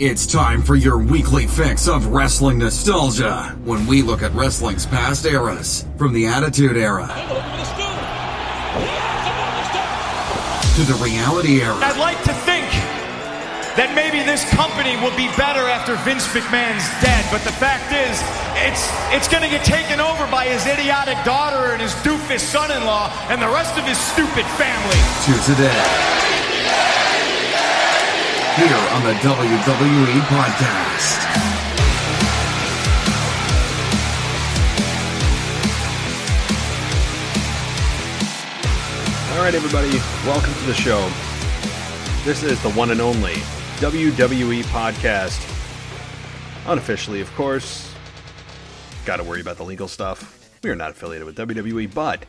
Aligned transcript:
It's 0.00 0.26
time 0.26 0.62
for 0.62 0.74
your 0.74 0.98
weekly 0.98 1.46
fix 1.46 1.86
of 1.86 2.06
wrestling 2.06 2.58
nostalgia 2.58 3.56
when 3.62 3.86
we 3.86 4.02
look 4.02 4.22
at 4.22 4.34
wrestling's 4.34 4.86
past 4.86 5.24
eras, 5.24 5.86
from 5.96 6.12
the 6.12 6.26
Attitude 6.26 6.76
Era 6.76 7.06
to 10.74 10.82
the 10.82 10.98
Reality 11.00 11.62
Era. 11.62 11.78
I'd 11.78 12.00
like 12.02 12.18
to 12.26 12.34
think 12.42 12.66
that 13.78 13.94
maybe 13.94 14.26
this 14.26 14.42
company 14.50 14.98
will 14.98 15.14
be 15.14 15.30
better 15.38 15.62
after 15.70 15.94
Vince 16.02 16.26
McMahon's 16.34 16.90
dead, 16.98 17.22
but 17.30 17.46
the 17.46 17.54
fact 17.54 17.94
is, 17.94 18.18
it's 18.66 18.90
it's 19.14 19.30
going 19.30 19.46
to 19.46 19.48
get 19.48 19.62
taken 19.64 20.02
over 20.02 20.26
by 20.26 20.50
his 20.50 20.66
idiotic 20.66 21.22
daughter 21.22 21.70
and 21.70 21.78
his 21.80 21.94
doofus 22.02 22.42
son-in-law 22.42 23.14
and 23.30 23.40
the 23.40 23.46
rest 23.54 23.78
of 23.78 23.86
his 23.86 23.98
stupid 23.98 24.46
family. 24.58 24.98
To 25.30 25.32
today. 25.46 26.43
Here 28.56 28.66
on 28.68 29.02
the 29.02 29.14
WWE 29.14 30.20
Podcast. 30.28 31.18
All 39.32 39.42
right, 39.42 39.56
everybody, 39.56 39.90
welcome 40.24 40.54
to 40.54 40.66
the 40.66 40.74
show. 40.74 41.10
This 42.22 42.44
is 42.44 42.62
the 42.62 42.70
one 42.70 42.92
and 42.92 43.00
only 43.00 43.34
WWE 43.80 44.62
podcast. 44.66 45.40
Unofficially, 46.68 47.20
of 47.20 47.34
course. 47.34 47.92
Got 49.04 49.16
to 49.16 49.24
worry 49.24 49.40
about 49.40 49.56
the 49.56 49.64
legal 49.64 49.88
stuff. 49.88 50.48
We 50.62 50.70
are 50.70 50.76
not 50.76 50.92
affiliated 50.92 51.26
with 51.26 51.36
WWE, 51.36 51.92
but 51.92 52.24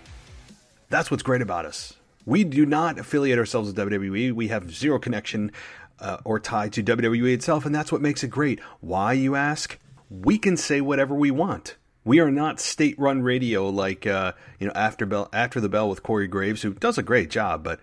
that's 0.90 1.12
what's 1.12 1.22
great 1.22 1.44
about 1.44 1.66
us. 1.66 1.94
We 2.26 2.44
do 2.44 2.66
not 2.66 2.98
affiliate 2.98 3.38
ourselves 3.38 3.72
with 3.72 3.78
WWE. 3.78 4.32
We 4.32 4.48
have 4.48 4.74
zero 4.74 4.98
connection 4.98 5.52
uh, 6.00 6.18
or 6.24 6.40
tied 6.40 6.74
to 6.74 6.84
WWE 6.84 7.34
itself, 7.34 7.66
and 7.66 7.74
that's 7.74 7.92
what 7.92 8.02
makes 8.02 8.24
it 8.24 8.30
great. 8.30 8.60
Why, 8.82 9.14
you 9.14 9.36
ask? 9.36 9.80
We 10.10 10.38
can 10.38 10.58
say 10.58 10.82
whatever 10.82 11.16
we 11.16 11.32
want. 11.32 11.78
We 12.04 12.20
are 12.20 12.30
not 12.30 12.60
state-run 12.60 13.24
radio 13.24 13.68
like 13.68 14.06
uh, 14.06 14.34
you 14.60 14.68
know 14.68 14.74
after 14.76 15.06
bell 15.06 15.30
after 15.34 15.60
the 15.60 15.70
bell 15.70 15.90
with 15.90 16.04
Corey 16.04 16.28
Graves, 16.28 16.62
who 16.62 16.74
does 16.74 16.98
a 16.98 17.04
great 17.04 17.30
job. 17.30 17.64
But 17.64 17.80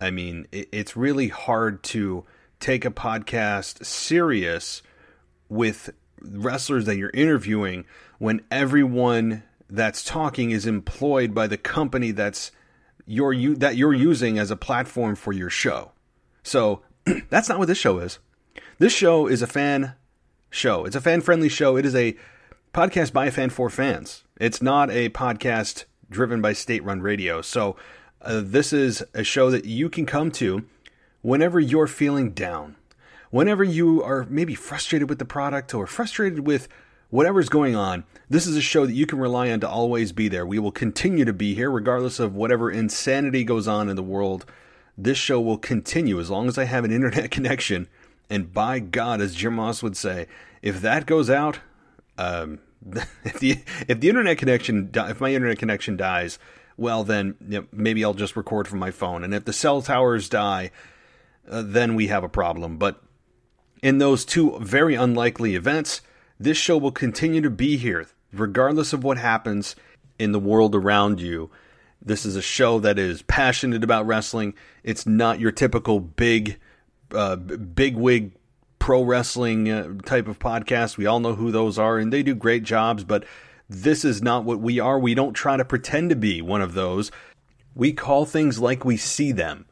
I 0.00 0.10
mean, 0.10 0.46
it, 0.52 0.68
it's 0.72 0.96
really 0.96 1.28
hard 1.28 1.82
to 1.84 2.24
take 2.58 2.84
a 2.84 2.90
podcast 2.90 3.84
serious 3.84 4.82
with 5.48 5.90
wrestlers 6.20 6.86
that 6.86 6.96
you're 6.96 7.10
interviewing 7.12 7.84
when 8.18 8.40
everyone 8.50 9.42
that's 9.68 10.04
talking 10.04 10.50
is 10.50 10.66
employed 10.66 11.34
by 11.34 11.46
the 11.46 11.56
company 11.56 12.12
that's 12.12 12.52
you're 13.04 13.32
you 13.32 13.54
that 13.56 13.76
you're 13.76 13.94
using 13.94 14.38
as 14.38 14.50
a 14.50 14.56
platform 14.56 15.14
for 15.14 15.32
your 15.32 15.50
show. 15.50 15.92
So 16.42 16.82
that's 17.30 17.48
not 17.48 17.58
what 17.58 17.68
this 17.68 17.78
show 17.78 17.98
is. 17.98 18.18
This 18.78 18.92
show 18.92 19.26
is 19.26 19.42
a 19.42 19.46
fan 19.46 19.94
show. 20.50 20.84
It's 20.84 20.96
a 20.96 21.00
fan 21.00 21.20
friendly 21.20 21.48
show. 21.48 21.76
It 21.76 21.86
is 21.86 21.94
a 21.94 22.16
podcast 22.74 23.12
by 23.12 23.26
a 23.26 23.30
fan 23.30 23.50
for 23.50 23.70
fans. 23.70 24.24
It's 24.38 24.60
not 24.60 24.90
a 24.90 25.08
podcast 25.10 25.84
driven 26.10 26.40
by 26.40 26.52
state 26.52 26.84
run 26.84 27.00
radio. 27.00 27.42
So 27.42 27.76
uh, 28.22 28.42
this 28.44 28.72
is 28.72 29.04
a 29.14 29.24
show 29.24 29.50
that 29.50 29.64
you 29.64 29.88
can 29.88 30.06
come 30.06 30.30
to 30.32 30.64
whenever 31.22 31.58
you're 31.60 31.86
feeling 31.86 32.30
down, 32.30 32.76
whenever 33.30 33.64
you 33.64 34.02
are 34.02 34.26
maybe 34.28 34.54
frustrated 34.54 35.08
with 35.08 35.18
the 35.18 35.24
product 35.24 35.74
or 35.74 35.86
frustrated 35.86 36.46
with 36.46 36.68
whatever's 37.10 37.48
going 37.48 37.76
on. 37.76 38.04
This 38.28 38.46
is 38.46 38.56
a 38.56 38.60
show 38.60 38.84
that 38.86 38.94
you 38.94 39.06
can 39.06 39.18
rely 39.18 39.50
on 39.50 39.60
to 39.60 39.68
always 39.68 40.12
be 40.12 40.28
there. 40.28 40.44
We 40.44 40.58
will 40.58 40.72
continue 40.72 41.24
to 41.24 41.32
be 41.32 41.54
here 41.54 41.70
regardless 41.70 42.18
of 42.18 42.34
whatever 42.34 42.70
insanity 42.70 43.44
goes 43.44 43.68
on 43.68 43.88
in 43.88 43.96
the 43.96 44.02
world. 44.02 44.44
This 44.98 45.18
show 45.18 45.40
will 45.40 45.58
continue 45.58 46.18
as 46.18 46.30
long 46.30 46.48
as 46.48 46.56
I 46.58 46.64
have 46.64 46.84
an 46.84 46.92
internet 46.92 47.30
connection. 47.30 47.88
And 48.28 48.52
by 48.52 48.78
God, 48.80 49.20
as 49.20 49.34
Jim 49.34 49.58
Ross 49.58 49.82
would 49.82 49.96
say, 49.96 50.26
if 50.62 50.80
that 50.80 51.06
goes 51.06 51.30
out, 51.30 51.60
um, 52.18 52.58
if 53.24 53.38
the 53.40 53.58
if 53.88 54.00
the 54.00 54.08
internet 54.08 54.38
connection 54.38 54.90
if 54.94 55.20
my 55.20 55.32
internet 55.32 55.58
connection 55.58 55.96
dies, 55.96 56.38
well 56.76 57.04
then 57.04 57.36
you 57.48 57.60
know, 57.60 57.66
maybe 57.72 58.04
I'll 58.04 58.14
just 58.14 58.36
record 58.36 58.68
from 58.68 58.78
my 58.78 58.90
phone. 58.90 59.22
And 59.22 59.34
if 59.34 59.44
the 59.44 59.52
cell 59.52 59.82
towers 59.82 60.28
die, 60.28 60.70
uh, 61.48 61.62
then 61.62 61.94
we 61.94 62.08
have 62.08 62.24
a 62.24 62.28
problem. 62.28 62.78
But 62.78 63.02
in 63.82 63.98
those 63.98 64.24
two 64.24 64.58
very 64.60 64.94
unlikely 64.94 65.54
events, 65.54 66.00
this 66.38 66.56
show 66.56 66.76
will 66.76 66.92
continue 66.92 67.40
to 67.40 67.50
be 67.50 67.76
here, 67.76 68.06
regardless 68.32 68.92
of 68.92 69.04
what 69.04 69.18
happens 69.18 69.76
in 70.18 70.32
the 70.32 70.40
world 70.40 70.74
around 70.74 71.20
you. 71.20 71.50
This 72.06 72.24
is 72.24 72.36
a 72.36 72.42
show 72.42 72.78
that 72.78 73.00
is 73.00 73.22
passionate 73.22 73.82
about 73.82 74.06
wrestling. 74.06 74.54
It's 74.84 75.06
not 75.06 75.40
your 75.40 75.50
typical 75.50 75.98
big, 75.98 76.58
uh, 77.10 77.34
big 77.34 77.96
wig 77.96 78.30
pro 78.78 79.02
wrestling 79.02 79.68
uh, 79.68 79.94
type 80.04 80.28
of 80.28 80.38
podcast. 80.38 80.96
We 80.96 81.06
all 81.06 81.18
know 81.18 81.34
who 81.34 81.50
those 81.50 81.80
are, 81.80 81.98
and 81.98 82.12
they 82.12 82.22
do 82.22 82.36
great 82.36 82.62
jobs, 82.62 83.02
but 83.02 83.24
this 83.68 84.04
is 84.04 84.22
not 84.22 84.44
what 84.44 84.60
we 84.60 84.78
are. 84.78 85.00
We 85.00 85.14
don't 85.14 85.32
try 85.32 85.56
to 85.56 85.64
pretend 85.64 86.10
to 86.10 86.16
be 86.16 86.40
one 86.40 86.62
of 86.62 86.74
those. 86.74 87.10
We 87.74 87.92
call 87.92 88.24
things 88.24 88.60
like 88.60 88.84
we 88.84 88.96
see 88.96 89.32
them. 89.32 89.66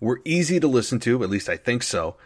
We're 0.00 0.20
easy 0.24 0.58
to 0.58 0.66
listen 0.66 0.98
to, 1.00 1.22
at 1.22 1.28
least 1.28 1.50
I 1.50 1.58
think 1.58 1.82
so. 1.82 2.16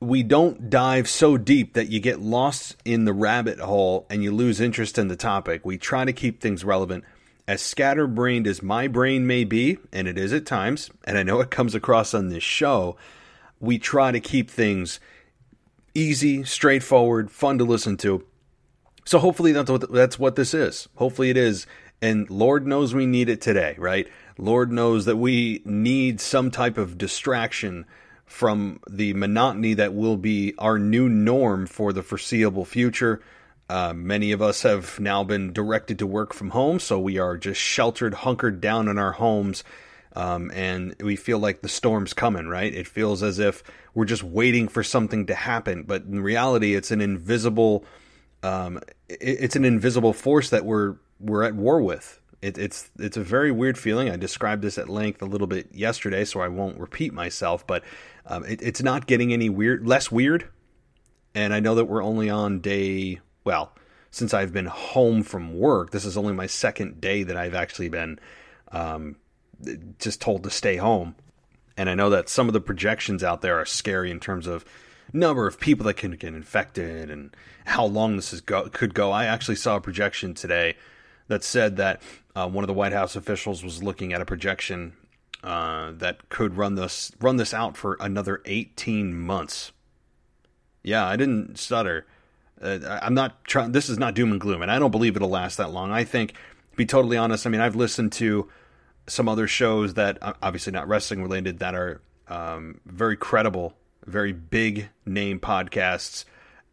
We 0.00 0.22
don't 0.22 0.70
dive 0.70 1.10
so 1.10 1.36
deep 1.36 1.74
that 1.74 1.88
you 1.88 2.00
get 2.00 2.20
lost 2.20 2.76
in 2.86 3.04
the 3.04 3.12
rabbit 3.12 3.58
hole 3.58 4.06
and 4.08 4.24
you 4.24 4.32
lose 4.32 4.60
interest 4.60 4.96
in 4.96 5.08
the 5.08 5.16
topic. 5.16 5.66
We 5.66 5.76
try 5.76 6.06
to 6.06 6.12
keep 6.14 6.40
things 6.40 6.64
relevant. 6.64 7.04
As 7.48 7.62
scatterbrained 7.62 8.46
as 8.46 8.62
my 8.62 8.88
brain 8.88 9.26
may 9.26 9.42
be, 9.42 9.78
and 9.90 10.06
it 10.06 10.18
is 10.18 10.34
at 10.34 10.44
times, 10.44 10.90
and 11.04 11.16
I 11.16 11.22
know 11.22 11.40
it 11.40 11.50
comes 11.50 11.74
across 11.74 12.12
on 12.12 12.28
this 12.28 12.42
show, 12.42 12.98
we 13.58 13.78
try 13.78 14.12
to 14.12 14.20
keep 14.20 14.50
things 14.50 15.00
easy, 15.94 16.44
straightforward, 16.44 17.30
fun 17.30 17.56
to 17.56 17.64
listen 17.64 17.96
to. 17.96 18.22
So 19.06 19.18
hopefully 19.18 19.52
that's 19.52 19.70
what 19.70 19.90
that's 19.90 20.18
what 20.18 20.36
this 20.36 20.52
is. 20.52 20.88
Hopefully 20.96 21.30
it 21.30 21.38
is. 21.38 21.66
And 22.02 22.28
Lord 22.28 22.66
knows 22.66 22.94
we 22.94 23.06
need 23.06 23.30
it 23.30 23.40
today, 23.40 23.76
right? 23.78 24.06
Lord 24.36 24.70
knows 24.70 25.06
that 25.06 25.16
we 25.16 25.62
need 25.64 26.20
some 26.20 26.50
type 26.50 26.76
of 26.76 26.98
distraction 26.98 27.86
from 28.26 28.78
the 28.86 29.14
monotony 29.14 29.72
that 29.72 29.94
will 29.94 30.18
be 30.18 30.52
our 30.58 30.78
new 30.78 31.08
norm 31.08 31.66
for 31.66 31.94
the 31.94 32.02
foreseeable 32.02 32.66
future. 32.66 33.22
Uh, 33.68 33.92
many 33.94 34.32
of 34.32 34.40
us 34.40 34.62
have 34.62 34.98
now 34.98 35.22
been 35.22 35.52
directed 35.52 35.98
to 35.98 36.06
work 36.06 36.32
from 36.32 36.50
home, 36.50 36.78
so 36.78 36.98
we 36.98 37.18
are 37.18 37.36
just 37.36 37.60
sheltered, 37.60 38.14
hunkered 38.14 38.60
down 38.60 38.88
in 38.88 38.98
our 38.98 39.12
homes, 39.12 39.62
um, 40.16 40.50
and 40.54 40.94
we 41.00 41.16
feel 41.16 41.38
like 41.38 41.60
the 41.60 41.68
storm's 41.68 42.14
coming, 42.14 42.48
right? 42.48 42.72
It 42.74 42.86
feels 42.86 43.22
as 43.22 43.38
if 43.38 43.62
we're 43.94 44.06
just 44.06 44.22
waiting 44.22 44.68
for 44.68 44.82
something 44.82 45.26
to 45.26 45.34
happen, 45.34 45.82
but 45.82 46.04
in 46.04 46.20
reality, 46.20 46.74
it's 46.74 46.90
an 46.90 47.02
invisible, 47.02 47.84
um, 48.42 48.80
it's 49.08 49.56
an 49.56 49.66
invisible 49.66 50.12
force 50.14 50.50
that 50.50 50.64
we're 50.64 50.96
we're 51.20 51.42
at 51.42 51.54
war 51.54 51.82
with. 51.82 52.20
It, 52.40 52.56
it's 52.56 52.90
it's 52.98 53.16
a 53.16 53.22
very 53.22 53.50
weird 53.50 53.76
feeling. 53.76 54.08
I 54.08 54.16
described 54.16 54.62
this 54.62 54.78
at 54.78 54.88
length 54.88 55.20
a 55.20 55.26
little 55.26 55.48
bit 55.48 55.74
yesterday, 55.74 56.24
so 56.24 56.40
I 56.40 56.48
won't 56.48 56.78
repeat 56.78 57.12
myself. 57.12 57.66
But 57.66 57.82
um, 58.24 58.44
it, 58.44 58.62
it's 58.62 58.82
not 58.82 59.06
getting 59.06 59.32
any 59.32 59.48
weird, 59.48 59.86
less 59.86 60.10
weird. 60.10 60.48
And 61.34 61.52
I 61.52 61.60
know 61.60 61.74
that 61.74 61.86
we're 61.86 62.02
only 62.02 62.30
on 62.30 62.60
day 62.60 63.20
well 63.48 63.72
since 64.10 64.34
I've 64.34 64.52
been 64.52 64.66
home 64.66 65.22
from 65.22 65.58
work. 65.58 65.90
This 65.90 66.04
is 66.04 66.16
only 66.16 66.32
my 66.32 66.46
second 66.46 67.00
day 67.00 67.22
that 67.22 67.36
I've 67.36 67.54
actually 67.54 67.88
been 67.88 68.18
um, 68.72 69.16
just 69.98 70.20
told 70.20 70.42
to 70.44 70.50
stay 70.50 70.76
home. 70.76 71.14
And 71.76 71.88
I 71.88 71.94
know 71.94 72.10
that 72.10 72.28
some 72.28 72.48
of 72.48 72.52
the 72.52 72.60
projections 72.60 73.22
out 73.22 73.40
there 73.40 73.58
are 73.58 73.64
scary 73.64 74.10
in 74.10 74.20
terms 74.20 74.46
of 74.46 74.64
number 75.12 75.46
of 75.46 75.60
people 75.60 75.86
that 75.86 75.94
can 75.94 76.12
get 76.12 76.34
infected 76.34 77.10
and 77.10 77.34
how 77.64 77.84
long 77.84 78.16
this 78.16 78.32
is 78.32 78.40
go- 78.40 78.68
could 78.68 78.94
go. 78.94 79.10
I 79.12 79.24
actually 79.24 79.56
saw 79.56 79.76
a 79.76 79.80
projection 79.80 80.34
today 80.34 80.76
that 81.28 81.44
said 81.44 81.76
that 81.76 82.02
uh, 82.34 82.48
one 82.48 82.64
of 82.64 82.68
the 82.68 82.74
White 82.74 82.92
House 82.92 83.16
officials 83.16 83.62
was 83.62 83.82
looking 83.82 84.12
at 84.12 84.20
a 84.20 84.26
projection 84.26 84.94
uh, 85.44 85.92
that 85.92 86.28
could 86.28 86.56
run 86.56 86.74
this 86.74 87.12
run 87.20 87.36
this 87.36 87.54
out 87.54 87.76
for 87.76 87.96
another 88.00 88.42
18 88.44 89.14
months. 89.14 89.72
Yeah, 90.82 91.06
I 91.06 91.16
didn't 91.16 91.58
stutter. 91.58 92.06
Uh, 92.60 92.98
I'm 93.02 93.14
not 93.14 93.44
trying. 93.44 93.72
This 93.72 93.88
is 93.88 93.98
not 93.98 94.14
doom 94.14 94.32
and 94.32 94.40
gloom, 94.40 94.62
and 94.62 94.70
I 94.70 94.78
don't 94.78 94.90
believe 94.90 95.16
it'll 95.16 95.28
last 95.28 95.56
that 95.56 95.70
long. 95.70 95.90
I 95.90 96.04
think, 96.04 96.32
to 96.32 96.76
be 96.76 96.86
totally 96.86 97.16
honest, 97.16 97.46
I 97.46 97.50
mean, 97.50 97.60
I've 97.60 97.76
listened 97.76 98.12
to 98.12 98.48
some 99.06 99.28
other 99.28 99.46
shows 99.46 99.94
that 99.94 100.18
uh, 100.22 100.34
obviously 100.42 100.72
not 100.72 100.88
wrestling 100.88 101.22
related 101.22 101.60
that 101.60 101.74
are 101.74 102.00
um, 102.28 102.80
very 102.84 103.16
credible, 103.16 103.74
very 104.06 104.32
big 104.32 104.88
name 105.06 105.40
podcasts, 105.40 106.24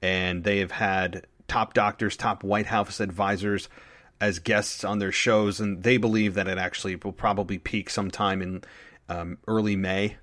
and 0.01 0.43
they 0.43 0.59
have 0.59 0.71
had 0.71 1.25
top 1.47 1.73
doctors, 1.73 2.17
top 2.17 2.43
White 2.43 2.65
House 2.67 2.99
advisors 2.99 3.69
as 4.19 4.39
guests 4.39 4.83
on 4.83 4.99
their 4.99 5.11
shows, 5.11 5.59
and 5.59 5.83
they 5.83 5.97
believe 5.97 6.33
that 6.35 6.47
it 6.47 6.57
actually 6.57 6.95
will 6.95 7.11
probably 7.11 7.57
peak 7.57 7.89
sometime 7.89 8.41
in 8.41 8.63
um, 9.09 9.37
early 9.47 9.75
May, 9.75 10.17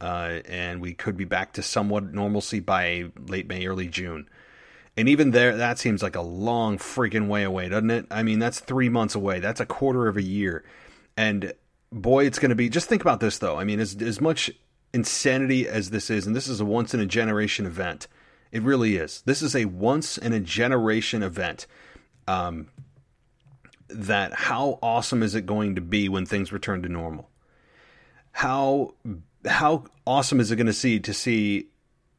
uh, 0.00 0.40
and 0.46 0.80
we 0.80 0.94
could 0.94 1.16
be 1.16 1.24
back 1.24 1.52
to 1.54 1.62
somewhat 1.62 2.12
normalcy 2.12 2.60
by 2.60 3.06
late 3.28 3.48
May, 3.48 3.66
early 3.66 3.88
June. 3.88 4.28
And 4.96 5.08
even 5.08 5.30
there, 5.30 5.56
that 5.56 5.78
seems 5.78 6.02
like 6.02 6.16
a 6.16 6.22
long 6.22 6.78
freaking 6.78 7.28
way 7.28 7.42
away, 7.42 7.68
doesn't 7.68 7.90
it? 7.90 8.06
I 8.10 8.22
mean, 8.22 8.38
that's 8.38 8.60
three 8.60 8.88
months 8.88 9.14
away. 9.14 9.40
That's 9.40 9.60
a 9.60 9.66
quarter 9.66 10.08
of 10.08 10.16
a 10.16 10.22
year. 10.22 10.64
And 11.16 11.52
boy, 11.92 12.24
it's 12.24 12.38
going 12.38 12.48
to 12.50 12.54
be. 12.54 12.68
Just 12.68 12.88
think 12.88 13.02
about 13.02 13.20
this, 13.20 13.38
though. 13.38 13.58
I 13.58 13.64
mean, 13.64 13.78
as 13.78 14.00
as 14.00 14.20
much 14.20 14.50
insanity 14.92 15.68
as 15.68 15.90
this 15.90 16.08
is, 16.08 16.26
and 16.26 16.34
this 16.34 16.48
is 16.48 16.60
a 16.60 16.64
once 16.64 16.94
in 16.94 17.00
a 17.00 17.06
generation 17.06 17.66
event. 17.66 18.08
It 18.52 18.62
really 18.62 18.96
is. 18.96 19.22
This 19.26 19.42
is 19.42 19.54
a 19.54 19.66
once 19.66 20.16
in 20.16 20.32
a 20.32 20.40
generation 20.40 21.22
event. 21.22 21.66
Um, 22.26 22.68
that 23.88 24.32
how 24.32 24.78
awesome 24.82 25.22
is 25.22 25.34
it 25.34 25.46
going 25.46 25.74
to 25.76 25.80
be 25.80 26.08
when 26.08 26.26
things 26.26 26.52
return 26.52 26.82
to 26.82 26.88
normal? 26.88 27.28
How 28.32 28.94
how 29.44 29.84
awesome 30.06 30.40
is 30.40 30.50
it 30.50 30.56
going 30.56 30.66
to 30.66 30.72
see 30.72 30.98
to 31.00 31.14
see 31.14 31.68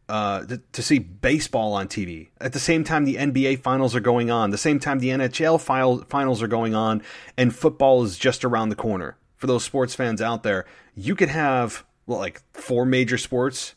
uh, 0.09 0.45
to, 0.71 0.81
see 0.81 0.99
baseball 0.99 1.73
on 1.73 1.87
TV 1.87 2.29
at 2.39 2.53
the 2.53 2.59
same 2.59 2.83
time 2.83 3.03
the 3.03 3.15
NBA 3.15 3.61
finals 3.61 3.95
are 3.95 3.99
going 3.99 4.31
on, 4.31 4.51
the 4.51 4.57
same 4.57 4.79
time 4.79 4.99
the 4.99 5.09
NHL 5.09 5.59
file, 5.59 6.05
finals 6.09 6.41
are 6.41 6.47
going 6.47 6.73
on, 6.73 7.01
and 7.37 7.53
football 7.53 8.03
is 8.03 8.17
just 8.17 8.45
around 8.45 8.69
the 8.69 8.75
corner. 8.75 9.17
For 9.35 9.47
those 9.47 9.63
sports 9.63 9.93
fans 9.93 10.21
out 10.21 10.43
there, 10.43 10.65
you 10.95 11.15
could 11.15 11.29
have 11.29 11.85
well, 12.07 12.19
like 12.19 12.41
four 12.53 12.85
major 12.85 13.17
sports 13.17 13.75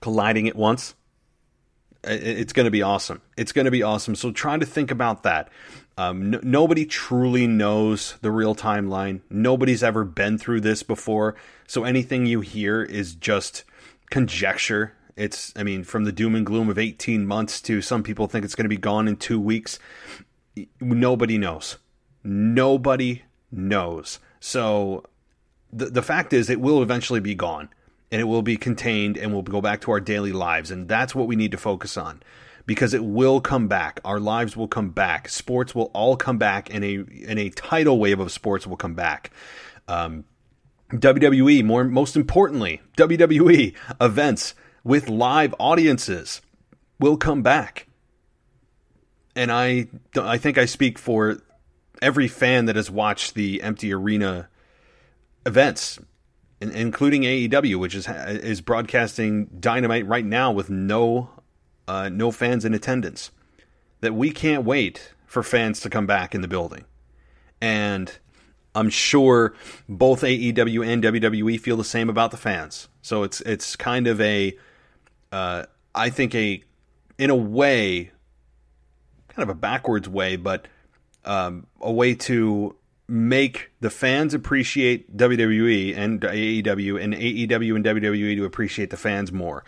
colliding 0.00 0.48
at 0.48 0.56
once. 0.56 0.94
It's 2.04 2.52
going 2.52 2.66
to 2.66 2.70
be 2.70 2.82
awesome. 2.82 3.22
It's 3.36 3.52
going 3.52 3.64
to 3.64 3.70
be 3.70 3.82
awesome. 3.82 4.14
So 4.14 4.30
try 4.30 4.58
to 4.58 4.66
think 4.66 4.90
about 4.90 5.22
that. 5.22 5.48
Um, 5.98 6.38
nobody 6.42 6.84
truly 6.84 7.46
knows 7.46 8.16
the 8.20 8.30
real 8.30 8.54
timeline. 8.54 9.22
Nobody's 9.30 9.82
ever 9.82 10.04
been 10.04 10.38
through 10.38 10.60
this 10.60 10.82
before. 10.82 11.36
So 11.66 11.84
anything 11.84 12.26
you 12.26 12.42
hear 12.42 12.82
is 12.82 13.14
just 13.14 13.64
conjecture. 14.10 14.92
It's, 15.16 15.52
I 15.56 15.62
mean, 15.62 15.82
from 15.82 16.04
the 16.04 16.12
doom 16.12 16.34
and 16.34 16.44
gloom 16.44 16.68
of 16.68 16.78
18 16.78 17.26
months 17.26 17.60
to 17.62 17.80
some 17.80 18.02
people 18.02 18.26
think 18.26 18.44
it's 18.44 18.54
going 18.54 18.64
to 18.64 18.68
be 18.68 18.76
gone 18.76 19.08
in 19.08 19.16
two 19.16 19.40
weeks. 19.40 19.78
Nobody 20.80 21.38
knows. 21.38 21.78
Nobody 22.22 23.22
knows. 23.50 24.18
So 24.40 25.04
the, 25.72 25.86
the 25.86 26.02
fact 26.02 26.32
is, 26.32 26.50
it 26.50 26.60
will 26.60 26.82
eventually 26.82 27.20
be 27.20 27.34
gone 27.34 27.70
and 28.10 28.20
it 28.20 28.24
will 28.24 28.42
be 28.42 28.56
contained 28.56 29.16
and 29.16 29.32
we'll 29.32 29.42
go 29.42 29.60
back 29.60 29.80
to 29.82 29.90
our 29.90 30.00
daily 30.00 30.32
lives. 30.32 30.70
And 30.70 30.88
that's 30.88 31.14
what 31.14 31.26
we 31.26 31.36
need 31.36 31.50
to 31.52 31.58
focus 31.58 31.96
on 31.96 32.22
because 32.66 32.92
it 32.92 33.04
will 33.04 33.40
come 33.40 33.68
back. 33.68 34.00
Our 34.04 34.20
lives 34.20 34.56
will 34.56 34.68
come 34.68 34.90
back. 34.90 35.28
Sports 35.28 35.74
will 35.74 35.90
all 35.94 36.16
come 36.16 36.36
back, 36.36 36.72
and 36.72 36.84
a 36.84 36.94
in 36.94 37.38
a 37.38 37.50
tidal 37.50 37.98
wave 37.98 38.20
of 38.20 38.30
sports 38.32 38.66
will 38.66 38.76
come 38.76 38.94
back. 38.94 39.30
Um, 39.88 40.24
WWE, 40.90 41.64
more 41.64 41.84
most 41.84 42.16
importantly, 42.16 42.82
WWE 42.96 43.74
events 44.00 44.54
with 44.86 45.08
live 45.08 45.52
audiences 45.58 46.40
will 47.00 47.16
come 47.16 47.42
back. 47.42 47.88
And 49.34 49.50
I, 49.50 49.88
I 50.14 50.38
think 50.38 50.58
I 50.58 50.64
speak 50.64 50.96
for 50.96 51.38
every 52.00 52.28
fan 52.28 52.66
that 52.66 52.76
has 52.76 52.88
watched 52.88 53.34
the 53.34 53.62
empty 53.62 53.92
arena 53.92 54.48
events, 55.44 55.98
including 56.60 57.22
AEW, 57.22 57.80
which 57.80 57.96
is 57.96 58.06
is 58.08 58.60
broadcasting 58.60 59.46
Dynamite 59.58 60.06
right 60.06 60.24
now 60.24 60.52
with 60.52 60.70
no 60.70 61.30
uh, 61.88 62.08
no 62.08 62.30
fans 62.30 62.64
in 62.64 62.72
attendance. 62.72 63.32
That 64.02 64.14
we 64.14 64.30
can't 64.30 64.64
wait 64.64 65.14
for 65.26 65.42
fans 65.42 65.80
to 65.80 65.90
come 65.90 66.06
back 66.06 66.32
in 66.32 66.42
the 66.42 66.48
building. 66.48 66.84
And 67.60 68.16
I'm 68.76 68.90
sure 68.90 69.54
both 69.88 70.20
AEW 70.20 70.86
and 70.86 71.02
WWE 71.02 71.58
feel 71.58 71.76
the 71.76 71.84
same 71.84 72.08
about 72.08 72.30
the 72.30 72.36
fans. 72.36 72.88
So 73.02 73.24
it's 73.24 73.40
it's 73.40 73.74
kind 73.74 74.06
of 74.06 74.20
a, 74.20 74.56
uh, 75.36 75.66
I 75.94 76.08
think 76.08 76.34
a, 76.34 76.62
in 77.18 77.28
a 77.28 77.36
way, 77.36 78.10
kind 79.28 79.42
of 79.42 79.50
a 79.50 79.58
backwards 79.58 80.08
way, 80.08 80.36
but 80.36 80.66
um, 81.26 81.66
a 81.78 81.92
way 81.92 82.14
to 82.14 82.74
make 83.06 83.70
the 83.80 83.90
fans 83.90 84.32
appreciate 84.32 85.14
WWE 85.14 85.94
and 85.94 86.22
AEW, 86.22 87.02
and 87.02 87.12
AEW 87.12 87.76
and 87.76 87.84
WWE 87.84 88.36
to 88.36 88.44
appreciate 88.46 88.88
the 88.88 88.96
fans 88.96 89.30
more. 89.30 89.62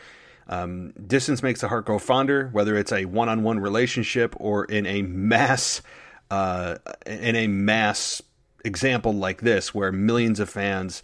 Um, 0.48 0.92
distance 0.92 1.42
makes 1.42 1.60
the 1.60 1.68
heart 1.68 1.84
grow 1.84 1.98
fonder, 1.98 2.48
whether 2.52 2.74
it's 2.74 2.90
a 2.90 3.04
one-on-one 3.04 3.60
relationship 3.60 4.34
or 4.38 4.64
in 4.64 4.86
a 4.86 5.02
mass, 5.02 5.82
uh, 6.30 6.76
in 7.04 7.36
a 7.36 7.46
mass 7.46 8.22
example 8.64 9.12
like 9.12 9.42
this, 9.42 9.74
where 9.74 9.92
millions 9.92 10.40
of 10.40 10.48
fans 10.48 11.02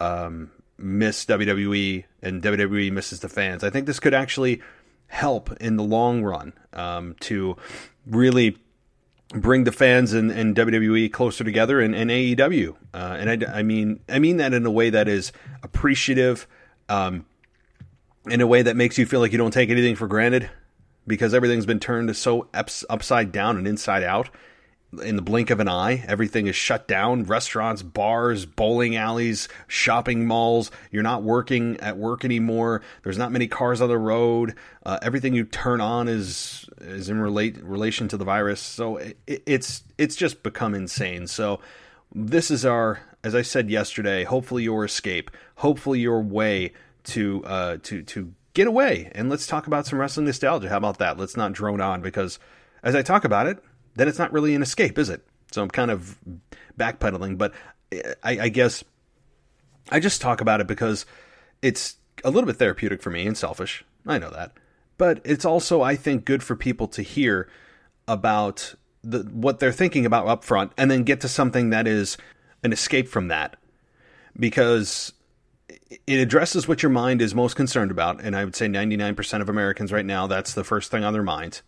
um, 0.00 0.50
miss 0.80 1.24
WWE 1.26 2.04
and 2.22 2.42
WWE 2.42 2.92
misses 2.92 3.20
the 3.20 3.28
fans. 3.28 3.62
I 3.64 3.70
think 3.70 3.86
this 3.86 4.00
could 4.00 4.14
actually 4.14 4.62
help 5.06 5.52
in 5.60 5.76
the 5.76 5.82
long 5.82 6.22
run 6.22 6.52
um, 6.72 7.16
to 7.20 7.56
really 8.06 8.56
bring 9.34 9.64
the 9.64 9.72
fans 9.72 10.12
and, 10.12 10.30
and 10.30 10.56
WWE 10.56 11.12
closer 11.12 11.44
together 11.44 11.80
and, 11.80 11.94
and 11.94 12.10
AEW. 12.10 12.76
Uh, 12.92 13.16
and 13.18 13.44
I, 13.44 13.58
I, 13.58 13.62
mean, 13.62 14.00
I 14.08 14.18
mean 14.18 14.38
that 14.38 14.54
in 14.54 14.64
a 14.66 14.70
way 14.70 14.90
that 14.90 15.08
is 15.08 15.32
appreciative. 15.62 16.46
Um, 16.88 17.26
in 18.28 18.40
a 18.40 18.46
way 18.46 18.62
that 18.62 18.76
makes 18.76 18.98
you 18.98 19.06
feel 19.06 19.20
like 19.20 19.32
you 19.32 19.38
don't 19.38 19.52
take 19.52 19.70
anything 19.70 19.96
for 19.96 20.06
granted 20.06 20.50
because 21.06 21.32
everything's 21.32 21.66
been 21.66 21.80
turned 21.80 22.14
so 22.16 22.48
ups, 22.52 22.84
upside 22.90 23.32
down 23.32 23.56
and 23.56 23.66
inside 23.66 24.02
out 24.02 24.28
in 25.02 25.16
the 25.16 25.22
blink 25.22 25.50
of 25.50 25.60
an 25.60 25.68
eye. 25.68 26.04
Everything 26.06 26.46
is 26.46 26.56
shut 26.56 26.88
down 26.88 27.24
restaurants, 27.24 27.82
bars, 27.82 28.44
bowling 28.46 28.96
alleys, 28.96 29.48
shopping 29.68 30.26
malls. 30.26 30.70
You're 30.90 31.02
not 31.02 31.22
working 31.22 31.78
at 31.80 31.96
work 31.96 32.24
anymore. 32.24 32.82
There's 33.02 33.18
not 33.18 33.30
many 33.32 33.46
cars 33.46 33.80
on 33.80 33.88
the 33.88 33.98
road. 33.98 34.54
Uh, 34.84 34.98
everything 35.02 35.34
you 35.34 35.44
turn 35.44 35.80
on 35.80 36.08
is 36.08 36.68
is 36.80 37.08
in 37.08 37.20
relate 37.20 37.56
relation 37.62 38.08
to 38.08 38.16
the 38.16 38.24
virus. 38.24 38.60
So 38.60 38.96
it, 38.96 39.16
it's 39.26 39.84
it's 39.96 40.16
just 40.16 40.42
become 40.42 40.74
insane. 40.74 41.26
So 41.26 41.60
this 42.12 42.50
is 42.50 42.64
our 42.64 43.00
as 43.22 43.34
I 43.34 43.42
said 43.42 43.70
yesterday, 43.70 44.24
hopefully 44.24 44.64
your 44.64 44.84
escape, 44.84 45.30
hopefully 45.56 46.00
your 46.00 46.20
way 46.20 46.72
to 47.04 47.44
uh, 47.44 47.76
to 47.84 48.02
to 48.02 48.32
get 48.52 48.66
away 48.66 49.12
and 49.14 49.30
let's 49.30 49.46
talk 49.46 49.68
about 49.68 49.86
some 49.86 50.00
wrestling 50.00 50.26
nostalgia. 50.26 50.68
How 50.68 50.76
about 50.76 50.98
that? 50.98 51.16
Let's 51.16 51.36
not 51.36 51.52
drone 51.52 51.80
on 51.80 52.02
because 52.02 52.40
as 52.82 52.96
I 52.96 53.02
talk 53.02 53.24
about 53.24 53.46
it, 53.46 53.62
then 54.00 54.08
it's 54.08 54.18
not 54.18 54.32
really 54.32 54.54
an 54.54 54.62
escape, 54.62 54.98
is 54.98 55.10
it? 55.10 55.22
So 55.52 55.62
I'm 55.62 55.68
kind 55.68 55.90
of 55.90 56.18
backpedaling, 56.78 57.36
but 57.36 57.52
I, 58.22 58.40
I 58.40 58.48
guess 58.48 58.82
I 59.90 60.00
just 60.00 60.20
talk 60.20 60.40
about 60.40 60.60
it 60.60 60.66
because 60.66 61.04
it's 61.60 61.96
a 62.24 62.30
little 62.30 62.46
bit 62.46 62.56
therapeutic 62.56 63.02
for 63.02 63.10
me 63.10 63.26
and 63.26 63.36
selfish. 63.36 63.84
I 64.06 64.18
know 64.18 64.30
that, 64.30 64.52
but 64.96 65.20
it's 65.24 65.44
also 65.44 65.82
I 65.82 65.96
think 65.96 66.24
good 66.24 66.42
for 66.42 66.56
people 66.56 66.88
to 66.88 67.02
hear 67.02 67.48
about 68.08 68.74
the 69.02 69.20
what 69.32 69.60
they're 69.60 69.72
thinking 69.72 70.06
about 70.06 70.26
up 70.26 70.44
front 70.44 70.72
and 70.78 70.90
then 70.90 71.04
get 71.04 71.20
to 71.20 71.28
something 71.28 71.70
that 71.70 71.86
is 71.86 72.16
an 72.62 72.72
escape 72.72 73.08
from 73.08 73.28
that 73.28 73.56
because 74.38 75.12
it 76.06 76.16
addresses 76.20 76.66
what 76.66 76.82
your 76.82 76.90
mind 76.90 77.20
is 77.20 77.34
most 77.34 77.54
concerned 77.54 77.90
about, 77.90 78.22
and 78.22 78.36
I 78.36 78.44
would 78.44 78.56
say 78.56 78.66
99% 78.66 79.40
of 79.40 79.48
Americans 79.48 79.92
right 79.92 80.04
now, 80.04 80.26
that's 80.26 80.54
the 80.54 80.64
first 80.64 80.90
thing 80.90 81.04
on 81.04 81.12
their 81.12 81.22
mind. 81.22 81.62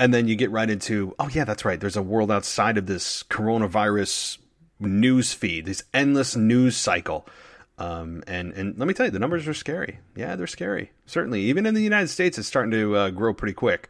And 0.00 0.14
then 0.14 0.28
you 0.28 0.36
get 0.36 0.50
right 0.50 0.70
into, 0.70 1.14
oh 1.18 1.28
yeah, 1.28 1.44
that's 1.44 1.64
right. 1.64 1.80
There's 1.80 1.96
a 1.96 2.02
world 2.02 2.30
outside 2.30 2.78
of 2.78 2.86
this 2.86 3.24
coronavirus 3.24 4.38
news 4.78 5.32
feed, 5.32 5.66
this 5.66 5.82
endless 5.92 6.36
news 6.36 6.76
cycle. 6.76 7.26
Um, 7.78 8.22
and 8.26 8.52
and 8.52 8.78
let 8.78 8.88
me 8.88 8.94
tell 8.94 9.06
you, 9.06 9.12
the 9.12 9.18
numbers 9.18 9.46
are 9.46 9.54
scary. 9.54 10.00
Yeah, 10.16 10.36
they're 10.36 10.46
scary. 10.46 10.92
Certainly, 11.06 11.42
even 11.42 11.66
in 11.66 11.74
the 11.74 11.82
United 11.82 12.08
States, 12.08 12.38
it's 12.38 12.48
starting 12.48 12.72
to 12.72 12.96
uh, 12.96 13.10
grow 13.10 13.32
pretty 13.32 13.54
quick. 13.54 13.88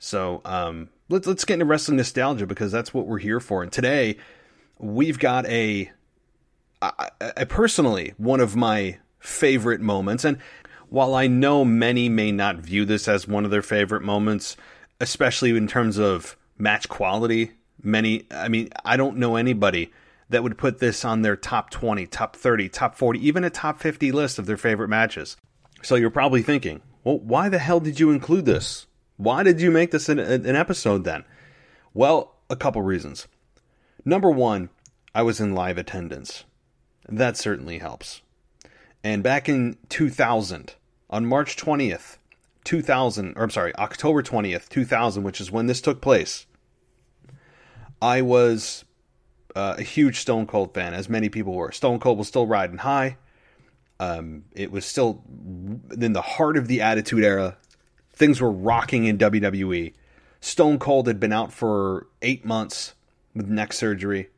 So 0.00 0.40
um, 0.44 0.90
let's 1.08 1.26
let's 1.26 1.44
get 1.44 1.54
into 1.54 1.66
wrestling 1.66 1.96
nostalgia 1.96 2.46
because 2.46 2.72
that's 2.72 2.92
what 2.92 3.06
we're 3.06 3.18
here 3.18 3.40
for. 3.40 3.62
And 3.62 3.70
today, 3.70 4.18
we've 4.78 5.18
got 5.18 5.46
a 5.46 5.90
I, 6.82 7.10
I 7.20 7.44
personally 7.44 8.14
one 8.16 8.40
of 8.40 8.56
my 8.56 8.98
favorite 9.18 9.80
moments. 9.80 10.24
And 10.24 10.38
while 10.88 11.14
I 11.14 11.26
know 11.26 11.64
many 11.64 12.08
may 12.08 12.32
not 12.32 12.56
view 12.56 12.84
this 12.84 13.08
as 13.08 13.28
one 13.28 13.44
of 13.44 13.50
their 13.50 13.62
favorite 13.62 14.02
moments, 14.02 14.56
especially 15.00 15.56
in 15.56 15.66
terms 15.66 15.98
of 15.98 16.36
match 16.56 16.88
quality, 16.88 17.52
many 17.82 18.26
I 18.30 18.48
mean 18.48 18.70
I 18.84 18.96
don't 18.96 19.18
know 19.18 19.36
anybody 19.36 19.92
that 20.30 20.42
would 20.42 20.58
put 20.58 20.78
this 20.78 21.04
on 21.04 21.22
their 21.22 21.36
top 21.36 21.70
20, 21.70 22.06
top 22.06 22.36
30, 22.36 22.68
top 22.68 22.94
40, 22.96 23.26
even 23.26 23.44
a 23.44 23.50
top 23.50 23.80
50 23.80 24.12
list 24.12 24.38
of 24.38 24.46
their 24.46 24.56
favorite 24.56 24.88
matches. 24.88 25.36
So 25.82 25.94
you're 25.94 26.10
probably 26.10 26.42
thinking, 26.42 26.82
well, 27.02 27.18
why 27.18 27.48
the 27.48 27.58
hell 27.58 27.80
did 27.80 27.98
you 27.98 28.10
include 28.10 28.44
this? 28.44 28.86
Why 29.16 29.42
did 29.42 29.60
you 29.60 29.70
make 29.70 29.90
this 29.90 30.08
an, 30.08 30.18
an 30.18 30.54
episode 30.54 31.04
then? 31.04 31.24
Well, 31.94 32.34
a 32.50 32.56
couple 32.56 32.82
reasons. 32.82 33.26
Number 34.04 34.30
one, 34.30 34.68
I 35.14 35.22
was 35.22 35.40
in 35.40 35.54
live 35.54 35.78
attendance. 35.78 36.44
That 37.08 37.36
certainly 37.36 37.78
helps. 37.78 38.20
And 39.02 39.22
back 39.22 39.48
in 39.48 39.78
2000, 39.88 40.74
on 41.10 41.26
March 41.26 41.56
20th, 41.56 42.17
2000, 42.68 43.32
or 43.34 43.44
I'm 43.44 43.50
sorry, 43.50 43.74
October 43.76 44.22
20th, 44.22 44.68
2000, 44.68 45.22
which 45.22 45.40
is 45.40 45.50
when 45.50 45.68
this 45.68 45.80
took 45.80 46.02
place, 46.02 46.44
I 48.02 48.20
was 48.20 48.84
uh, 49.56 49.76
a 49.78 49.82
huge 49.82 50.18
Stone 50.18 50.48
Cold 50.48 50.74
fan, 50.74 50.92
as 50.92 51.08
many 51.08 51.30
people 51.30 51.54
were. 51.54 51.72
Stone 51.72 51.98
Cold 51.98 52.18
was 52.18 52.28
still 52.28 52.46
riding 52.46 52.76
high. 52.76 53.16
Um, 53.98 54.44
it 54.52 54.70
was 54.70 54.84
still 54.84 55.22
in 55.98 56.12
the 56.12 56.20
heart 56.20 56.58
of 56.58 56.68
the 56.68 56.82
Attitude 56.82 57.24
Era. 57.24 57.56
Things 58.12 58.38
were 58.38 58.52
rocking 58.52 59.06
in 59.06 59.16
WWE. 59.16 59.94
Stone 60.42 60.78
Cold 60.78 61.06
had 61.06 61.18
been 61.18 61.32
out 61.32 61.54
for 61.54 62.06
eight 62.20 62.44
months 62.44 62.92
with 63.34 63.48
neck 63.48 63.72
surgery 63.72 64.28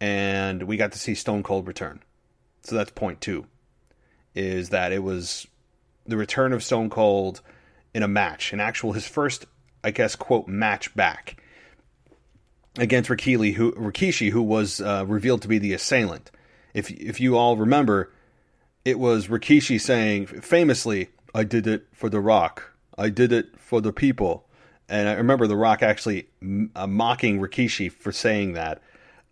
and 0.00 0.62
we 0.62 0.76
got 0.76 0.92
to 0.92 0.98
see 0.98 1.16
Stone 1.16 1.42
Cold 1.42 1.66
return. 1.66 2.04
So 2.62 2.76
that's 2.76 2.92
point 2.92 3.20
two, 3.20 3.46
is 4.32 4.68
that 4.68 4.92
it 4.92 5.02
was 5.02 5.48
the 6.06 6.16
return 6.16 6.52
of 6.52 6.62
Stone 6.62 6.90
Cold 6.90 7.40
in 7.94 8.02
a 8.02 8.08
match, 8.08 8.52
an 8.52 8.60
actual 8.60 8.92
his 8.92 9.06
first, 9.06 9.46
I 9.84 9.90
guess, 9.90 10.16
quote 10.16 10.48
match 10.48 10.94
back 10.94 11.42
against 12.78 13.10
Rikishi, 13.10 13.54
who 13.54 13.72
Rikishi, 13.72 14.30
who 14.30 14.42
was 14.42 14.80
uh, 14.80 15.04
revealed 15.06 15.42
to 15.42 15.48
be 15.48 15.58
the 15.58 15.72
assailant. 15.72 16.30
If 16.74 16.90
if 16.90 17.20
you 17.20 17.36
all 17.36 17.56
remember, 17.56 18.12
it 18.84 18.98
was 18.98 19.28
Rikishi 19.28 19.80
saying 19.80 20.26
famously, 20.26 21.10
"I 21.34 21.44
did 21.44 21.66
it 21.66 21.86
for 21.92 22.08
The 22.08 22.20
Rock. 22.20 22.72
I 22.96 23.08
did 23.08 23.32
it 23.32 23.58
for 23.58 23.80
the 23.80 23.92
people." 23.92 24.46
And 24.88 25.08
I 25.08 25.12
remember 25.12 25.46
The 25.46 25.56
Rock 25.56 25.82
actually 25.82 26.28
uh, 26.76 26.86
mocking 26.86 27.40
Rikishi 27.40 27.90
for 27.90 28.12
saying 28.12 28.54
that. 28.54 28.82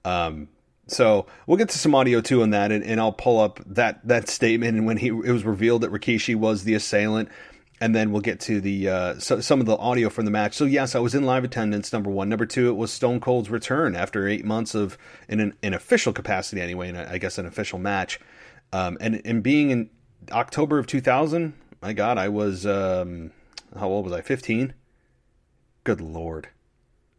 Um, 0.05 0.49
so 0.90 1.26
we'll 1.47 1.56
get 1.56 1.68
to 1.70 1.78
some 1.78 1.94
audio 1.94 2.20
too 2.20 2.42
on 2.42 2.50
that, 2.50 2.73
and, 2.73 2.85
and, 2.85 3.00
I'll 3.00 3.12
pull 3.12 3.40
up 3.40 3.61
that 3.66 4.06
that 4.06 4.28
statement 4.28 4.76
and 4.76 4.87
when 4.87 4.97
he 4.97 5.09
it 5.09 5.32
was 5.32 5.44
revealed 5.44 5.82
that 5.82 5.92
Rikishi 5.92 6.35
was 6.35 6.64
the 6.64 6.75
assailant, 6.75 7.28
and 7.80 7.94
then 7.94 8.12
we'll 8.12 8.20
get 8.20 8.40
to 8.40 8.61
the 8.61 8.88
uh, 8.88 9.18
so, 9.18 9.40
some 9.40 9.61
of 9.61 9.66
the 9.66 9.76
audio 9.76 10.11
from 10.11 10.26
the 10.26 10.30
match. 10.30 10.54
So 10.54 10.64
yes, 10.64 10.94
I 10.94 10.99
was 10.99 11.14
in 11.14 11.25
live 11.25 11.44
attendance. 11.44 11.92
Number 11.92 12.11
one, 12.11 12.28
number 12.28 12.47
two, 12.47 12.68
it 12.68 12.75
was 12.75 12.92
Stone 12.92 13.20
Cold's 13.20 13.50
return 13.50 13.97
after 13.97 14.28
eight 14.28 14.44
months 14.44 14.75
of 14.75 14.99
in 15.28 15.54
an, 15.62 15.75
official 15.75 16.12
capacity 16.12 16.61
anyway, 16.61 16.88
and 16.88 16.99
I 16.99 17.18
guess 17.18 17.38
an 17.38 17.47
official 17.47 17.78
match, 17.78 18.20
um, 18.73 18.99
and 19.00 19.23
and 19.25 19.42
being 19.42 19.70
in 19.70 19.90
October 20.30 20.78
of 20.78 20.87
2000. 20.87 21.54
My 21.80 21.94
God, 21.94 22.18
I 22.18 22.28
was 22.28 22.66
um, 22.66 23.30
how 23.78 23.88
old 23.88 24.04
was 24.04 24.12
I? 24.12 24.20
15. 24.20 24.75
Good 25.82 26.00
lord, 26.02 26.49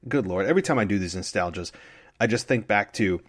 good 0.07 0.27
lord. 0.27 0.45
Every 0.45 0.61
time 0.61 0.77
I 0.77 0.85
do 0.85 0.99
these 0.99 1.15
nostalgias, 1.15 1.71
I 2.19 2.27
just 2.27 2.47
think 2.47 2.67
back 2.67 2.93
to 2.93 3.21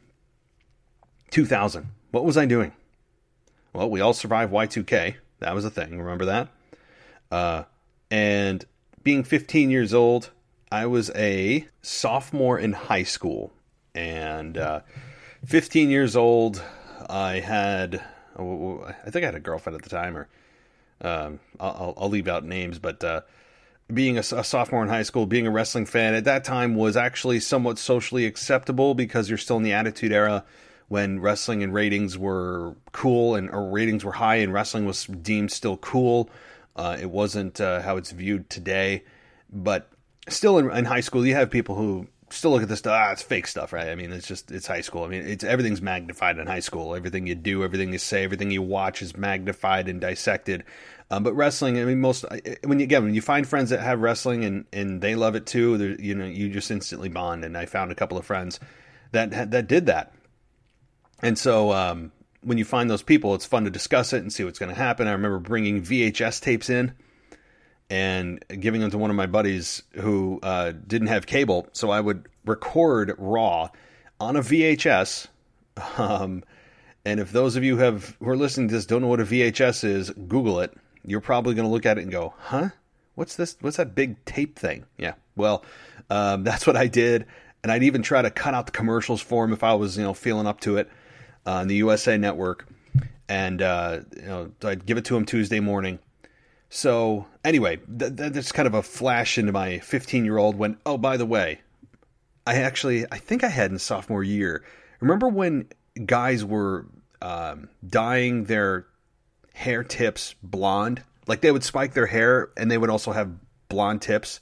2000. 1.32 1.88
What 2.10 2.24
was 2.24 2.36
I 2.36 2.44
doing? 2.44 2.72
Well, 3.72 3.88
we 3.88 4.00
all 4.00 4.12
survived 4.12 4.52
Y2K. 4.52 5.16
That 5.40 5.54
was 5.54 5.64
a 5.64 5.70
thing. 5.70 5.98
Remember 5.98 6.26
that? 6.26 6.48
Uh, 7.30 7.64
and 8.10 8.64
being 9.02 9.24
15 9.24 9.70
years 9.70 9.94
old, 9.94 10.30
I 10.70 10.84
was 10.86 11.10
a 11.14 11.66
sophomore 11.80 12.58
in 12.58 12.74
high 12.74 13.02
school. 13.02 13.50
And 13.94 14.58
uh, 14.58 14.80
15 15.46 15.88
years 15.88 16.16
old, 16.16 16.62
I 17.08 17.40
had, 17.40 18.04
I 18.36 19.10
think 19.10 19.22
I 19.22 19.26
had 19.26 19.34
a 19.34 19.40
girlfriend 19.40 19.76
at 19.76 19.82
the 19.82 19.90
time, 19.90 20.16
or 20.18 20.28
um, 21.00 21.40
I'll, 21.58 21.94
I'll, 21.96 22.08
leave 22.10 22.28
out 22.28 22.44
names, 22.44 22.78
but 22.78 23.02
uh, 23.02 23.22
being 23.92 24.18
a, 24.18 24.20
a, 24.20 24.44
sophomore 24.44 24.82
in 24.82 24.88
high 24.88 25.02
school, 25.02 25.26
being 25.26 25.46
a 25.46 25.50
wrestling 25.50 25.86
fan 25.86 26.14
at 26.14 26.24
that 26.24 26.44
time 26.44 26.74
was 26.74 26.96
actually 26.96 27.40
somewhat 27.40 27.78
socially 27.78 28.26
acceptable 28.26 28.94
because 28.94 29.28
you're 29.28 29.38
still 29.38 29.56
in 29.56 29.62
the 29.62 29.72
Attitude 29.72 30.12
Era 30.12 30.44
when 30.92 31.20
wrestling 31.20 31.62
and 31.62 31.72
ratings 31.72 32.18
were 32.18 32.76
cool 32.92 33.34
and 33.34 33.48
or 33.48 33.70
ratings 33.70 34.04
were 34.04 34.12
high 34.12 34.36
and 34.36 34.52
wrestling 34.52 34.84
was 34.84 35.06
deemed 35.06 35.50
still 35.50 35.78
cool. 35.78 36.28
Uh, 36.76 36.98
it 37.00 37.10
wasn't 37.10 37.58
uh, 37.62 37.80
how 37.80 37.96
it's 37.96 38.10
viewed 38.10 38.50
today, 38.50 39.02
but 39.50 39.88
still 40.28 40.58
in, 40.58 40.70
in, 40.70 40.84
high 40.84 41.00
school, 41.00 41.24
you 41.26 41.34
have 41.34 41.50
people 41.50 41.76
who 41.76 42.06
still 42.28 42.50
look 42.50 42.62
at 42.62 42.68
this 42.68 42.80
stuff. 42.80 42.92
Ah, 42.94 43.10
it's 43.10 43.22
fake 43.22 43.46
stuff, 43.46 43.72
right? 43.72 43.88
I 43.88 43.94
mean, 43.94 44.12
it's 44.12 44.28
just 44.28 44.50
it's 44.50 44.66
high 44.66 44.82
school. 44.82 45.04
I 45.04 45.08
mean, 45.08 45.22
it's 45.22 45.44
everything's 45.44 45.80
magnified 45.80 46.36
in 46.36 46.46
high 46.46 46.60
school. 46.60 46.94
Everything 46.94 47.26
you 47.26 47.36
do, 47.36 47.64
everything 47.64 47.94
you 47.94 47.98
say, 47.98 48.22
everything 48.22 48.50
you 48.50 48.60
watch 48.60 49.00
is 49.00 49.16
magnified 49.16 49.88
and 49.88 49.98
dissected. 49.98 50.62
Um, 51.10 51.22
but 51.22 51.32
wrestling, 51.32 51.78
I 51.78 51.86
mean, 51.86 52.02
most 52.02 52.26
when 52.64 52.80
you 52.80 52.84
again 52.84 53.04
when 53.04 53.14
you 53.14 53.22
find 53.22 53.48
friends 53.48 53.70
that 53.70 53.80
have 53.80 54.00
wrestling 54.00 54.44
and 54.44 54.66
and 54.74 55.00
they 55.00 55.14
love 55.14 55.36
it 55.36 55.46
too, 55.46 55.96
you 55.98 56.14
know, 56.14 56.26
you 56.26 56.50
just 56.50 56.70
instantly 56.70 57.08
bond. 57.08 57.46
And 57.46 57.56
I 57.56 57.64
found 57.64 57.92
a 57.92 57.94
couple 57.94 58.18
of 58.18 58.26
friends 58.26 58.60
that 59.12 59.50
that 59.52 59.66
did 59.66 59.86
that. 59.86 60.12
And 61.22 61.38
so 61.38 61.72
um, 61.72 62.12
when 62.42 62.58
you 62.58 62.64
find 62.64 62.90
those 62.90 63.02
people, 63.02 63.34
it's 63.34 63.46
fun 63.46 63.64
to 63.64 63.70
discuss 63.70 64.12
it 64.12 64.18
and 64.18 64.32
see 64.32 64.44
what's 64.44 64.58
going 64.58 64.74
to 64.74 64.80
happen. 64.80 65.06
I 65.06 65.12
remember 65.12 65.38
bringing 65.38 65.82
VHS 65.82 66.40
tapes 66.40 66.68
in 66.68 66.92
and 67.88 68.44
giving 68.48 68.80
them 68.80 68.90
to 68.90 68.98
one 68.98 69.10
of 69.10 69.16
my 69.16 69.26
buddies 69.26 69.82
who 69.92 70.40
uh, 70.42 70.72
didn't 70.86 71.08
have 71.08 71.26
cable. 71.26 71.68
So 71.72 71.90
I 71.90 72.00
would 72.00 72.28
record 72.44 73.14
Raw 73.18 73.68
on 74.18 74.36
a 74.36 74.40
VHS. 74.40 75.28
Um, 75.96 76.42
and 77.04 77.20
if 77.20 77.32
those 77.32 77.56
of 77.56 77.64
you 77.64 77.78
have 77.78 78.16
who 78.18 78.28
are 78.28 78.36
listening 78.36 78.68
to 78.68 78.74
this 78.74 78.86
don't 78.86 79.02
know 79.02 79.08
what 79.08 79.20
a 79.20 79.24
VHS 79.24 79.84
is, 79.84 80.10
Google 80.10 80.60
it. 80.60 80.72
You're 81.04 81.20
probably 81.20 81.54
going 81.54 81.66
to 81.66 81.72
look 81.72 81.86
at 81.86 81.98
it 81.98 82.02
and 82.02 82.12
go, 82.12 82.34
"Huh? 82.38 82.68
What's 83.16 83.34
this? 83.34 83.56
What's 83.60 83.78
that 83.78 83.94
big 83.94 84.24
tape 84.24 84.56
thing?" 84.56 84.84
Yeah. 84.96 85.14
Well, 85.34 85.64
um, 86.10 86.44
that's 86.44 86.66
what 86.66 86.76
I 86.76 86.86
did, 86.86 87.26
and 87.62 87.72
I'd 87.72 87.82
even 87.82 88.02
try 88.02 88.22
to 88.22 88.30
cut 88.30 88.54
out 88.54 88.66
the 88.66 88.72
commercials 88.72 89.20
for 89.20 89.44
him 89.44 89.52
if 89.52 89.64
I 89.64 89.74
was, 89.74 89.96
you 89.96 90.04
know, 90.04 90.14
feeling 90.14 90.46
up 90.46 90.60
to 90.60 90.76
it 90.76 90.88
on 91.46 91.68
the 91.68 91.76
USA 91.76 92.16
Network, 92.16 92.66
and 93.28 93.62
uh, 93.62 94.00
you 94.16 94.22
know 94.22 94.50
I'd 94.64 94.86
give 94.86 94.98
it 94.98 95.04
to 95.06 95.16
him 95.16 95.24
Tuesday 95.24 95.60
morning. 95.60 95.98
So 96.70 97.26
anyway, 97.44 97.80
th- 97.98 98.12
that's 98.12 98.52
kind 98.52 98.66
of 98.66 98.74
a 98.74 98.82
flash 98.82 99.36
into 99.36 99.52
my 99.52 99.78
15 99.80 100.24
year 100.24 100.38
old. 100.38 100.56
When 100.56 100.78
oh 100.86 100.98
by 100.98 101.16
the 101.16 101.26
way, 101.26 101.60
I 102.46 102.56
actually 102.56 103.04
I 103.12 103.18
think 103.18 103.44
I 103.44 103.48
had 103.48 103.70
in 103.70 103.78
sophomore 103.78 104.24
year. 104.24 104.64
Remember 105.00 105.28
when 105.28 105.68
guys 106.06 106.44
were 106.44 106.86
um, 107.20 107.68
dyeing 107.86 108.44
their 108.44 108.86
hair 109.54 109.84
tips 109.84 110.34
blonde? 110.42 111.02
Like 111.26 111.40
they 111.40 111.52
would 111.52 111.64
spike 111.64 111.94
their 111.94 112.06
hair 112.06 112.50
and 112.56 112.70
they 112.70 112.78
would 112.78 112.90
also 112.90 113.12
have 113.12 113.32
blonde 113.68 114.02
tips. 114.02 114.40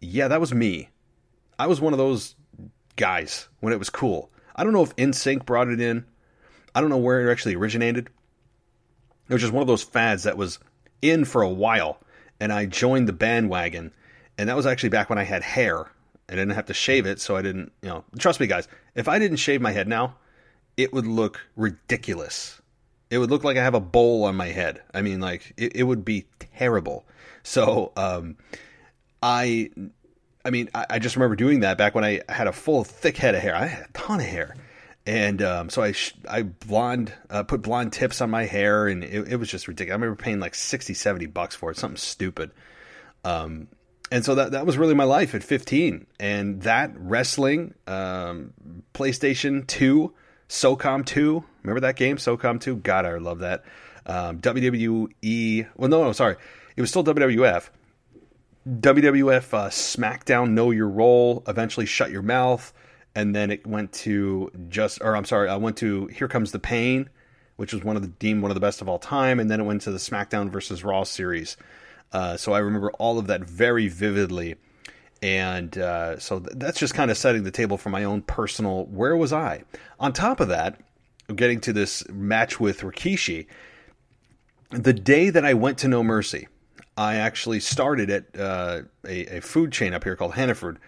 Yeah, 0.00 0.28
that 0.28 0.40
was 0.40 0.54
me. 0.54 0.90
I 1.58 1.66
was 1.66 1.80
one 1.80 1.92
of 1.92 1.98
those 1.98 2.34
guys 2.96 3.48
when 3.60 3.72
it 3.72 3.78
was 3.78 3.90
cool. 3.90 4.30
I 4.54 4.64
don't 4.64 4.72
know 4.72 4.82
if 4.82 4.94
NSYNC 4.96 5.44
brought 5.44 5.68
it 5.68 5.80
in. 5.80 6.04
I 6.74 6.80
don't 6.80 6.90
know 6.90 6.98
where 6.98 7.26
it 7.26 7.30
actually 7.30 7.54
originated. 7.54 8.08
It 9.28 9.32
was 9.32 9.42
just 9.42 9.52
one 9.52 9.62
of 9.62 9.66
those 9.68 9.82
fads 9.82 10.24
that 10.24 10.36
was 10.36 10.58
in 11.02 11.24
for 11.24 11.42
a 11.42 11.48
while, 11.48 11.98
and 12.40 12.52
I 12.52 12.66
joined 12.66 13.08
the 13.08 13.12
bandwagon. 13.12 13.92
And 14.36 14.48
that 14.48 14.56
was 14.56 14.66
actually 14.66 14.88
back 14.88 15.08
when 15.08 15.18
I 15.18 15.24
had 15.24 15.42
hair. 15.42 15.90
I 16.28 16.34
didn't 16.34 16.50
have 16.50 16.66
to 16.66 16.74
shave 16.74 17.06
it, 17.06 17.20
so 17.20 17.36
I 17.36 17.42
didn't, 17.42 17.72
you 17.82 17.88
know. 17.88 18.04
Trust 18.18 18.40
me, 18.40 18.46
guys, 18.46 18.66
if 18.94 19.08
I 19.08 19.18
didn't 19.18 19.36
shave 19.36 19.60
my 19.60 19.72
head 19.72 19.88
now, 19.88 20.16
it 20.76 20.92
would 20.92 21.06
look 21.06 21.40
ridiculous. 21.56 22.60
It 23.10 23.18
would 23.18 23.30
look 23.30 23.44
like 23.44 23.56
I 23.56 23.62
have 23.62 23.74
a 23.74 23.80
bowl 23.80 24.24
on 24.24 24.34
my 24.34 24.48
head. 24.48 24.82
I 24.92 25.02
mean, 25.02 25.20
like, 25.20 25.52
it, 25.56 25.76
it 25.76 25.82
would 25.84 26.04
be 26.04 26.26
terrible. 26.38 27.06
So, 27.42 27.92
um, 27.96 28.36
I 29.22 29.70
I 30.44 30.50
mean, 30.50 30.68
I, 30.74 30.86
I, 30.90 30.98
just 30.98 31.16
remember 31.16 31.36
doing 31.36 31.60
that 31.60 31.78
back 31.78 31.94
when 31.94 32.04
I 32.04 32.20
had 32.28 32.46
a 32.46 32.52
full, 32.52 32.84
thick 32.84 33.16
head 33.16 33.34
of 33.34 33.40
hair. 33.40 33.56
I 33.56 33.66
had 33.66 33.86
a 33.88 33.92
ton 33.92 34.20
of 34.20 34.26
hair, 34.26 34.54
and 35.06 35.40
um, 35.42 35.70
so 35.70 35.82
I 35.82 35.92
sh- 35.92 36.14
I 36.28 36.42
blonde 36.42 37.12
uh, 37.30 37.44
put 37.44 37.62
blonde 37.62 37.92
tips 37.92 38.20
on 38.20 38.30
my 38.30 38.44
hair, 38.44 38.86
and 38.86 39.02
it, 39.02 39.32
it, 39.32 39.36
was 39.36 39.48
just 39.48 39.68
ridiculous. 39.68 39.94
I 39.94 40.00
remember 40.00 40.22
paying 40.22 40.40
like 40.40 40.54
60, 40.54 40.92
70 40.92 41.26
bucks 41.26 41.54
for 41.54 41.70
it, 41.70 41.78
something 41.78 41.96
stupid. 41.96 42.50
Um, 43.24 43.68
and 44.10 44.22
so 44.22 44.34
that 44.34 44.52
that 44.52 44.66
was 44.66 44.76
really 44.76 44.94
my 44.94 45.04
life 45.04 45.34
at 45.34 45.42
15, 45.42 46.06
and 46.20 46.60
that 46.62 46.92
wrestling, 46.96 47.74
um, 47.86 48.52
PlayStation 48.92 49.66
2, 49.66 50.12
SOCOM 50.50 51.06
2. 51.06 51.44
Remember 51.62 51.80
that 51.80 51.96
game, 51.96 52.18
SOCOM 52.18 52.60
2? 52.60 52.76
God, 52.76 53.06
I 53.06 53.16
love 53.16 53.38
that. 53.38 53.64
Um, 54.04 54.40
WWE. 54.40 55.68
Well, 55.74 55.88
no, 55.88 56.04
no, 56.04 56.12
sorry, 56.12 56.36
it 56.76 56.82
was 56.82 56.90
still 56.90 57.02
WWF 57.02 57.70
WWF 58.68 59.52
uh, 59.52 59.68
SmackDown 59.68 60.52
Know 60.52 60.70
Your 60.70 60.88
Role, 60.88 61.42
eventually 61.46 61.84
Shut 61.84 62.10
Your 62.10 62.22
Mouth, 62.22 62.72
and 63.14 63.34
then 63.34 63.50
it 63.50 63.66
went 63.66 63.92
to 63.92 64.50
just, 64.70 65.02
or 65.02 65.14
I'm 65.14 65.26
sorry, 65.26 65.50
I 65.50 65.56
went 65.56 65.76
to 65.78 66.06
Here 66.06 66.28
Comes 66.28 66.50
the 66.50 66.58
Pain, 66.58 67.10
which 67.56 67.74
was 67.74 67.84
one 67.84 67.94
of 67.94 68.00
the 68.00 68.08
deemed 68.08 68.40
one 68.40 68.50
of 68.50 68.54
the 68.54 68.62
best 68.62 68.80
of 68.80 68.88
all 68.88 68.98
time, 68.98 69.38
and 69.38 69.50
then 69.50 69.60
it 69.60 69.64
went 69.64 69.82
to 69.82 69.90
the 69.90 69.98
SmackDown 69.98 70.48
versus 70.48 70.82
Raw 70.82 71.04
series. 71.04 71.58
Uh, 72.10 72.38
so 72.38 72.52
I 72.52 72.60
remember 72.60 72.90
all 72.92 73.18
of 73.18 73.26
that 73.26 73.42
very 73.42 73.88
vividly, 73.88 74.54
and 75.20 75.76
uh, 75.76 76.18
so 76.18 76.40
th- 76.40 76.56
that's 76.56 76.78
just 76.78 76.94
kind 76.94 77.10
of 77.10 77.18
setting 77.18 77.44
the 77.44 77.50
table 77.50 77.76
for 77.76 77.90
my 77.90 78.04
own 78.04 78.22
personal. 78.22 78.86
Where 78.86 79.14
was 79.14 79.32
I? 79.32 79.64
On 80.00 80.10
top 80.10 80.40
of 80.40 80.48
that, 80.48 80.80
getting 81.36 81.60
to 81.60 81.74
this 81.74 82.08
match 82.08 82.58
with 82.58 82.80
Rikishi, 82.80 83.46
the 84.70 84.94
day 84.94 85.28
that 85.28 85.44
I 85.44 85.52
went 85.52 85.76
to 85.78 85.88
No 85.88 86.02
Mercy 86.02 86.48
I 86.96 87.16
actually 87.16 87.60
started 87.60 88.10
at 88.10 88.38
uh, 88.38 88.82
a, 89.06 89.38
a, 89.38 89.40
food 89.40 89.72
chain 89.72 89.94
up 89.94 90.04
here 90.04 90.14
called 90.14 90.34
Hannaford, 90.34 90.78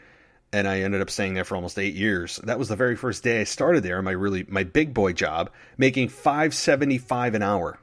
and 0.52 0.68
I 0.68 0.80
ended 0.80 1.00
up 1.00 1.10
staying 1.10 1.34
there 1.34 1.44
for 1.44 1.56
almost 1.56 1.78
eight 1.78 1.94
years. 1.94 2.36
That 2.44 2.58
was 2.58 2.68
the 2.68 2.76
very 2.76 2.96
first 2.96 3.24
day 3.24 3.40
I 3.40 3.44
started 3.44 3.82
there. 3.82 4.00
My 4.02 4.12
really 4.12 4.44
my 4.48 4.62
big 4.62 4.94
boy 4.94 5.12
job, 5.12 5.50
making 5.76 6.08
five 6.08 6.54
seventy 6.54 6.98
five 6.98 7.34
an 7.34 7.42
hour. 7.42 7.78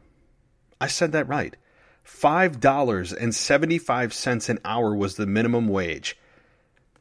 I 0.80 0.88
said 0.88 1.12
that 1.12 1.28
right. 1.28 1.56
Five 2.04 2.60
dollars 2.60 3.12
and 3.12 3.36
seventy 3.36 3.78
five 3.78 4.14
cents 4.14 4.50
an 4.50 4.60
hour 4.64 4.96
was 4.96 5.16
the 5.16 5.26
minimum 5.26 5.68
wage. 5.68 6.18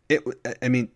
It. 0.09 0.23
I 0.61 0.69
mean, 0.69 0.89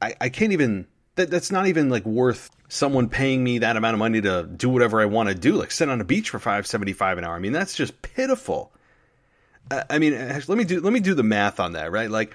I, 0.00 0.14
I 0.20 0.28
can't 0.28 0.52
even. 0.52 0.86
That, 1.16 1.30
that's 1.30 1.50
not 1.50 1.66
even 1.66 1.88
like 1.88 2.04
worth 2.04 2.50
someone 2.68 3.08
paying 3.08 3.42
me 3.42 3.58
that 3.58 3.76
amount 3.76 3.94
of 3.94 3.98
money 3.98 4.20
to 4.20 4.42
do 4.44 4.68
whatever 4.68 5.00
I 5.00 5.06
want 5.06 5.30
to 5.30 5.34
do, 5.34 5.54
like 5.54 5.70
sit 5.70 5.88
on 5.88 6.00
a 6.00 6.04
beach 6.04 6.30
for 6.30 6.38
five 6.38 6.66
seventy 6.66 6.92
five 6.92 7.18
an 7.18 7.24
hour. 7.24 7.34
I 7.34 7.38
mean, 7.40 7.52
that's 7.52 7.74
just 7.74 8.00
pitiful. 8.02 8.72
I 9.70 9.98
mean, 9.98 10.12
let 10.14 10.48
me 10.48 10.64
do 10.64 10.80
let 10.80 10.92
me 10.92 11.00
do 11.00 11.14
the 11.14 11.22
math 11.22 11.60
on 11.60 11.72
that, 11.72 11.90
right? 11.90 12.10
Like, 12.10 12.34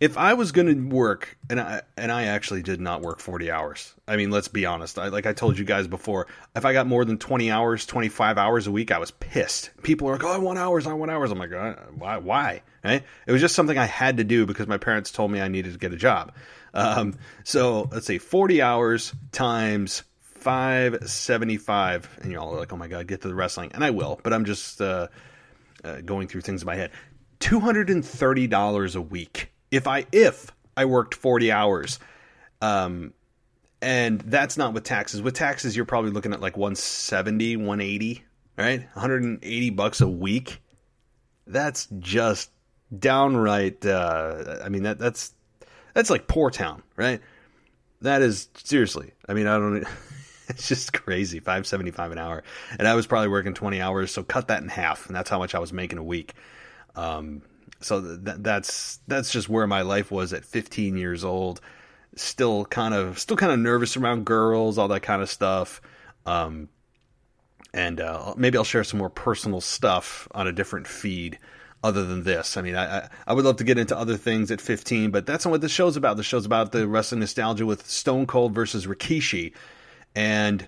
if 0.00 0.18
I 0.18 0.34
was 0.34 0.50
going 0.50 0.66
to 0.66 0.94
work, 0.94 1.36
and 1.48 1.60
I 1.60 1.82
and 1.96 2.10
I 2.10 2.24
actually 2.24 2.62
did 2.62 2.80
not 2.80 3.02
work 3.02 3.20
forty 3.20 3.50
hours. 3.52 3.94
I 4.08 4.16
mean, 4.16 4.32
let's 4.32 4.48
be 4.48 4.66
honest. 4.66 4.98
I, 4.98 5.08
like 5.08 5.26
I 5.26 5.32
told 5.32 5.58
you 5.58 5.64
guys 5.64 5.86
before, 5.86 6.26
if 6.56 6.64
I 6.64 6.72
got 6.72 6.88
more 6.88 7.04
than 7.04 7.18
twenty 7.18 7.52
hours, 7.52 7.86
twenty 7.86 8.08
five 8.08 8.36
hours 8.36 8.66
a 8.66 8.72
week, 8.72 8.90
I 8.90 8.98
was 8.98 9.12
pissed. 9.12 9.70
People 9.82 10.08
are 10.08 10.14
like, 10.14 10.24
"Oh, 10.24 10.32
I 10.32 10.38
want 10.38 10.58
hours. 10.58 10.88
I 10.88 10.92
want 10.94 11.12
hours." 11.12 11.30
I'm 11.30 11.38
like, 11.38 11.52
uh, 11.52 11.74
"Why? 11.96 12.16
Why?" 12.16 12.62
Right? 12.84 13.04
It 13.26 13.32
was 13.32 13.40
just 13.40 13.54
something 13.54 13.78
I 13.78 13.84
had 13.84 14.16
to 14.16 14.24
do 14.24 14.44
because 14.44 14.66
my 14.66 14.78
parents 14.78 15.12
told 15.12 15.30
me 15.30 15.40
I 15.40 15.46
needed 15.46 15.72
to 15.72 15.78
get 15.78 15.92
a 15.92 15.96
job. 15.96 16.32
Um, 16.74 17.14
so 17.44 17.88
let's 17.92 18.06
say 18.06 18.18
forty 18.18 18.60
hours 18.60 19.12
times 19.30 20.02
575 20.42 22.18
and 22.22 22.32
you're 22.32 22.40
all 22.40 22.56
like 22.56 22.72
oh 22.72 22.76
my 22.76 22.88
god 22.88 23.06
get 23.06 23.22
to 23.22 23.28
the 23.28 23.34
wrestling 23.34 23.70
and 23.74 23.84
i 23.84 23.90
will 23.90 24.18
but 24.24 24.32
i'm 24.32 24.44
just 24.44 24.80
uh, 24.80 25.06
uh, 25.84 26.00
going 26.00 26.28
through 26.28 26.42
things 26.42 26.62
in 26.62 26.66
my 26.66 26.76
head. 26.76 26.90
$230 27.40 28.96
a 28.96 29.00
week. 29.00 29.52
If 29.70 29.86
i 29.86 30.06
if 30.12 30.52
i 30.76 30.84
worked 30.84 31.14
40 31.14 31.50
hours 31.50 31.98
um 32.60 33.12
and 33.80 34.20
that's 34.20 34.56
not 34.56 34.74
with 34.74 34.84
taxes. 34.84 35.22
With 35.22 35.34
taxes 35.34 35.74
you're 35.74 35.84
probably 35.84 36.12
looking 36.12 36.32
at 36.32 36.40
like 36.40 36.56
170 36.56 37.56
180 37.56 38.22
right? 38.56 38.80
180 38.92 39.70
bucks 39.70 40.00
a 40.00 40.08
week. 40.08 40.60
That's 41.46 41.88
just 41.98 42.50
downright 42.96 43.84
uh 43.86 44.58
i 44.62 44.68
mean 44.68 44.82
that 44.82 44.98
that's 44.98 45.32
that's 45.94 46.10
like 46.10 46.28
poor 46.28 46.50
town 46.50 46.82
right? 46.96 47.20
That 48.02 48.22
is 48.22 48.48
seriously 48.54 49.12
i 49.28 49.34
mean 49.34 49.46
i 49.46 49.56
don't 49.58 49.84
it's 50.52 50.68
just 50.68 50.92
crazy 50.92 51.38
575 51.38 52.12
an 52.12 52.18
hour 52.18 52.42
and 52.78 52.86
i 52.86 52.94
was 52.94 53.06
probably 53.06 53.28
working 53.28 53.54
20 53.54 53.80
hours 53.80 54.10
so 54.10 54.22
cut 54.22 54.48
that 54.48 54.62
in 54.62 54.68
half 54.68 55.06
and 55.06 55.16
that's 55.16 55.30
how 55.30 55.38
much 55.38 55.54
i 55.54 55.58
was 55.58 55.72
making 55.72 55.98
a 55.98 56.04
week 56.04 56.34
um, 56.94 57.40
so 57.80 58.00
th- 58.00 58.36
that's 58.40 59.00
that's 59.08 59.32
just 59.32 59.48
where 59.48 59.66
my 59.66 59.80
life 59.82 60.10
was 60.10 60.32
at 60.32 60.44
15 60.44 60.96
years 60.96 61.24
old 61.24 61.60
still 62.14 62.66
kind 62.66 62.92
of 62.92 63.18
still 63.18 63.36
kind 63.36 63.52
of 63.52 63.58
nervous 63.58 63.96
around 63.96 64.26
girls 64.26 64.76
all 64.76 64.88
that 64.88 65.00
kind 65.00 65.22
of 65.22 65.30
stuff 65.30 65.80
um, 66.26 66.68
and 67.72 68.00
uh, 68.00 68.34
maybe 68.36 68.58
i'll 68.58 68.64
share 68.64 68.84
some 68.84 68.98
more 68.98 69.10
personal 69.10 69.60
stuff 69.60 70.28
on 70.32 70.46
a 70.46 70.52
different 70.52 70.86
feed 70.86 71.38
other 71.82 72.04
than 72.04 72.22
this. 72.22 72.56
I 72.56 72.62
mean, 72.62 72.76
I, 72.76 73.08
I 73.26 73.32
would 73.32 73.44
love 73.44 73.56
to 73.56 73.64
get 73.64 73.78
into 73.78 73.96
other 73.96 74.16
things 74.16 74.50
at 74.50 74.60
15, 74.60 75.10
but 75.10 75.26
that's 75.26 75.44
not 75.44 75.50
what 75.50 75.60
the 75.60 75.68
show's 75.68 75.96
about. 75.96 76.16
The 76.16 76.22
show's 76.22 76.46
about 76.46 76.72
the 76.72 76.86
wrestling 76.86 77.20
nostalgia 77.20 77.66
with 77.66 77.88
Stone 77.88 78.26
Cold 78.26 78.54
versus 78.54 78.86
Rikishi. 78.86 79.52
And 80.14 80.66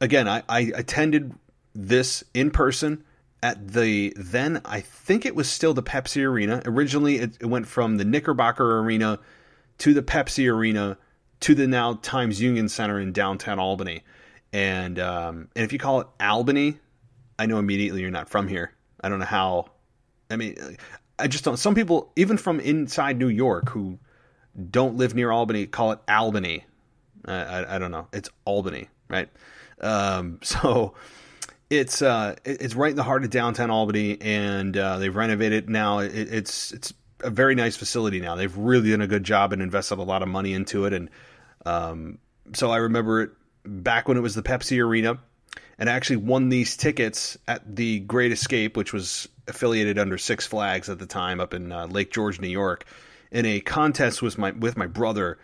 again, 0.00 0.28
I, 0.28 0.42
I 0.48 0.72
attended 0.74 1.34
this 1.74 2.24
in 2.34 2.50
person 2.50 3.04
at 3.42 3.68
the 3.68 4.12
then 4.16 4.60
I 4.64 4.80
think 4.80 5.24
it 5.24 5.34
was 5.34 5.48
still 5.48 5.74
the 5.74 5.82
Pepsi 5.82 6.24
Arena. 6.24 6.62
Originally, 6.64 7.16
it, 7.18 7.36
it, 7.40 7.46
went 7.46 7.66
from 7.66 7.96
the 7.96 8.04
Knickerbocker 8.04 8.80
Arena 8.80 9.18
to 9.78 9.94
the 9.94 10.02
Pepsi 10.02 10.52
Arena 10.52 10.98
to 11.40 11.54
the 11.54 11.68
now 11.68 11.94
Times 11.94 12.40
Union 12.40 12.68
Center 12.68 12.98
in 12.98 13.12
downtown 13.12 13.58
Albany. 13.58 14.02
And 14.52 14.98
um, 14.98 15.48
and 15.54 15.64
if 15.64 15.72
you 15.72 15.78
call 15.78 16.00
it 16.00 16.06
Albany, 16.20 16.78
I 17.38 17.46
know 17.46 17.58
immediately 17.58 18.00
you're 18.00 18.10
not 18.10 18.28
from 18.28 18.48
here. 18.48 18.72
I 19.00 19.08
don't 19.08 19.20
know 19.20 19.26
how. 19.26 19.66
I 20.30 20.36
mean, 20.36 20.56
I 21.18 21.28
just 21.28 21.44
don't. 21.44 21.56
Some 21.58 21.74
people, 21.74 22.12
even 22.16 22.36
from 22.38 22.58
inside 22.60 23.18
New 23.18 23.28
York, 23.28 23.68
who 23.70 23.98
don't 24.70 24.96
live 24.96 25.14
near 25.14 25.30
Albany, 25.30 25.66
call 25.66 25.92
it 25.92 26.00
Albany. 26.08 26.64
I, 27.24 27.34
I, 27.34 27.76
I 27.76 27.78
don't 27.78 27.90
know. 27.90 28.08
It's 28.12 28.30
Albany, 28.44 28.88
right? 29.08 29.28
Um, 29.80 30.38
so 30.42 30.94
it's 31.70 32.02
uh, 32.02 32.36
it's 32.44 32.74
right 32.74 32.90
in 32.90 32.96
the 32.96 33.02
heart 33.02 33.24
of 33.24 33.30
downtown 33.30 33.70
Albany, 33.70 34.20
and 34.20 34.76
uh, 34.76 34.98
they've 34.98 35.14
renovated 35.14 35.68
now. 35.68 35.98
It, 36.00 36.12
it's 36.14 36.72
it's 36.72 36.92
a 37.20 37.30
very 37.30 37.54
nice 37.54 37.76
facility 37.76 38.20
now. 38.20 38.36
They've 38.36 38.56
really 38.56 38.90
done 38.90 39.00
a 39.00 39.06
good 39.06 39.24
job 39.24 39.52
and 39.52 39.60
invested 39.60 39.98
a 39.98 40.02
lot 40.02 40.22
of 40.22 40.28
money 40.28 40.52
into 40.52 40.84
it. 40.84 40.92
And 40.92 41.10
um, 41.66 42.18
so 42.54 42.70
I 42.70 42.78
remember 42.78 43.22
it 43.22 43.30
back 43.64 44.08
when 44.08 44.16
it 44.16 44.20
was 44.20 44.34
the 44.34 44.42
Pepsi 44.42 44.82
Arena, 44.82 45.18
and 45.78 45.90
I 45.90 45.92
actually 45.92 46.16
won 46.16 46.48
these 46.48 46.76
tickets 46.76 47.36
at 47.46 47.76
the 47.76 48.00
Great 48.00 48.32
Escape, 48.32 48.76
which 48.76 48.92
was 48.92 49.28
affiliated 49.46 49.98
under 49.98 50.18
Six 50.18 50.46
Flags 50.46 50.88
at 50.88 50.98
the 50.98 51.06
time 51.06 51.40
up 51.40 51.54
in 51.54 51.72
uh, 51.72 51.86
Lake 51.86 52.12
George, 52.12 52.40
New 52.40 52.48
York, 52.48 52.84
in 53.30 53.44
a 53.46 53.60
contest 53.60 54.22
with 54.22 54.38
my 54.38 54.52
with 54.52 54.76
my 54.76 54.86
brother 54.86 55.38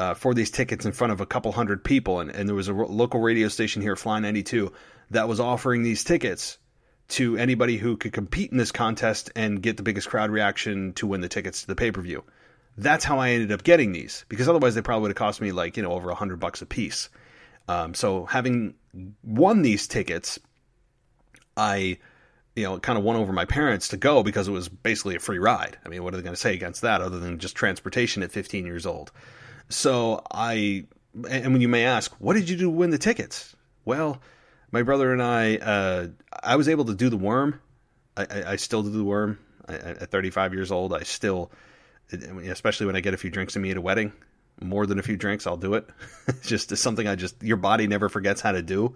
uh, 0.00 0.14
for 0.14 0.32
these 0.32 0.50
tickets 0.50 0.86
in 0.86 0.92
front 0.92 1.12
of 1.12 1.20
a 1.20 1.26
couple 1.26 1.52
hundred 1.52 1.84
people. 1.84 2.20
And, 2.20 2.30
and 2.30 2.48
there 2.48 2.56
was 2.56 2.68
a 2.68 2.72
local 2.72 3.20
radio 3.20 3.48
station 3.48 3.82
here, 3.82 3.96
Fly 3.96 4.18
92, 4.18 4.72
that 5.10 5.28
was 5.28 5.40
offering 5.40 5.82
these 5.82 6.04
tickets 6.04 6.56
to 7.08 7.36
anybody 7.36 7.76
who 7.76 7.98
could 7.98 8.14
compete 8.14 8.50
in 8.50 8.56
this 8.56 8.72
contest 8.72 9.30
and 9.36 9.60
get 9.60 9.76
the 9.76 9.82
biggest 9.82 10.08
crowd 10.08 10.30
reaction 10.30 10.94
to 10.94 11.06
win 11.06 11.20
the 11.20 11.28
tickets 11.28 11.60
to 11.60 11.66
the 11.66 11.74
pay 11.74 11.92
per 11.92 12.00
view. 12.00 12.24
That's 12.78 13.04
how 13.04 13.18
I 13.18 13.32
ended 13.32 13.52
up 13.52 13.62
getting 13.62 13.92
these 13.92 14.24
because 14.30 14.48
otherwise 14.48 14.74
they 14.74 14.80
probably 14.80 15.02
would 15.02 15.10
have 15.10 15.16
cost 15.16 15.42
me 15.42 15.52
like 15.52 15.76
you 15.76 15.82
know 15.82 15.92
over 15.92 16.08
a 16.08 16.14
hundred 16.14 16.40
bucks 16.40 16.62
a 16.62 16.66
piece. 16.66 17.10
Um, 17.68 17.92
so 17.92 18.24
having 18.24 18.76
won 19.22 19.60
these 19.60 19.86
tickets, 19.86 20.38
I 21.58 21.98
you 22.54 22.62
know 22.62 22.78
kind 22.78 22.96
of 22.96 23.04
won 23.04 23.16
over 23.16 23.34
my 23.34 23.44
parents 23.44 23.88
to 23.88 23.98
go 23.98 24.22
because 24.22 24.48
it 24.48 24.52
was 24.52 24.68
basically 24.70 25.16
a 25.16 25.20
free 25.20 25.38
ride. 25.38 25.76
I 25.84 25.88
mean, 25.90 26.04
what 26.04 26.14
are 26.14 26.16
they 26.16 26.22
going 26.22 26.34
to 26.34 26.40
say 26.40 26.54
against 26.54 26.80
that 26.82 27.02
other 27.02 27.18
than 27.18 27.38
just 27.38 27.54
transportation 27.54 28.22
at 28.22 28.32
15 28.32 28.64
years 28.64 28.86
old? 28.86 29.10
So 29.70 30.22
I, 30.30 30.84
and 31.28 31.52
when 31.52 31.62
you 31.62 31.68
may 31.68 31.84
ask, 31.84 32.12
what 32.18 32.34
did 32.34 32.48
you 32.48 32.56
do 32.56 32.64
to 32.64 32.70
win 32.70 32.90
the 32.90 32.98
tickets? 32.98 33.54
Well, 33.84 34.20
my 34.72 34.82
brother 34.82 35.12
and 35.12 35.22
I, 35.22 35.56
uh, 35.56 36.08
I 36.42 36.56
was 36.56 36.68
able 36.68 36.84
to 36.86 36.94
do 36.94 37.08
the 37.08 37.16
worm. 37.16 37.60
I, 38.16 38.22
I, 38.22 38.44
I 38.52 38.56
still 38.56 38.82
do 38.82 38.90
the 38.90 39.04
worm. 39.04 39.38
I, 39.68 39.74
at 39.74 40.10
35 40.10 40.52
years 40.52 40.72
old, 40.72 40.92
I 40.92 41.04
still, 41.04 41.52
especially 42.12 42.86
when 42.86 42.96
I 42.96 43.00
get 43.00 43.14
a 43.14 43.16
few 43.16 43.30
drinks 43.30 43.54
in 43.54 43.62
me 43.62 43.70
at 43.70 43.76
a 43.76 43.80
wedding, 43.80 44.12
more 44.60 44.86
than 44.86 44.98
a 44.98 45.02
few 45.02 45.16
drinks, 45.16 45.46
I'll 45.46 45.56
do 45.56 45.74
it. 45.74 45.88
it's 46.26 46.40
just 46.46 46.72
it's 46.72 46.80
something 46.80 47.06
I 47.06 47.14
just 47.14 47.42
your 47.42 47.56
body 47.56 47.86
never 47.86 48.08
forgets 48.08 48.40
how 48.40 48.52
to 48.52 48.62
do. 48.62 48.94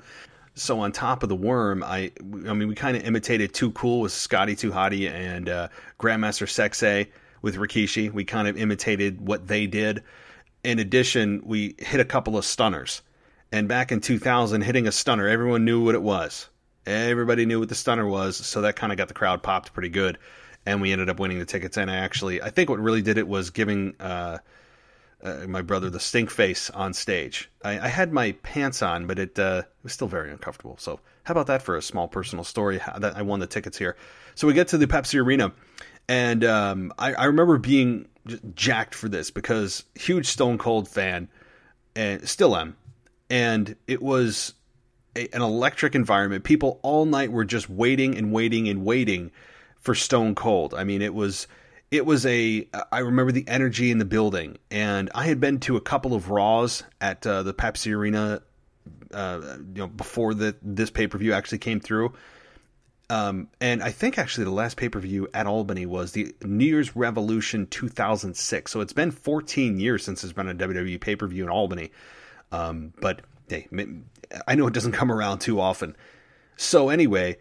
So 0.56 0.80
on 0.80 0.92
top 0.92 1.22
of 1.22 1.28
the 1.28 1.36
worm, 1.36 1.82
I 1.82 2.12
I 2.20 2.52
mean 2.52 2.68
we 2.68 2.74
kind 2.74 2.96
of 2.96 3.04
imitated 3.04 3.54
Too 3.54 3.70
Cool 3.72 4.00
with 4.00 4.12
Scotty 4.12 4.56
2 4.56 4.70
Hotty 4.70 5.10
and 5.10 5.48
uh, 5.48 5.68
Grandmaster 5.98 6.46
Sexay 6.46 7.08
with 7.40 7.56
Rikishi. 7.56 8.12
We 8.12 8.24
kind 8.24 8.46
of 8.46 8.56
imitated 8.56 9.26
what 9.26 9.46
they 9.46 9.66
did 9.66 10.02
in 10.64 10.78
addition, 10.78 11.42
we 11.44 11.76
hit 11.78 12.00
a 12.00 12.04
couple 12.04 12.36
of 12.36 12.44
stunners. 12.44 13.02
And 13.52 13.68
back 13.68 13.92
in 13.92 14.00
2000, 14.00 14.62
hitting 14.62 14.88
a 14.88 14.92
stunner, 14.92 15.28
everyone 15.28 15.64
knew 15.64 15.84
what 15.84 15.94
it 15.94 16.02
was. 16.02 16.48
Everybody 16.86 17.46
knew 17.46 17.60
what 17.60 17.68
the 17.68 17.74
stunner 17.74 18.06
was, 18.06 18.36
so 18.36 18.62
that 18.62 18.76
kind 18.76 18.92
of 18.92 18.98
got 18.98 19.08
the 19.08 19.14
crowd 19.14 19.42
popped 19.42 19.72
pretty 19.72 19.90
good. 19.90 20.18
And 20.66 20.80
we 20.80 20.92
ended 20.92 21.08
up 21.08 21.20
winning 21.20 21.38
the 21.38 21.44
tickets. 21.44 21.76
And 21.76 21.90
I 21.90 21.96
actually, 21.96 22.42
I 22.42 22.50
think 22.50 22.70
what 22.70 22.80
really 22.80 23.02
did 23.02 23.18
it 23.18 23.28
was 23.28 23.50
giving 23.50 23.94
uh, 24.00 24.38
uh, 25.22 25.46
my 25.46 25.62
brother 25.62 25.90
the 25.90 26.00
stink 26.00 26.30
face 26.30 26.70
on 26.70 26.94
stage. 26.94 27.50
I, 27.62 27.78
I 27.78 27.88
had 27.88 28.12
my 28.12 28.32
pants 28.42 28.82
on, 28.82 29.06
but 29.06 29.18
it, 29.18 29.38
uh, 29.38 29.62
was 29.82 29.92
still 29.92 30.08
very 30.08 30.30
uncomfortable. 30.30 30.76
So, 30.78 31.00
how 31.24 31.32
about 31.32 31.46
that 31.46 31.62
for 31.62 31.76
a 31.76 31.82
small 31.82 32.08
personal 32.08 32.44
story? 32.44 32.80
That 32.98 33.16
I 33.16 33.22
won 33.22 33.40
the 33.40 33.46
tickets 33.46 33.78
here. 33.78 33.96
So 34.34 34.46
we 34.46 34.52
get 34.52 34.68
to 34.68 34.78
the 34.78 34.86
Pepsi 34.86 35.20
Arena, 35.20 35.52
and 36.08 36.44
um, 36.44 36.92
I, 36.98 37.14
I 37.14 37.24
remember 37.26 37.56
being 37.58 38.08
jacked 38.54 38.94
for 38.94 39.08
this 39.08 39.30
because 39.30 39.84
huge 39.94 40.26
Stone 40.26 40.58
Cold 40.58 40.88
fan, 40.88 41.28
and 41.94 42.26
still 42.28 42.56
am. 42.56 42.76
And 43.30 43.76
it 43.86 44.02
was 44.02 44.54
a, 45.16 45.28
an 45.34 45.42
electric 45.42 45.94
environment. 45.94 46.44
People 46.44 46.80
all 46.82 47.04
night 47.04 47.32
were 47.32 47.44
just 47.44 47.68
waiting 47.68 48.16
and 48.16 48.32
waiting 48.32 48.68
and 48.68 48.84
waiting 48.84 49.30
for 49.78 49.94
Stone 49.94 50.34
Cold. 50.34 50.74
I 50.74 50.84
mean, 50.84 51.02
it 51.02 51.14
was 51.14 51.46
it 51.90 52.06
was 52.06 52.26
a 52.26 52.66
I 52.90 53.00
remember 53.00 53.32
the 53.32 53.46
energy 53.46 53.90
in 53.90 53.98
the 53.98 54.04
building, 54.04 54.58
and 54.70 55.10
I 55.14 55.26
had 55.26 55.40
been 55.40 55.60
to 55.60 55.76
a 55.76 55.80
couple 55.80 56.14
of 56.14 56.30
Raws 56.30 56.82
at 57.00 57.26
uh, 57.26 57.42
the 57.42 57.54
Pepsi 57.54 57.94
Arena, 57.94 58.42
uh, 59.12 59.40
you 59.58 59.82
know, 59.82 59.86
before 59.86 60.34
the 60.34 60.56
this 60.62 60.90
pay 60.90 61.06
per 61.06 61.18
view 61.18 61.32
actually 61.32 61.58
came 61.58 61.80
through, 61.80 62.12
um, 63.10 63.48
and 63.60 63.82
I 63.82 63.90
think 63.90 64.18
actually 64.18 64.44
the 64.44 64.50
last 64.50 64.76
pay 64.76 64.88
per 64.88 64.98
view 64.98 65.28
at 65.34 65.46
Albany 65.46 65.86
was 65.86 66.12
the 66.12 66.34
New 66.42 66.64
Year's 66.64 66.96
Revolution 66.96 67.66
2006. 67.66 68.72
So 68.72 68.80
it's 68.80 68.92
been 68.92 69.10
14 69.10 69.78
years 69.78 70.04
since 70.04 70.22
there's 70.22 70.32
been 70.32 70.48
a 70.48 70.54
WWE 70.54 71.00
pay 71.00 71.16
per 71.16 71.26
view 71.26 71.44
in 71.44 71.50
Albany. 71.50 71.90
Um, 72.50 72.94
but 73.00 73.20
hey, 73.48 73.68
I 74.48 74.54
know 74.54 74.66
it 74.66 74.74
doesn't 74.74 74.92
come 74.92 75.12
around 75.12 75.40
too 75.40 75.60
often. 75.60 75.96
So 76.56 76.88
anyway, 76.88 77.36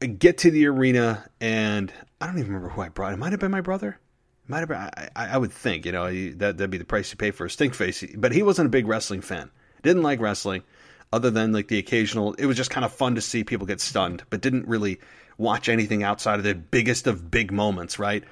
I 0.00 0.06
get 0.06 0.38
to 0.38 0.50
the 0.50 0.66
arena 0.66 1.28
and 1.40 1.92
I 2.20 2.26
don't 2.26 2.38
even 2.38 2.52
remember 2.52 2.70
who 2.70 2.80
I 2.80 2.88
brought. 2.88 3.12
It 3.12 3.18
might 3.18 3.32
have 3.32 3.40
been 3.40 3.50
my 3.50 3.60
brother. 3.60 3.98
It 4.44 4.50
might 4.50 4.60
have 4.60 4.68
been. 4.68 4.78
I, 4.78 5.10
I, 5.14 5.38
would 5.38 5.52
think 5.52 5.84
you 5.84 5.92
know 5.92 6.10
that 6.10 6.56
that'd 6.56 6.70
be 6.70 6.78
the 6.78 6.84
price 6.84 7.10
you 7.10 7.16
pay 7.16 7.30
for 7.30 7.44
a 7.44 7.50
stink 7.50 7.74
face. 7.74 8.02
But 8.16 8.32
he 8.32 8.42
wasn't 8.42 8.66
a 8.66 8.70
big 8.70 8.86
wrestling 8.86 9.20
fan. 9.20 9.50
Didn't 9.82 10.02
like 10.02 10.20
wrestling 10.20 10.62
other 11.12 11.30
than 11.30 11.52
like 11.52 11.68
the 11.68 11.78
occasional. 11.78 12.34
It 12.34 12.46
was 12.46 12.56
just 12.56 12.70
kind 12.70 12.84
of 12.84 12.92
fun 12.92 13.14
to 13.14 13.20
see 13.20 13.44
people 13.44 13.66
get 13.66 13.80
stunned, 13.80 14.22
but 14.30 14.40
didn't 14.40 14.68
really 14.68 15.00
watch 15.36 15.68
anything 15.68 16.02
outside 16.02 16.38
of 16.38 16.44
the 16.44 16.54
biggest 16.54 17.06
of 17.06 17.30
big 17.30 17.52
moments, 17.52 17.98
right? 17.98 18.24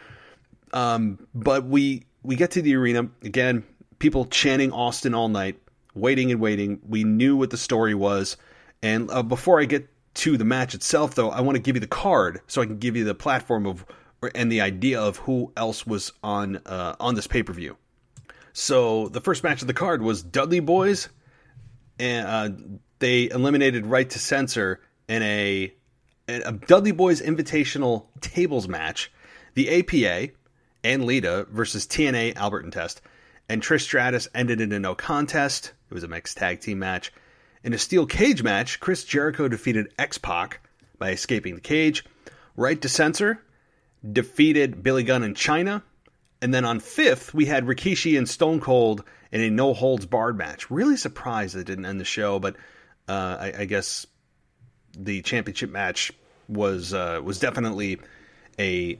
Um, 0.72 1.26
but 1.34 1.64
we 1.64 2.04
we 2.22 2.36
get 2.36 2.52
to 2.52 2.62
the 2.62 2.74
arena 2.74 3.08
again. 3.22 3.64
People 3.98 4.26
chanting 4.26 4.72
Austin 4.72 5.14
all 5.14 5.28
night, 5.28 5.58
waiting 5.94 6.30
and 6.30 6.40
waiting. 6.40 6.80
We 6.86 7.04
knew 7.04 7.36
what 7.36 7.50
the 7.50 7.56
story 7.56 7.94
was, 7.94 8.36
and 8.82 9.10
uh, 9.10 9.22
before 9.22 9.60
I 9.60 9.64
get 9.64 9.88
to 10.16 10.36
the 10.36 10.44
match 10.44 10.74
itself, 10.74 11.14
though, 11.14 11.30
I 11.30 11.40
want 11.40 11.56
to 11.56 11.62
give 11.62 11.76
you 11.76 11.80
the 11.80 11.86
card 11.86 12.40
so 12.46 12.60
I 12.60 12.66
can 12.66 12.78
give 12.78 12.96
you 12.96 13.04
the 13.04 13.14
platform 13.14 13.66
of 13.66 13.84
and 14.34 14.50
the 14.50 14.60
idea 14.60 15.00
of 15.00 15.18
who 15.18 15.52
else 15.56 15.86
was 15.86 16.12
on 16.22 16.56
uh, 16.66 16.96
on 17.00 17.14
this 17.14 17.26
pay 17.26 17.42
per 17.42 17.52
view. 17.52 17.76
So 18.52 19.08
the 19.08 19.20
first 19.20 19.44
match 19.44 19.60
of 19.60 19.68
the 19.68 19.74
card 19.74 20.00
was 20.00 20.22
Dudley 20.22 20.60
Boys, 20.60 21.08
and 21.98 22.26
uh, 22.26 22.76
they 22.98 23.28
eliminated 23.30 23.86
Right 23.86 24.08
to 24.08 24.18
Censor 24.18 24.80
in 25.08 25.22
a, 25.22 25.72
a 26.28 26.52
Dudley 26.52 26.92
Boys 26.92 27.20
Invitational 27.20 28.06
tables 28.20 28.68
match. 28.68 29.12
The 29.54 29.80
APA 29.80 30.32
and 30.84 31.04
Lita 31.04 31.46
versus 31.50 31.86
TNA 31.86 32.34
Albertan 32.34 32.64
and 32.64 32.72
Test, 32.72 33.00
and 33.48 33.62
Trish 33.62 33.82
Stratus 33.82 34.28
ended 34.34 34.60
in 34.60 34.72
a 34.72 34.78
no 34.78 34.94
contest. 34.94 35.72
It 35.90 35.94
was 35.94 36.04
a 36.04 36.08
mixed 36.08 36.36
tag 36.36 36.60
team 36.60 36.78
match. 36.78 37.12
In 37.64 37.72
a 37.72 37.78
steel 37.78 38.06
cage 38.06 38.42
match, 38.42 38.80
Chris 38.80 39.04
Jericho 39.04 39.48
defeated 39.48 39.92
X 39.98 40.18
Pac 40.18 40.60
by 40.98 41.10
escaping 41.10 41.54
the 41.54 41.60
cage. 41.60 42.04
Right 42.56 42.80
to 42.80 42.88
Censor 42.88 43.42
defeated 44.12 44.82
Billy 44.82 45.02
Gunn 45.02 45.22
in 45.22 45.34
Chyna. 45.34 45.82
And 46.40 46.52
then 46.52 46.64
on 46.64 46.80
fifth, 46.80 47.34
we 47.34 47.46
had 47.46 47.64
Rikishi 47.64 48.16
and 48.16 48.28
Stone 48.28 48.60
Cold 48.60 49.04
in 49.36 49.42
a 49.42 49.50
no 49.50 49.74
holds 49.74 50.06
barred 50.06 50.38
match. 50.38 50.70
Really 50.70 50.96
surprised 50.96 51.56
it 51.56 51.64
didn't 51.64 51.84
end 51.84 52.00
the 52.00 52.06
show, 52.06 52.38
but 52.38 52.56
uh, 53.06 53.36
I, 53.38 53.52
I, 53.58 53.64
guess 53.66 54.06
the 54.96 55.20
championship 55.20 55.70
match 55.70 56.10
was 56.48 56.94
uh, 56.94 57.20
was 57.22 57.38
definitely 57.38 58.00
a 58.58 58.98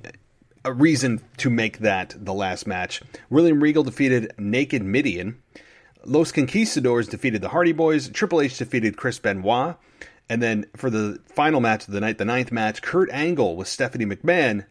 a 0.63 0.73
reason 0.75 1.23
to 1.39 1.49
make 1.49 1.79
that 1.79 2.15
the 2.19 2.35
last 2.35 2.67
match. 2.67 3.01
William 3.31 3.63
Regal 3.63 3.83
defeated 3.83 4.35
Naked 4.39 4.83
Mideon. 4.83 5.37
Los 6.05 6.33
Conquistadors 6.33 7.09
defeated 7.09 7.41
the 7.41 7.49
Hardy 7.49 7.73
Boys. 7.73 8.11
Triple 8.11 8.43
H 8.43 8.59
defeated 8.59 8.97
Chris 8.97 9.19
Benoit. 9.19 9.77
And 10.29 10.43
then 10.43 10.67
for 10.77 10.91
the 10.91 11.19
final 11.35 11.61
match 11.61 11.89
of 11.89 11.95
the 11.95 12.01
night, 12.01 12.19
the 12.19 12.25
ninth 12.27 12.53
match, 12.53 12.83
Kurt 12.83 13.09
Angle 13.11 13.57
with 13.57 13.69
Stephanie 13.69 14.05
McMahon 14.05 14.67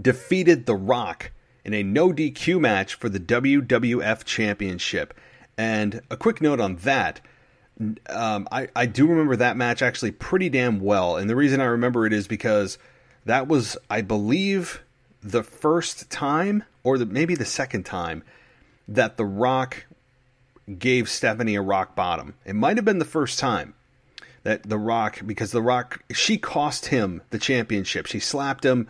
defeated 0.00 0.66
The 0.66 0.76
Rock 0.76 1.32
in 1.66 1.74
a 1.74 1.82
no 1.82 2.12
DQ 2.12 2.60
match 2.60 2.94
for 2.94 3.08
the 3.08 3.18
WWF 3.18 4.24
Championship. 4.24 5.12
And 5.58 6.00
a 6.08 6.16
quick 6.16 6.40
note 6.40 6.60
on 6.60 6.76
that. 6.76 7.20
Um, 8.08 8.46
I, 8.52 8.68
I 8.76 8.86
do 8.86 9.08
remember 9.08 9.34
that 9.36 9.56
match 9.56 9.82
actually 9.82 10.12
pretty 10.12 10.48
damn 10.48 10.78
well. 10.80 11.16
And 11.16 11.28
the 11.28 11.34
reason 11.34 11.60
I 11.60 11.64
remember 11.64 12.06
it 12.06 12.12
is 12.12 12.28
because 12.28 12.78
that 13.24 13.48
was, 13.48 13.76
I 13.90 14.00
believe, 14.00 14.80
the 15.20 15.42
first 15.42 16.08
time, 16.08 16.62
or 16.84 16.98
the, 16.98 17.04
maybe 17.04 17.34
the 17.34 17.44
second 17.44 17.82
time, 17.82 18.22
that 18.86 19.16
The 19.16 19.24
Rock 19.24 19.86
gave 20.78 21.08
Stephanie 21.10 21.56
a 21.56 21.62
rock 21.62 21.96
bottom. 21.96 22.34
It 22.44 22.54
might 22.54 22.76
have 22.76 22.84
been 22.84 23.00
the 23.00 23.04
first 23.04 23.40
time 23.40 23.74
that 24.44 24.62
The 24.62 24.78
Rock, 24.78 25.20
because 25.26 25.50
The 25.50 25.62
Rock, 25.62 26.04
she 26.12 26.38
cost 26.38 26.86
him 26.86 27.22
the 27.30 27.40
championship. 27.40 28.06
She 28.06 28.20
slapped 28.20 28.64
him, 28.64 28.86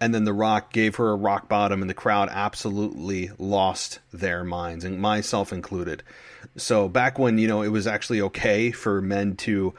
and 0.00 0.14
then 0.14 0.24
The 0.24 0.32
Rock 0.32 0.72
gave 0.72 0.96
her 0.96 1.10
a 1.10 1.16
rock 1.16 1.48
bottom, 1.48 1.80
and 1.80 1.88
the 1.88 1.94
crowd 1.94 2.28
absolutely 2.30 3.30
lost 3.38 4.00
their 4.12 4.44
minds, 4.44 4.84
and 4.84 5.00
myself 5.00 5.52
included. 5.52 6.02
So 6.56 6.88
back 6.88 7.18
when 7.18 7.38
you 7.38 7.48
know 7.48 7.62
it 7.62 7.68
was 7.68 7.86
actually 7.86 8.20
okay 8.22 8.70
for 8.70 9.00
men 9.00 9.36
to 9.36 9.74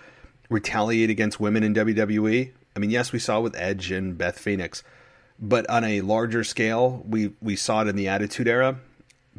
retaliate 0.50 1.10
against 1.10 1.40
women 1.40 1.64
in 1.64 1.74
WWE. 1.74 2.52
I 2.76 2.80
mean, 2.80 2.90
yes, 2.90 3.12
we 3.12 3.20
saw 3.20 3.40
with 3.40 3.56
Edge 3.56 3.92
and 3.92 4.18
Beth 4.18 4.40
Phoenix, 4.40 4.84
but 5.40 5.70
on 5.70 5.84
a 5.84 6.02
larger 6.02 6.44
scale, 6.44 7.04
we 7.08 7.34
we 7.42 7.56
saw 7.56 7.82
it 7.82 7.88
in 7.88 7.96
the 7.96 8.08
Attitude 8.08 8.48
Era. 8.48 8.80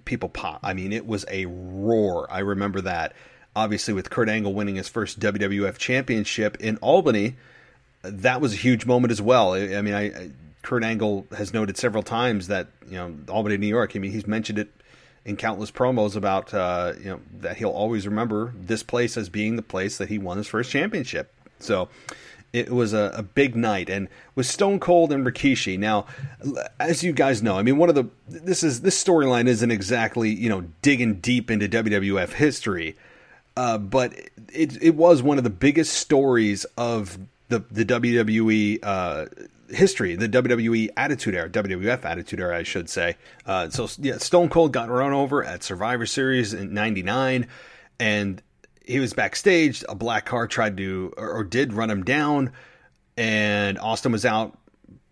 People 0.04 0.28
pop. 0.28 0.60
I 0.62 0.74
mean, 0.74 0.92
it 0.92 1.06
was 1.06 1.24
a 1.28 1.46
roar. 1.46 2.26
I 2.30 2.40
remember 2.40 2.80
that. 2.82 3.14
Obviously, 3.56 3.94
with 3.94 4.10
Kurt 4.10 4.28
Angle 4.28 4.54
winning 4.54 4.76
his 4.76 4.88
first 4.88 5.18
WWF 5.18 5.76
Championship 5.78 6.56
in 6.60 6.76
Albany, 6.76 7.36
that 8.02 8.40
was 8.40 8.52
a 8.52 8.56
huge 8.56 8.86
moment 8.86 9.10
as 9.10 9.20
well. 9.20 9.54
I, 9.54 9.76
I 9.76 9.82
mean, 9.82 9.94
I, 9.94 10.30
Kurt 10.62 10.84
Angle 10.84 11.26
has 11.36 11.52
noted 11.52 11.76
several 11.76 12.02
times 12.02 12.48
that 12.48 12.68
you 12.86 12.96
know 12.96 13.14
Albany, 13.28 13.56
New 13.56 13.66
York. 13.66 13.92
I 13.94 13.98
mean, 13.98 14.12
he's 14.12 14.26
mentioned 14.26 14.58
it 14.58 14.68
in 15.24 15.36
countless 15.36 15.70
promos 15.70 16.16
about 16.16 16.52
uh, 16.54 16.94
you 16.98 17.10
know 17.10 17.20
that 17.40 17.58
he'll 17.58 17.70
always 17.70 18.06
remember 18.06 18.52
this 18.58 18.82
place 18.82 19.16
as 19.16 19.28
being 19.28 19.56
the 19.56 19.62
place 19.62 19.98
that 19.98 20.08
he 20.08 20.18
won 20.18 20.38
his 20.38 20.46
first 20.46 20.70
championship. 20.70 21.32
So 21.60 21.88
it 22.52 22.70
was 22.70 22.92
a, 22.92 23.12
a, 23.14 23.22
big 23.22 23.54
night, 23.54 23.90
and 23.90 24.08
with 24.34 24.46
Stone 24.46 24.80
Cold 24.80 25.12
and 25.12 25.26
Rikishi. 25.26 25.78
Now, 25.78 26.06
as 26.80 27.02
you 27.02 27.12
guys 27.12 27.42
know, 27.42 27.58
I 27.58 27.62
mean, 27.62 27.76
one 27.76 27.88
of 27.88 27.94
the 27.94 28.08
this 28.26 28.62
is 28.62 28.80
this 28.80 29.02
storyline 29.02 29.46
isn't 29.46 29.70
exactly 29.70 30.30
you 30.30 30.48
know 30.48 30.64
digging 30.82 31.16
deep 31.16 31.50
into 31.50 31.68
WWF 31.68 32.32
history, 32.32 32.96
uh, 33.56 33.78
but 33.78 34.14
it 34.52 34.82
it 34.82 34.94
was 34.94 35.22
one 35.22 35.38
of 35.38 35.44
the 35.44 35.50
biggest 35.50 35.92
stories 35.92 36.64
of 36.76 37.18
the 37.48 37.60
the 37.70 37.84
WWE 37.84 38.78
uh, 38.82 39.26
history, 39.70 40.16
the 40.16 40.28
WWE 40.28 40.90
Attitude 40.96 41.34
Era, 41.34 41.48
WWF 41.48 42.04
Attitude 42.04 42.40
Era, 42.40 42.58
I 42.58 42.62
should 42.62 42.88
say. 42.88 43.16
Uh, 43.46 43.70
so 43.70 43.88
yeah, 43.98 44.18
Stone 44.18 44.48
Cold 44.48 44.72
got 44.72 44.88
run 44.88 45.12
over 45.12 45.44
at 45.44 45.62
Survivor 45.62 46.06
Series 46.06 46.54
in 46.54 46.74
'99, 46.74 47.46
and 47.98 48.42
he 48.84 48.98
was 48.98 49.12
backstage. 49.12 49.84
A 49.88 49.94
black 49.94 50.26
car 50.26 50.46
tried 50.46 50.76
to 50.78 51.12
or, 51.16 51.30
or 51.30 51.44
did 51.44 51.72
run 51.72 51.90
him 51.90 52.04
down, 52.04 52.52
and 53.16 53.78
Austin 53.78 54.12
was 54.12 54.24
out 54.24 54.58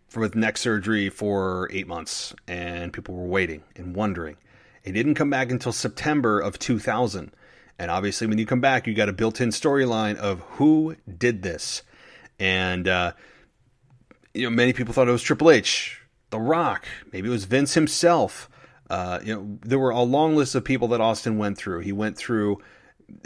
for, 0.08 0.20
with 0.20 0.34
neck 0.34 0.56
surgery 0.56 1.08
for 1.10 1.68
eight 1.72 1.86
months, 1.86 2.34
and 2.48 2.92
people 2.92 3.14
were 3.14 3.26
waiting 3.26 3.62
and 3.76 3.94
wondering. 3.94 4.36
He 4.82 4.92
didn't 4.92 5.16
come 5.16 5.30
back 5.30 5.50
until 5.50 5.72
September 5.72 6.40
of 6.40 6.58
2000. 6.58 7.32
And 7.78 7.90
obviously, 7.90 8.26
when 8.26 8.38
you 8.38 8.46
come 8.46 8.60
back, 8.60 8.86
you 8.86 8.94
got 8.94 9.08
a 9.08 9.12
built 9.12 9.40
in 9.40 9.50
storyline 9.50 10.16
of 10.16 10.40
who 10.40 10.96
did 11.18 11.42
this. 11.42 11.82
And 12.38 12.88
uh, 12.88 13.12
you 14.36 14.44
know, 14.44 14.50
many 14.50 14.72
people 14.72 14.92
thought 14.92 15.08
it 15.08 15.12
was 15.12 15.22
Triple 15.22 15.50
H, 15.50 16.00
The 16.30 16.38
Rock, 16.38 16.86
maybe 17.12 17.28
it 17.28 17.32
was 17.32 17.44
Vince 17.44 17.74
himself. 17.74 18.48
Uh, 18.88 19.18
you 19.24 19.34
know, 19.34 19.58
there 19.62 19.78
were 19.78 19.90
a 19.90 20.02
long 20.02 20.36
list 20.36 20.54
of 20.54 20.64
people 20.64 20.88
that 20.88 21.00
Austin 21.00 21.38
went 21.38 21.58
through. 21.58 21.80
He 21.80 21.92
went 21.92 22.16
through 22.16 22.58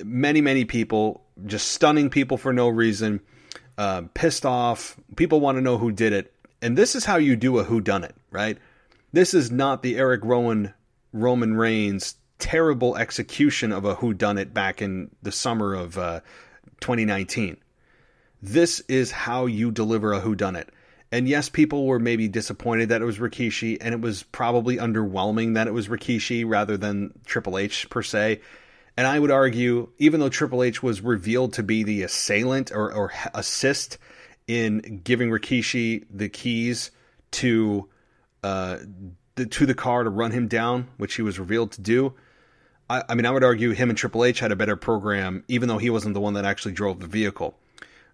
many, 0.03 0.41
many 0.41 0.65
people, 0.65 1.25
just 1.45 1.69
stunning 1.73 2.09
people 2.09 2.39
for 2.39 2.53
no 2.53 2.69
reason, 2.69 3.21
uh, 3.77 4.03
pissed 4.15 4.47
off. 4.47 4.97
People 5.17 5.41
want 5.41 5.59
to 5.59 5.63
know 5.63 5.77
who 5.77 5.93
did 5.93 6.13
it, 6.13 6.33
and 6.63 6.79
this 6.79 6.95
is 6.95 7.05
how 7.05 7.17
you 7.17 7.37
do 7.37 7.59
a 7.59 7.65
who 7.65 7.81
done 7.81 8.05
it, 8.05 8.15
right? 8.31 8.57
This 9.13 9.35
is 9.35 9.51
not 9.51 9.83
the 9.83 9.99
Eric 9.99 10.21
Rowan, 10.25 10.73
Roman 11.13 11.55
Reigns 11.55 12.15
terrible 12.41 12.97
execution 12.97 13.71
of 13.71 13.85
a 13.85 13.97
who 13.97 14.13
done 14.13 14.39
it 14.39 14.53
back 14.53 14.83
in 14.83 15.11
the 15.23 15.31
summer 15.31 15.75
of 15.75 15.97
uh, 15.97 16.21
2019. 16.81 17.57
This 18.43 18.81
is 18.89 19.13
how 19.13 19.47
you 19.47 19.71
deliver 19.71 20.13
a 20.13 20.21
who 20.21 20.35
done 20.35 20.57
it. 20.57 20.71
And 21.13 21.29
yes, 21.29 21.49
people 21.49 21.87
were 21.87 21.99
maybe 21.99 22.29
disappointed 22.29 22.91
that 22.91 23.03
it 23.03 23.05
was 23.05 23.19
Rikishi, 23.19 23.79
and 23.81 23.93
it 23.93 24.01
was 24.01 24.23
probably 24.23 24.77
underwhelming 24.77 25.55
that 25.55 25.67
it 25.67 25.75
was 25.75 25.89
Rikishi 25.89 26.49
rather 26.49 26.77
than 26.77 27.13
Triple 27.25 27.59
H 27.59 27.91
per 27.91 28.03
se. 28.03 28.41
And 28.97 29.07
I 29.07 29.19
would 29.19 29.31
argue, 29.31 29.89
even 29.99 30.21
though 30.21 30.29
Triple 30.29 30.63
H 30.63 30.83
was 30.83 31.01
revealed 31.01 31.55
to 31.55 31.63
be 31.63 31.83
the 31.83 32.03
assailant 32.03 32.71
or, 32.71 32.93
or 32.93 33.13
assist 33.35 33.99
in 34.47 35.01
giving 35.03 35.31
Rikishi 35.31 36.05
the 36.11 36.29
keys 36.29 36.91
to 37.33 37.89
uh, 38.43 38.79
the, 39.35 39.47
to 39.47 39.67
the 39.67 39.75
car 39.75 40.05
to 40.05 40.11
run 40.11 40.33
him 40.33 40.49
down, 40.49 40.89
which 40.97 41.15
he 41.15 41.23
was 41.23 41.39
revealed 41.39 41.73
to 41.73 41.81
do. 41.81 42.15
I, 42.89 43.03
I 43.09 43.15
mean, 43.15 43.27
I 43.27 43.31
would 43.31 43.45
argue 43.45 43.71
him 43.71 43.89
and 43.89 43.99
Triple 43.99 44.25
H 44.25 44.41
had 44.41 44.53
a 44.53 44.57
better 44.57 44.77
program, 44.77 45.45
even 45.49 45.69
though 45.69 45.79
he 45.79 45.91
wasn't 45.91 46.15
the 46.15 46.21
one 46.21 46.35
that 46.35 46.45
actually 46.45 46.73
drove 46.73 47.01
the 47.01 47.07
vehicle. 47.07 47.57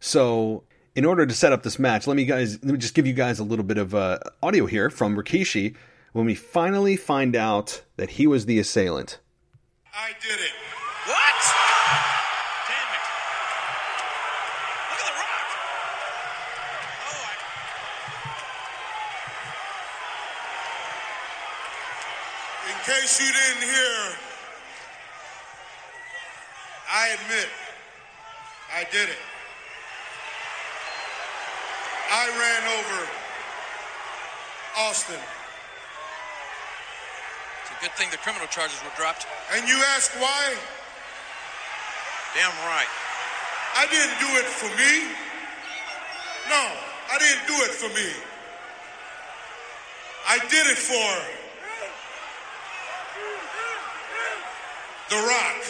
So 0.00 0.64
in 0.96 1.04
order 1.04 1.26
to 1.26 1.34
set 1.34 1.52
up 1.52 1.62
this 1.62 1.78
match, 1.78 2.06
let 2.06 2.16
me 2.16 2.24
guys 2.24 2.54
let 2.64 2.72
me 2.72 2.78
just 2.78 2.94
give 2.94 3.06
you 3.06 3.12
guys 3.12 3.38
a 3.38 3.44
little 3.44 3.66
bit 3.66 3.76
of 3.76 3.94
uh, 3.94 4.18
audio 4.42 4.64
here 4.64 4.88
from 4.88 5.14
Rikishi 5.14 5.76
when 6.12 6.24
we 6.24 6.34
finally 6.34 6.96
find 6.96 7.36
out 7.36 7.82
that 7.96 8.10
he 8.12 8.26
was 8.26 8.46
the 8.46 8.58
assailant. 8.58 9.20
I 9.94 10.12
did 10.20 10.40
it. 10.40 10.52
What? 11.04 11.42
Damn 12.66 12.94
it! 12.96 13.04
Look 14.90 15.00
at 15.00 15.06
the 15.06 15.12
rock. 15.20 15.48
Oh, 17.04 17.28
I... 17.28 17.34
In 22.72 22.76
case 22.84 23.20
you 23.20 23.30
didn't 23.30 23.68
hear, 23.68 24.16
I 26.90 27.08
admit 27.08 27.48
I 28.74 28.84
did 28.90 29.10
it. 29.10 29.35
I 32.10 32.28
ran 32.30 32.62
over 32.78 33.08
Austin. 34.78 35.18
It's 37.62 37.70
a 37.70 37.82
good 37.82 37.92
thing 37.98 38.10
the 38.10 38.18
criminal 38.18 38.46
charges 38.46 38.78
were 38.84 38.94
dropped. 38.96 39.26
And 39.54 39.68
you 39.68 39.76
ask 39.96 40.12
why? 40.20 40.54
Damn 42.34 42.52
right. 42.66 42.88
I 43.76 43.86
didn't 43.90 44.18
do 44.20 44.30
it 44.38 44.46
for 44.46 44.68
me. 44.76 45.12
No, 46.48 46.72
I 47.12 47.18
didn't 47.18 47.46
do 47.46 47.54
it 47.64 47.72
for 47.72 47.88
me. 47.88 48.12
I 50.28 50.38
did 50.48 50.66
it 50.66 50.78
for 50.78 51.10
The 55.08 55.16
Rock. 55.16 55.62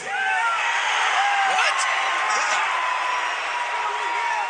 What? 1.53 1.79
Yeah. 2.37 2.61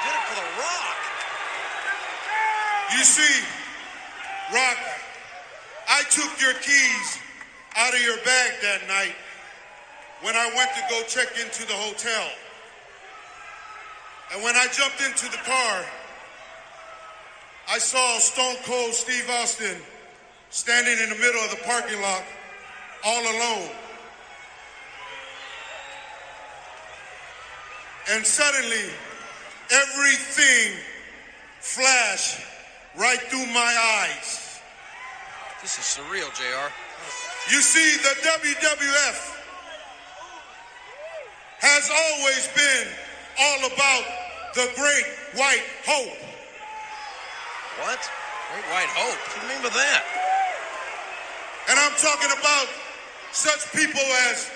Did 0.04 0.14
it 0.14 0.24
for 0.28 0.34
The 0.36 0.48
Rock. 0.62 0.98
You 2.92 3.02
see, 3.02 3.44
Rock, 4.54 4.78
I 5.88 6.02
took 6.10 6.40
your 6.40 6.54
keys 6.54 7.18
out 7.76 7.94
of 7.94 8.00
your 8.00 8.16
bag 8.18 8.52
that 8.62 8.80
night 8.88 9.14
when 10.22 10.36
I 10.36 10.46
went 10.54 10.70
to 10.74 10.82
go 10.88 11.02
check 11.08 11.28
into 11.42 11.66
the 11.66 11.74
hotel. 11.74 12.28
And 14.32 14.42
when 14.42 14.54
I 14.56 14.66
jumped 14.72 15.00
into 15.02 15.30
the 15.30 15.42
car, 15.44 15.84
I 17.68 17.78
saw 17.78 18.18
Stone 18.18 18.56
Cold 18.64 18.94
Steve 18.94 19.28
Austin 19.30 19.76
standing 20.50 20.98
in 21.02 21.10
the 21.10 21.16
middle 21.16 21.40
of 21.42 21.50
the 21.50 21.62
parking 21.64 22.00
lot 22.00 22.22
all 23.04 23.22
alone. 23.22 23.70
And 28.10 28.24
suddenly, 28.24 28.90
everything 29.72 30.78
flashed 31.60 32.40
right 32.96 33.20
through 33.28 33.46
my 33.52 33.72
eyes. 34.04 34.60
This 35.62 35.78
is 35.78 35.84
surreal, 35.84 36.32
JR. 36.34 36.72
You 37.52 37.60
see, 37.60 37.96
the 38.02 38.14
WWF 38.26 39.36
has 41.58 41.90
always 41.90 42.48
been 42.56 42.88
all 43.38 43.66
about 43.66 44.04
the 44.54 44.70
great 44.74 45.06
white 45.34 45.64
hope. 45.84 46.16
What? 47.80 48.00
Great 48.52 48.66
white 48.72 48.90
hope. 48.96 49.18
What 49.18 49.40
do 49.40 49.46
you 49.46 49.52
mean 49.52 49.62
by 49.62 49.74
that? 49.76 50.04
And 51.68 51.78
I'm 51.78 51.96
talking 51.98 52.30
about 52.32 52.68
such 53.32 53.70
people 53.72 54.00
as 54.30 54.50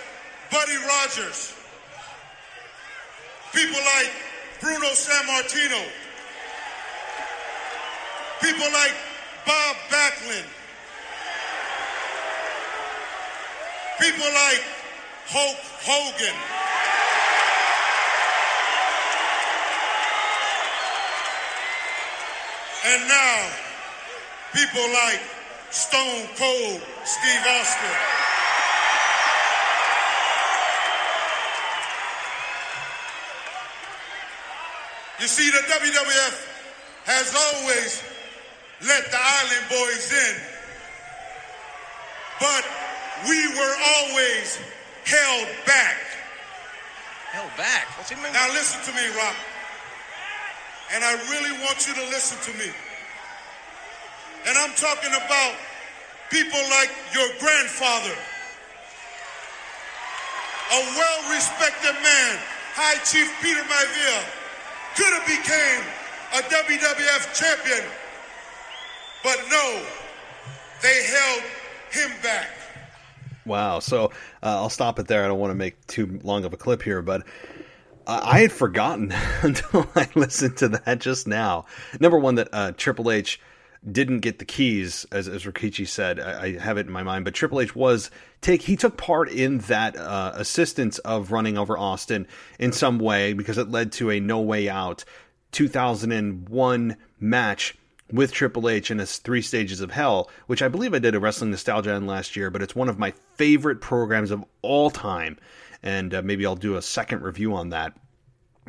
Buddy 0.51 0.77
Rogers, 0.77 1.53
people 3.53 3.79
like 3.99 4.11
Bruno 4.61 4.89
Sammartino, 4.95 5.85
people 8.41 8.73
like 8.73 8.95
Bob 9.47 9.77
Backlund, 9.91 10.49
people 14.01 14.25
like 14.25 14.63
Hulk 15.29 15.59
Hogan. 15.85 16.37
And 22.83 23.07
now, 23.07 23.51
people 24.55 24.83
like 25.05 25.21
Stone 25.71 26.27
Cold 26.37 26.81
Steve 27.05 27.45
Austin. 27.47 27.97
You 35.21 35.27
see, 35.29 35.51
the 35.51 35.59
WWF 35.59 36.47
has 37.05 37.35
always 37.37 38.10
let 38.87 39.11
the 39.11 39.21
Island 39.21 39.65
Boys 39.69 40.13
in, 40.13 40.37
but 42.41 42.65
we 43.29 43.49
were 43.53 43.77
always 43.97 44.59
held 45.05 45.49
back. 45.67 45.97
Held 47.33 47.53
back. 47.57 47.87
What's 47.97 48.11
he 48.11 48.17
mean? 48.17 48.33
Now 48.33 48.49
listen 48.53 48.81
to 48.89 48.93
me, 48.97 49.07
Rock. 49.17 49.37
And 50.93 51.05
I 51.05 51.15
really 51.31 51.53
want 51.63 51.87
you 51.87 51.95
to 51.95 52.05
listen 52.11 52.39
to 52.51 52.59
me. 52.59 52.73
And 54.47 54.57
I'm 54.59 54.75
talking 54.75 55.13
about 55.13 55.55
people 56.31 56.59
like 56.81 56.91
your 57.13 57.29
grandfather, 57.39 58.17
a 60.73 60.81
well-respected 60.97 61.95
man, 62.03 62.33
High 62.75 62.99
Chief 63.05 63.29
Peter 63.43 63.63
Maivia, 63.69 64.25
could 64.97 65.13
have 65.13 65.27
became 65.27 65.83
a 66.35 66.43
WWF 66.49 67.35
champion, 67.35 67.85
but 69.23 69.39
no, 69.51 69.83
they 70.83 71.03
held 71.05 71.43
him 71.91 72.11
back. 72.23 72.49
Wow. 73.45 73.81
So 73.81 74.07
uh, 74.07 74.09
I'll 74.43 74.71
stop 74.71 74.99
it 74.99 75.07
there. 75.09 75.25
I 75.25 75.29
don't 75.29 75.39
want 75.39 75.51
to 75.51 75.57
make 75.57 75.87
too 75.87 76.21
long 76.23 76.45
of 76.45 76.53
a 76.53 76.57
clip 76.57 76.83
here, 76.83 77.03
but 77.03 77.27
I 78.07 78.41
had 78.41 78.53
forgotten 78.53 79.13
until 79.43 79.89
I 79.95 80.09
listened 80.15 80.57
to 80.59 80.69
that 80.69 81.01
just 81.01 81.27
now. 81.27 81.67
Number 81.99 82.19
one, 82.19 82.37
that 82.37 82.49
uh, 82.53 82.73
Triple 82.77 83.11
H 83.11 83.41
didn't 83.91 84.21
get 84.21 84.39
the 84.39 84.45
keys, 84.45 85.07
as, 85.11 85.27
as 85.27 85.45
Rikishi 85.45 85.89
said. 85.89 86.21
I, 86.21 86.43
I 86.43 86.59
have 86.59 86.77
it 86.77 86.87
in 86.87 86.93
my 86.93 87.03
mind, 87.03 87.25
but 87.25 87.35
Triple 87.35 87.61
H 87.61 87.75
was 87.75 88.11
take. 88.41 88.63
He 88.63 88.77
took 88.77 88.97
part 88.97 89.31
in 89.31 89.59
that 89.59 89.97
uh, 89.97 90.33
assistance 90.35 90.99
of 90.99 91.33
running 91.33 91.57
over 91.57 91.79
Austin 91.79 92.27
in 92.59 92.73
some 92.73 92.99
way 92.99 93.33
because 93.33 93.59
it 93.59 93.71
led 93.71 93.93
to 93.93 94.11
a 94.11 94.21
No 94.21 94.41
Way 94.41 94.69
Out 94.69 95.05
2001 95.53 96.97
match 97.19 97.77
with 98.13 98.33
Triple 98.33 98.69
H 98.69 98.91
in 98.91 98.99
his 98.99 99.19
Three 99.19 99.43
Stages 99.43 99.81
of 99.81 99.91
Hell, 99.91 100.31
which 100.47 100.63
I 100.63 100.69
believe 100.69 100.95
I 100.95 100.99
did 100.99 101.15
a 101.15 101.21
Wrestling 101.21 101.51
Nostalgia 101.51 101.95
on 101.95 102.07
last 102.07 102.37
year, 102.37 102.51
but 102.51 102.63
it's 102.63 102.75
one 102.75 102.89
of 102.89 102.99
my 102.99 103.13
favorite 103.35 103.81
programs 103.81 104.31
of 104.31 104.45
all 104.63 104.91
time. 104.91 105.39
And 105.83 106.15
uh, 106.15 106.23
maybe 106.23 106.45
I'll 106.45 106.57
do 106.57 106.77
a 106.77 106.83
second 106.83 107.23
review 107.23 107.55
on 107.55 107.71
that. 107.71 107.97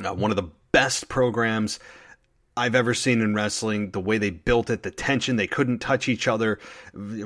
Uh, 0.03 0.13
one 0.13 0.31
of 0.31 0.37
the 0.37 0.49
best 0.71 1.09
programs 1.09 1.79
I've 2.55 2.75
ever 2.75 2.93
seen 2.93 3.21
in 3.21 3.33
wrestling. 3.33 3.91
The 3.91 3.99
way 3.99 4.17
they 4.17 4.29
built 4.29 4.69
it, 4.69 4.83
the 4.83 4.91
tension, 4.91 5.37
they 5.37 5.47
couldn't 5.47 5.79
touch 5.79 6.09
each 6.09 6.27
other. 6.27 6.59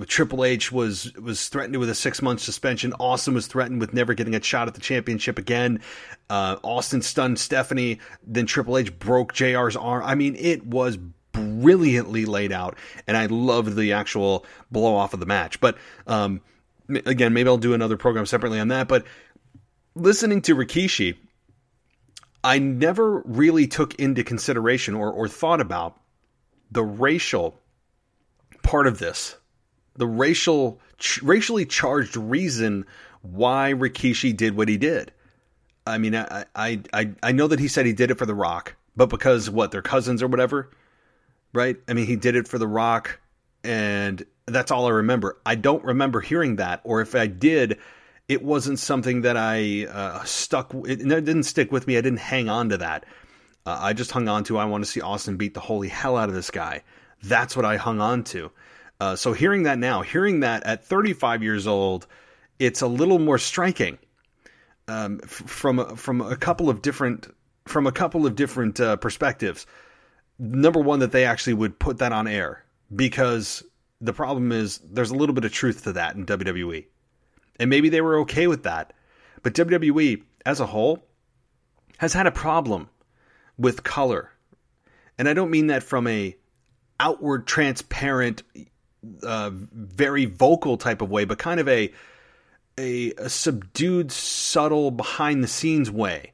Triple 0.06 0.45
H 0.45 0.71
was 0.71 1.13
was 1.13 1.49
threatened 1.49 1.78
with 1.78 1.89
a 1.89 1.95
six 1.95 2.21
month 2.21 2.41
suspension. 2.41 2.93
Austin 2.99 3.34
was 3.34 3.47
threatened 3.47 3.80
with 3.80 3.93
never 3.93 4.13
getting 4.13 4.36
a 4.36 4.41
shot 4.41 4.67
at 4.67 4.75
the 4.75 4.82
championship 4.82 5.39
again. 5.39 5.82
Uh, 6.30 6.58
Austin 6.62 7.01
stunned 7.01 7.39
Stephanie. 7.39 7.99
Then 8.25 8.45
Triple 8.45 8.78
H 8.78 8.97
broke 8.99 9.34
JR's 9.34 9.75
arm. 9.75 10.04
I 10.06 10.13
mean, 10.13 10.36
it 10.38 10.65
was 10.65 10.97
brilliantly 11.45 12.25
laid 12.25 12.51
out, 12.51 12.77
and 13.08 13.15
I 13.15 13.27
loved 13.27 13.75
the 13.75 13.93
actual 13.93 14.45
blow 14.71 14.95
off 14.95 15.13
of 15.13 15.19
the 15.19 15.25
match. 15.25 15.60
But 15.60 15.77
um, 16.08 16.41
again, 16.89 17.34
maybe 17.34 17.47
I'll 17.47 17.58
do 17.58 17.73
another 17.73 17.97
program 17.97 18.25
separately 18.25 18.60
on 18.60 18.69
that. 18.69 18.88
But 18.88 19.05
listening 19.95 20.41
to 20.43 20.55
Rikishi, 20.55 21.15
I 22.43 22.60
never 22.60 23.21
really 23.21 23.67
took 23.67 23.95
into 23.95 24.23
consideration 24.23 24.93
or, 24.93 25.12
or 25.12 25.27
thought 25.27 25.62
about 25.62 25.99
the 26.71 26.84
racial 26.84 27.60
part 28.62 28.88
of 28.88 28.99
this, 28.99 29.36
the 29.95 30.08
racial, 30.08 30.79
ch- 30.97 31.21
racially 31.23 31.65
charged 31.65 32.17
reason 32.17 32.86
why 33.21 33.73
Rikishi 33.75 34.36
did 34.36 34.55
what 34.55 34.69
he 34.69 34.77
did. 34.77 35.12
I 35.88 35.97
mean, 35.97 36.15
I, 36.15 36.45
I, 36.55 36.81
I, 36.93 37.12
I 37.21 37.31
know 37.31 37.47
that 37.47 37.60
he 37.60 37.67
said 37.67 37.86
he 37.86 37.93
did 37.93 38.12
it 38.12 38.17
for 38.17 38.25
The 38.25 38.34
Rock, 38.34 38.75
but 38.95 39.10
because 39.10 39.49
what 39.49 39.71
they're 39.71 39.81
cousins 39.81 40.23
or 40.23 40.27
whatever, 40.27 40.71
right? 41.56 41.78
I 41.88 41.94
mean, 41.94 42.06
he 42.06 42.15
did 42.15 42.36
it 42.36 42.48
for 42.48 42.58
The 42.58 42.68
Rock, 42.68 43.20
and 43.63 44.26
that's 44.46 44.72
all 44.72 44.86
I 44.88 44.91
remember. 44.91 45.39
I 45.46 45.56
don't 45.56 45.84
remember 45.84 46.22
hearing 46.22 46.58
that, 46.58 46.82
or 46.84 47.02
if 47.02 47.15
I 47.15 47.28
did, 47.28 47.80
it 48.28 48.44
wasn't 48.44 48.80
something 48.80 49.22
that 49.22 49.38
I 49.38 49.86
uh, 49.86 50.24
stuck. 50.24 50.74
It, 50.74 51.02
it 51.02 51.26
didn't 51.26 51.44
stick 51.44 51.72
with 51.72 51.88
me. 51.88 51.98
I 51.98 52.02
didn't 52.02 52.20
hang 52.20 52.50
on 52.50 52.70
to 52.70 52.78
that. 52.78 53.06
Uh, 53.65 53.80
I 53.82 53.94
just 53.94 54.12
hung 54.12 54.28
on 54.28 54.44
to. 54.46 54.58
I 54.58 54.65
want 54.65 54.84
to 54.84 54.89
see 54.89 55.02
Austin 55.02 55.38
beat 55.38 55.54
the 55.54 55.60
holy 55.60 55.88
hell 55.88 56.18
out 56.18 56.30
of 56.30 56.36
this 56.36 56.52
guy. 56.52 56.84
That's 57.24 57.56
what 57.56 57.65
I 57.65 57.78
hung 57.78 58.00
on 58.00 58.24
to. 58.26 58.52
Uh, 59.00 59.15
so 59.15 59.34
hearing 59.34 59.63
that 59.63 59.78
now, 59.78 60.02
hearing 60.02 60.41
that 60.41 60.63
at 60.63 60.86
35 60.86 61.44
years 61.44 61.68
old, 61.68 62.08
it's 62.60 62.82
a 62.82 62.88
little 62.88 63.20
more 63.20 63.38
striking 63.38 63.98
um, 64.88 65.20
f- 65.24 65.30
from 65.30 65.96
from 65.96 66.22
a 66.22 66.36
couple 66.36 66.70
of 66.70 66.82
different 66.82 67.34
from 67.65 67.88
a 67.88 67.91
couple 67.91 68.26
of 68.26 68.36
different 68.36 68.80
uh, 68.80 68.96
perspectives. 68.98 69.65
Number 70.38 70.80
one, 70.80 71.00
that 71.00 71.12
they 71.12 71.26
actually 71.26 71.54
would 71.54 71.80
put 71.80 72.00
that 72.00 72.12
on 72.12 72.28
air 72.28 72.63
because 72.93 73.63
the 74.02 74.13
problem 74.13 74.52
is 74.52 74.80
there's 74.80 75.12
a 75.12 75.15
little 75.15 75.36
bit 75.36 75.45
of 75.45 75.52
truth 75.52 75.84
to 75.84 75.93
that 75.93 76.15
in 76.15 76.26
WWE. 76.26 76.86
And 77.58 77.69
maybe 77.69 77.89
they 77.89 78.02
were 78.02 78.19
okay 78.19 78.48
with 78.48 78.63
that. 78.63 78.93
But 79.43 79.54
WWE 79.54 80.24
as 80.45 80.60
a 80.60 80.65
whole 80.65 81.06
has 81.98 82.13
had 82.13 82.28
a 82.28 82.32
problem 82.32 82.89
with 83.58 83.84
color. 83.84 84.32
And 85.17 85.30
I 85.30 85.34
don't 85.34 85.52
mean 85.52 85.67
that 85.67 85.84
from 85.84 86.08
a 86.08 86.36
outward 87.00 87.48
transparent 87.48 88.43
uh, 89.24 89.52
very 89.54 90.26
vocal 90.26 90.78
type 90.78 91.02
of 91.02 91.10
way, 91.10 91.26
but 91.26 91.38
kind 91.38 91.60
of 91.60 91.67
a, 91.67 91.93
a, 92.78 93.12
a 93.13 93.30
subdued, 93.30 94.12
subtle, 94.12 94.91
behind 94.91 95.43
the 95.43 95.48
scenes 95.48 95.89
way. 95.89 96.34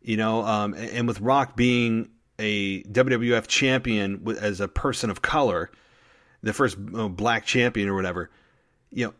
You 0.00 0.16
know, 0.16 0.42
um, 0.42 0.74
and 0.74 1.06
with 1.06 1.20
Rock 1.20 1.54
being 1.54 2.08
a 2.38 2.82
WWF 2.84 3.46
champion 3.46 4.36
as 4.40 4.60
a 4.60 4.68
person 4.68 5.10
of 5.10 5.22
color, 5.22 5.70
the 6.42 6.52
first 6.52 6.76
black 6.78 7.44
champion 7.44 7.88
or 7.88 7.94
whatever, 7.94 8.30
you 8.90 9.06
know, 9.06 9.14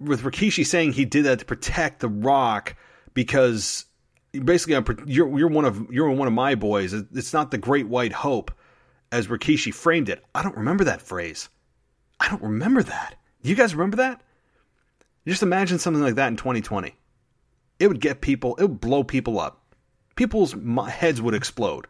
with 0.00 0.22
Rikishi 0.22 0.66
saying 0.66 0.92
he 0.92 1.04
did 1.04 1.24
that 1.24 1.40
to 1.40 1.44
protect 1.44 2.00
The 2.00 2.08
Rock 2.08 2.76
because 3.14 3.84
basically 4.32 4.94
you're 5.06 5.38
you're 5.38 5.48
one 5.48 5.64
of 5.64 5.90
you're 5.90 6.10
one 6.10 6.28
of 6.28 6.34
my 6.34 6.54
boys. 6.54 6.92
It's 6.92 7.32
not 7.32 7.50
the 7.50 7.58
Great 7.58 7.88
White 7.88 8.12
Hope 8.12 8.52
as 9.10 9.26
Rikishi 9.26 9.72
framed 9.72 10.08
it. 10.08 10.24
I 10.34 10.42
don't 10.42 10.56
remember 10.56 10.84
that 10.84 11.02
phrase. 11.02 11.48
I 12.20 12.28
don't 12.28 12.42
remember 12.42 12.82
that. 12.82 13.14
You 13.42 13.54
guys 13.54 13.74
remember 13.74 13.98
that? 13.98 14.22
Just 15.26 15.42
imagine 15.42 15.78
something 15.78 16.02
like 16.02 16.16
that 16.16 16.28
in 16.28 16.36
2020. 16.36 16.94
It 17.78 17.86
would 17.86 18.00
get 18.00 18.20
people. 18.20 18.56
It 18.56 18.62
would 18.62 18.80
blow 18.80 19.04
people 19.04 19.38
up. 19.38 19.62
People's 20.16 20.54
heads 20.88 21.22
would 21.22 21.34
explode. 21.34 21.86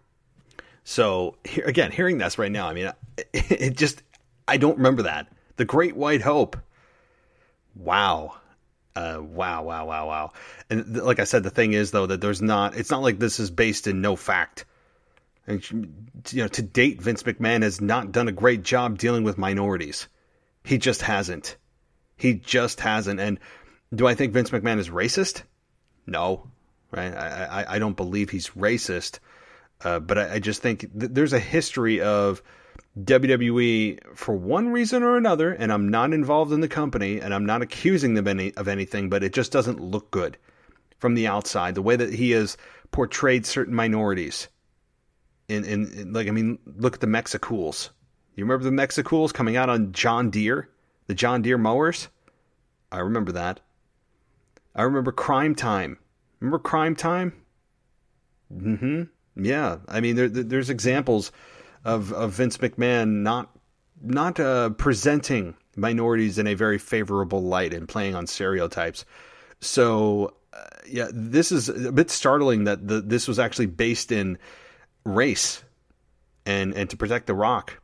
So 0.89 1.37
here, 1.45 1.65
again, 1.67 1.91
hearing 1.91 2.17
this 2.17 2.39
right 2.39 2.51
now, 2.51 2.67
I 2.67 2.73
mean, 2.73 2.91
it 3.35 3.77
just 3.77 4.03
I 4.49 4.57
don't 4.57 4.79
remember 4.79 5.03
that. 5.03 5.31
The 5.57 5.67
Great 5.67 5.95
White 5.95 6.23
Hope. 6.23 6.57
Wow. 7.77 8.39
Uh, 8.97 9.19
wow, 9.21 9.63
wow, 9.65 9.85
wow, 9.85 10.07
wow. 10.09 10.33
And 10.71 10.87
th- 10.87 11.05
like 11.05 11.21
I 11.21 11.25
said, 11.25 11.43
the 11.43 11.51
thing 11.51 11.75
is 11.75 11.91
though 11.91 12.07
that 12.07 12.23
there's 12.23 12.41
not. 12.41 12.75
It's 12.75 12.91
not 12.91 13.03
like 13.03 13.19
this 13.19 13.39
is 13.39 13.51
based 13.51 13.87
in 13.87 14.01
no 14.01 14.17
fact. 14.17 14.65
And 15.47 15.63
you 16.31 16.45
know, 16.45 16.49
to 16.49 16.63
date, 16.63 17.03
Vince 17.03 17.23
McMahon 17.23 17.61
has 17.65 17.83
not 17.83 18.11
done 18.11 18.29
a 18.29 18.33
great 18.33 18.63
job 18.63 18.97
dealing 18.97 19.25
with 19.25 19.37
minorities. 19.37 20.09
He 20.65 20.79
just 20.79 21.03
hasn't. 21.03 21.59
He 22.17 22.33
just 22.33 22.81
hasn't. 22.81 23.21
And 23.21 23.41
do 23.95 24.07
I 24.07 24.15
think 24.15 24.33
Vince 24.33 24.49
McMahon 24.49 24.79
is 24.79 24.89
racist? 24.89 25.43
No, 26.07 26.49
right? 26.91 27.15
I 27.15 27.45
I, 27.45 27.75
I 27.75 27.79
don't 27.79 27.97
believe 27.97 28.31
he's 28.31 28.49
racist. 28.49 29.19
Uh, 29.85 30.01
but 30.01 30.19
I, 30.19 30.35
I, 30.35 30.39
just 30.39 30.61
think 30.61 30.81
th- 30.99 31.13
there's 31.13 31.33
a 31.33 31.39
history 31.39 32.01
of 32.01 32.43
WWE 33.05 34.17
for 34.17 34.35
one 34.35 34.71
reason 34.71 35.03
or 35.03 35.17
another, 35.17 35.53
and 35.53 35.73
I'm 35.73 35.89
not 35.89 36.13
involved 36.13 36.53
in 36.53 36.61
the 36.61 36.69
company, 36.69 37.21
and 37.21 37.33
I'm 37.33 37.47
not 37.47 37.63
accusing 37.63 38.15
them 38.15 38.27
any, 38.27 38.53
of 38.55 38.67
anything, 38.67 39.09
but 39.09 39.23
it 39.23 39.33
just 39.33 39.53
doesn't 39.53 39.81
look 39.81 40.11
good 40.11 40.37
from 40.99 41.15
the 41.15 41.29
outside. 41.29 41.75
The 41.75 41.83
way 41.83 41.95
that 41.95 42.13
he 42.13 42.33
has 42.33 42.57
portrayed 42.91 43.47
certain 43.47 43.75
minorities, 43.75 44.49
in, 45.49 45.65
in, 45.65 45.93
in 45.93 46.13
like 46.13 46.27
I 46.29 46.33
mean, 46.33 46.59
look 46.77 46.95
at 46.95 47.01
the 47.01 47.07
Mexicools. 47.07 47.91
You 48.35 48.45
remember 48.45 48.65
the 48.65 48.73
Mexicools 48.73 49.33
coming 49.33 49.57
out 49.57 49.69
on 49.69 49.93
John 49.93 50.31
Deere, 50.31 50.69
the 51.07 51.15
John 51.15 51.43
Deere 51.43 51.59
mowers? 51.59 52.09
I 52.91 52.99
remember 52.99 53.33
that. 53.33 53.61
I 54.75 54.83
remember 54.83 55.13
Crime 55.13 55.55
Time. 55.55 55.99
Remember 56.41 56.59
Crime 56.59 56.95
Time? 56.95 57.33
Mm-hmm. 58.53 59.03
Yeah. 59.39 59.79
I 59.89 60.01
mean, 60.01 60.17
there, 60.17 60.29
there's 60.29 60.69
examples 60.71 61.33
of, 61.85 62.13
of 62.13 62.33
Vince 62.33 62.59
McMahon 62.59 63.23
not 63.23 63.51
not 64.01 64.39
uh, 64.39 64.71
presenting 64.71 65.57
minorities 65.77 66.39
in 66.39 66.47
a 66.47 66.55
very 66.55 66.79
favorable 66.79 67.43
light 67.43 67.75
and 67.75 67.89
playing 67.89 68.15
on 68.15 68.27
stereotypes. 68.27 69.05
So, 69.61 70.35
uh, 70.53 70.67
yeah, 70.89 71.09
this 71.13 71.51
is 71.51 71.69
a 71.69 71.91
bit 71.91 72.11
startling 72.11 72.65
that 72.65 72.87
the, 72.87 73.01
this 73.01 73.27
was 73.27 73.39
actually 73.39 73.67
based 73.67 74.13
in 74.13 74.39
race 75.05 75.63
and 76.47 76.75
and 76.75 76.89
to 76.91 76.97
protect 76.97 77.27
The 77.27 77.35
Rock 77.35 77.81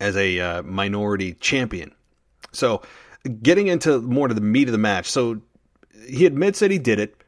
as 0.00 0.16
a 0.16 0.40
uh, 0.40 0.62
minority 0.62 1.34
champion. 1.34 1.94
So, 2.52 2.82
getting 3.42 3.68
into 3.68 4.00
more 4.00 4.28
to 4.28 4.34
the 4.34 4.40
meat 4.40 4.66
of 4.68 4.72
the 4.72 4.78
match. 4.78 5.10
So, 5.10 5.40
he 6.08 6.26
admits 6.26 6.60
that 6.60 6.70
he 6.70 6.78
did 6.78 6.98
it. 6.98 7.19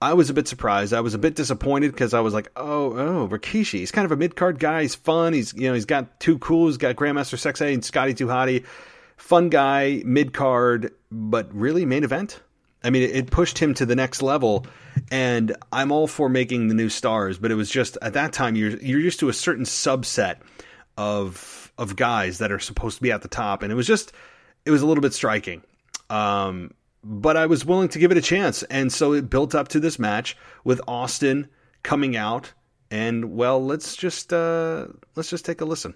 I 0.00 0.14
was 0.14 0.30
a 0.30 0.34
bit 0.34 0.46
surprised. 0.46 0.94
I 0.94 1.00
was 1.00 1.14
a 1.14 1.18
bit 1.18 1.34
disappointed 1.34 1.90
because 1.90 2.14
I 2.14 2.20
was 2.20 2.32
like, 2.32 2.50
oh, 2.54 2.92
oh, 2.92 3.28
Rikishi. 3.28 3.80
He's 3.80 3.90
kind 3.90 4.04
of 4.04 4.12
a 4.12 4.16
mid 4.16 4.36
card 4.36 4.60
guy. 4.60 4.82
He's 4.82 4.94
fun. 4.94 5.32
He's 5.32 5.52
you 5.54 5.68
know 5.68 5.74
he's 5.74 5.86
got 5.86 6.20
Too 6.20 6.38
Cool. 6.38 6.66
He's 6.66 6.76
got 6.76 6.94
Grandmaster 6.94 7.36
Sexay 7.36 7.74
and 7.74 7.84
Scotty 7.84 8.14
2 8.14 8.26
Hotty. 8.26 8.64
Fun 9.16 9.48
guy, 9.48 10.02
mid 10.04 10.32
card, 10.32 10.92
but 11.10 11.52
really 11.52 11.84
main 11.84 12.04
event. 12.04 12.40
I 12.84 12.90
mean, 12.90 13.02
it 13.02 13.32
pushed 13.32 13.58
him 13.58 13.74
to 13.74 13.86
the 13.86 13.96
next 13.96 14.22
level, 14.22 14.64
and 15.10 15.56
I'm 15.72 15.90
all 15.90 16.06
for 16.06 16.28
making 16.28 16.68
the 16.68 16.74
new 16.74 16.88
stars. 16.88 17.36
But 17.36 17.50
it 17.50 17.56
was 17.56 17.68
just 17.68 17.98
at 18.00 18.12
that 18.12 18.32
time 18.32 18.54
you're 18.54 18.76
you're 18.76 19.00
used 19.00 19.18
to 19.20 19.28
a 19.28 19.32
certain 19.32 19.64
subset 19.64 20.36
of 20.96 21.72
of 21.76 21.96
guys 21.96 22.38
that 22.38 22.52
are 22.52 22.60
supposed 22.60 22.98
to 22.98 23.02
be 23.02 23.10
at 23.10 23.22
the 23.22 23.28
top, 23.28 23.64
and 23.64 23.72
it 23.72 23.74
was 23.74 23.86
just 23.88 24.12
it 24.64 24.70
was 24.70 24.82
a 24.82 24.86
little 24.86 25.02
bit 25.02 25.12
striking. 25.12 25.62
Um, 26.08 26.70
but 27.02 27.36
I 27.36 27.46
was 27.46 27.64
willing 27.64 27.88
to 27.90 27.98
give 27.98 28.10
it 28.10 28.16
a 28.16 28.22
chance. 28.22 28.62
And 28.64 28.92
so 28.92 29.12
it 29.12 29.30
built 29.30 29.54
up 29.54 29.68
to 29.68 29.80
this 29.80 29.98
match 29.98 30.36
with 30.64 30.80
Austin 30.86 31.48
coming 31.82 32.16
out. 32.16 32.52
And 32.90 33.32
well, 33.36 33.64
let's 33.64 33.96
just 33.96 34.32
uh, 34.32 34.86
let's 35.14 35.30
just 35.30 35.44
take 35.44 35.60
a 35.60 35.64
listen. 35.64 35.94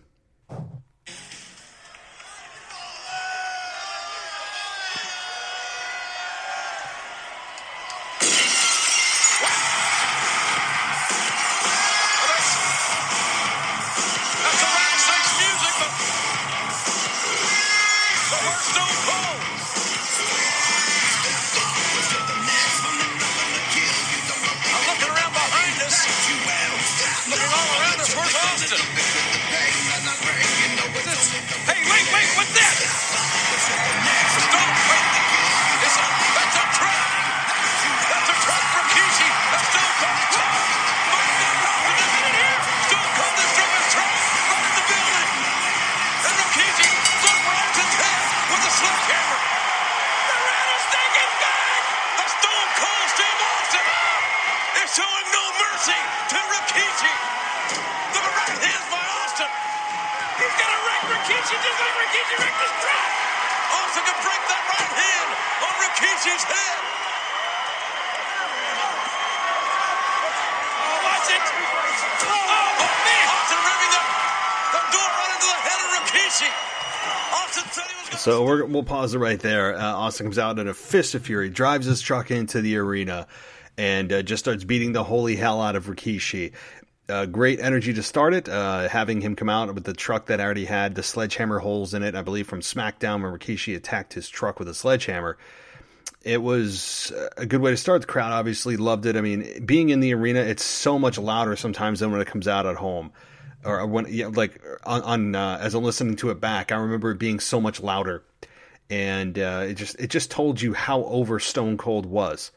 So 78.18 78.44
we 78.44 78.62
will 78.62 78.84
pause 78.84 79.14
it 79.14 79.18
right 79.18 79.40
there. 79.40 79.74
Uh, 79.74 79.82
Austin 79.82 80.26
comes 80.26 80.38
out 80.38 80.60
in 80.60 80.68
a 80.68 80.74
fist 80.74 81.16
of 81.16 81.26
fury, 81.26 81.50
drives 81.50 81.86
his 81.86 82.00
truck 82.00 82.30
into 82.30 82.60
the 82.60 82.76
arena, 82.76 83.26
and 83.76 84.12
uh, 84.12 84.22
just 84.22 84.44
starts 84.44 84.62
beating 84.62 84.92
the 84.92 85.02
holy 85.02 85.34
hell 85.34 85.60
out 85.60 85.74
of 85.74 85.86
Rikishi. 85.86 86.52
Uh, 87.08 87.26
great 87.26 87.58
energy 87.58 87.92
to 87.94 88.02
start 88.04 88.32
it. 88.32 88.48
Uh, 88.48 88.88
having 88.88 89.20
him 89.20 89.34
come 89.34 89.48
out 89.48 89.74
with 89.74 89.82
the 89.82 89.92
truck 89.92 90.26
that 90.26 90.38
already 90.38 90.66
had 90.66 90.94
the 90.94 91.02
sledgehammer 91.02 91.58
holes 91.58 91.94
in 91.94 92.04
it, 92.04 92.14
I 92.14 92.22
believe 92.22 92.46
from 92.46 92.60
SmackDown 92.60 93.24
when 93.24 93.36
Rikishi 93.36 93.74
attacked 93.74 94.14
his 94.14 94.28
truck 94.28 94.60
with 94.60 94.68
a 94.68 94.74
sledgehammer. 94.74 95.36
It 96.24 96.42
was 96.42 97.12
a 97.36 97.46
good 97.46 97.60
way 97.60 97.72
to 97.72 97.76
start. 97.76 98.02
The 98.02 98.06
crowd 98.06 98.32
obviously 98.32 98.76
loved 98.76 99.06
it. 99.06 99.16
I 99.16 99.20
mean, 99.20 99.64
being 99.64 99.88
in 99.88 100.00
the 100.00 100.14
arena, 100.14 100.40
it's 100.40 100.64
so 100.64 100.98
much 100.98 101.18
louder 101.18 101.56
sometimes 101.56 102.00
than 102.00 102.12
when 102.12 102.20
it 102.20 102.28
comes 102.28 102.46
out 102.46 102.66
at 102.66 102.76
home 102.76 103.12
or 103.64 103.86
when 103.86 104.06
yeah, 104.08 104.28
like 104.28 104.60
on, 104.84 105.02
on 105.02 105.34
uh, 105.34 105.58
as 105.60 105.74
I'm 105.74 105.84
listening 105.84 106.16
to 106.16 106.30
it 106.30 106.40
back, 106.40 106.72
I 106.72 106.76
remember 106.76 107.12
it 107.12 107.18
being 107.18 107.40
so 107.40 107.60
much 107.60 107.80
louder, 107.80 108.24
and 108.90 109.38
uh, 109.38 109.64
it 109.68 109.74
just 109.74 109.98
it 110.00 110.08
just 110.08 110.30
told 110.30 110.60
you 110.60 110.74
how 110.74 111.04
over 111.04 111.38
Stone 111.38 111.78
Cold 111.78 112.06
was. 112.06 112.50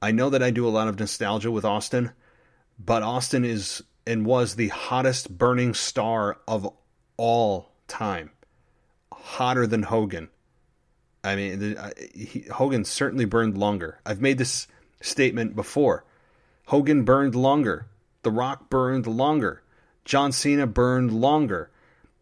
I 0.00 0.12
know 0.12 0.30
that 0.30 0.42
I 0.42 0.50
do 0.50 0.66
a 0.66 0.70
lot 0.70 0.88
of 0.88 0.98
nostalgia 0.98 1.50
with 1.50 1.64
Austin, 1.64 2.12
but 2.78 3.02
Austin 3.02 3.44
is 3.44 3.82
and 4.06 4.24
was 4.24 4.54
the 4.54 4.68
hottest 4.68 5.36
burning 5.36 5.74
star 5.74 6.38
of 6.46 6.68
all 7.16 7.72
time, 7.88 8.30
hotter 9.12 9.66
than 9.66 9.82
Hogan. 9.82 10.28
I 11.26 11.34
mean, 11.34 11.58
the, 11.58 11.92
he, 12.14 12.40
Hogan 12.52 12.84
certainly 12.84 13.24
burned 13.24 13.58
longer. 13.58 13.98
I've 14.06 14.20
made 14.20 14.38
this 14.38 14.68
statement 15.00 15.56
before. 15.56 16.04
Hogan 16.66 17.04
burned 17.04 17.34
longer. 17.34 17.86
The 18.22 18.30
Rock 18.30 18.70
burned 18.70 19.06
longer. 19.06 19.62
John 20.04 20.30
Cena 20.30 20.66
burned 20.66 21.12
longer. 21.12 21.70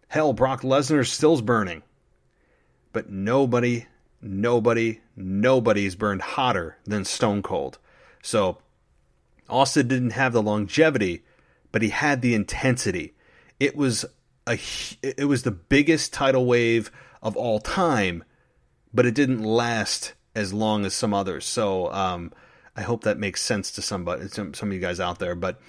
Hell, 0.09 0.33
Brock 0.33 0.63
Lesnar 0.63 1.07
still's 1.07 1.43
burning. 1.43 1.83
But 2.93 3.11
nobody, 3.11 3.87
nobody, 4.23 5.01
nobody's 5.17 5.97
burned 5.97 6.23
hotter 6.23 6.79
than 6.85 7.05
Stone 7.05 7.43
Cold. 7.43 7.79
So 8.23 8.59
Austin 9.51 9.89
didn't 9.89 10.11
have 10.11 10.33
the 10.33 10.43
longevity, 10.43 11.25
but 11.73 11.83
he 11.83 11.91
had 11.91 12.23
the 12.23 12.35
intensity. 12.35 13.13
It 13.61 13.77
was 13.77 14.07
a 14.47 14.59
it 15.03 15.27
was 15.27 15.43
the 15.43 15.51
biggest 15.51 16.13
tidal 16.13 16.47
wave 16.47 16.91
of 17.23 17.37
all 17.37 17.61
time, 17.61 18.25
but 18.95 19.05
it 19.05 19.15
didn't 19.15 19.43
last 19.43 20.15
as 20.35 20.55
long 20.55 20.87
as 20.87 20.95
some 20.95 21.13
others. 21.13 21.45
So 21.45 21.93
um, 21.93 22.33
I 22.77 22.83
hope 22.83 23.05
that 23.05 23.19
makes 23.19 23.43
sense 23.43 23.71
to 23.73 23.83
somebody, 23.83 24.29
some, 24.29 24.55
some 24.55 24.69
of 24.71 24.75
you 24.75 24.81
guys 24.81 25.01
out 25.01 25.19
there. 25.19 25.35
But 25.35 25.61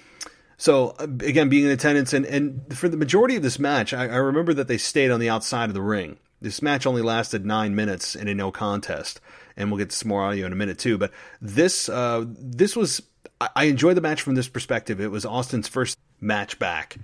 so 0.56 0.94
uh, 0.98 1.04
again, 1.04 1.48
being 1.48 1.66
in 1.66 1.70
attendance, 1.70 2.12
and, 2.12 2.24
and 2.24 2.76
for 2.76 2.88
the 2.88 2.96
majority 2.96 3.36
of 3.36 3.42
this 3.42 3.58
match, 3.58 3.92
I, 3.92 4.04
I, 4.04 4.16
remember 4.16 4.54
that 4.54 4.68
they 4.68 4.78
stayed 4.78 5.10
on 5.10 5.20
the 5.20 5.28
outside 5.28 5.68
of 5.68 5.74
the 5.74 5.82
ring. 5.82 6.18
This 6.40 6.62
match 6.62 6.86
only 6.86 7.02
lasted 7.02 7.44
nine 7.44 7.74
minutes 7.74 8.14
in 8.14 8.28
a 8.28 8.34
no 8.34 8.50
contest, 8.50 9.20
and 9.56 9.70
we'll 9.70 9.78
get 9.78 9.92
some 9.92 10.08
more 10.08 10.22
audio 10.22 10.46
in 10.46 10.52
a 10.52 10.56
minute 10.56 10.78
too. 10.78 10.98
But 10.98 11.12
this 11.40 11.88
uh, 11.88 12.24
this 12.28 12.76
was 12.76 13.02
I 13.40 13.64
enjoyed 13.64 13.96
the 13.96 14.02
match 14.02 14.22
from 14.22 14.34
this 14.34 14.48
perspective. 14.48 15.00
It 15.00 15.10
was 15.10 15.26
Austin's 15.26 15.68
first 15.68 15.98
match 16.20 16.58
back, 16.58 16.96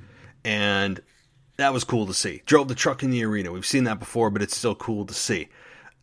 and 0.45 1.01
that 1.57 1.73
was 1.73 1.85
cool 1.85 2.07
to 2.07 2.15
see. 2.15 2.43
Drove 2.47 2.69
the 2.69 2.75
truck 2.75 3.03
in 3.03 3.11
the 3.11 3.25
arena. 3.25 3.53
We've 3.53 3.67
seen 3.67 3.85
that 3.85 3.99
before, 3.99 4.31
but 4.31 4.43
it's 4.43 4.57
still 4.57 4.75
cool 4.75 5.07
to 5.07 5.15
see. 5.15 5.49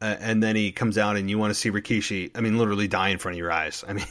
And 0.01 0.41
then 0.41 0.55
he 0.55 0.71
comes 0.71 0.97
out 0.97 1.17
and 1.17 1.29
you 1.29 1.37
want 1.37 1.51
to 1.51 1.55
see 1.55 1.71
Rikishi. 1.71 2.31
I 2.33 2.41
mean, 2.41 2.57
literally 2.57 2.87
die 2.87 3.09
in 3.09 3.17
front 3.17 3.33
of 3.33 3.39
your 3.39 3.51
eyes. 3.51 3.83
I 3.87 3.93
mean, 3.93 4.05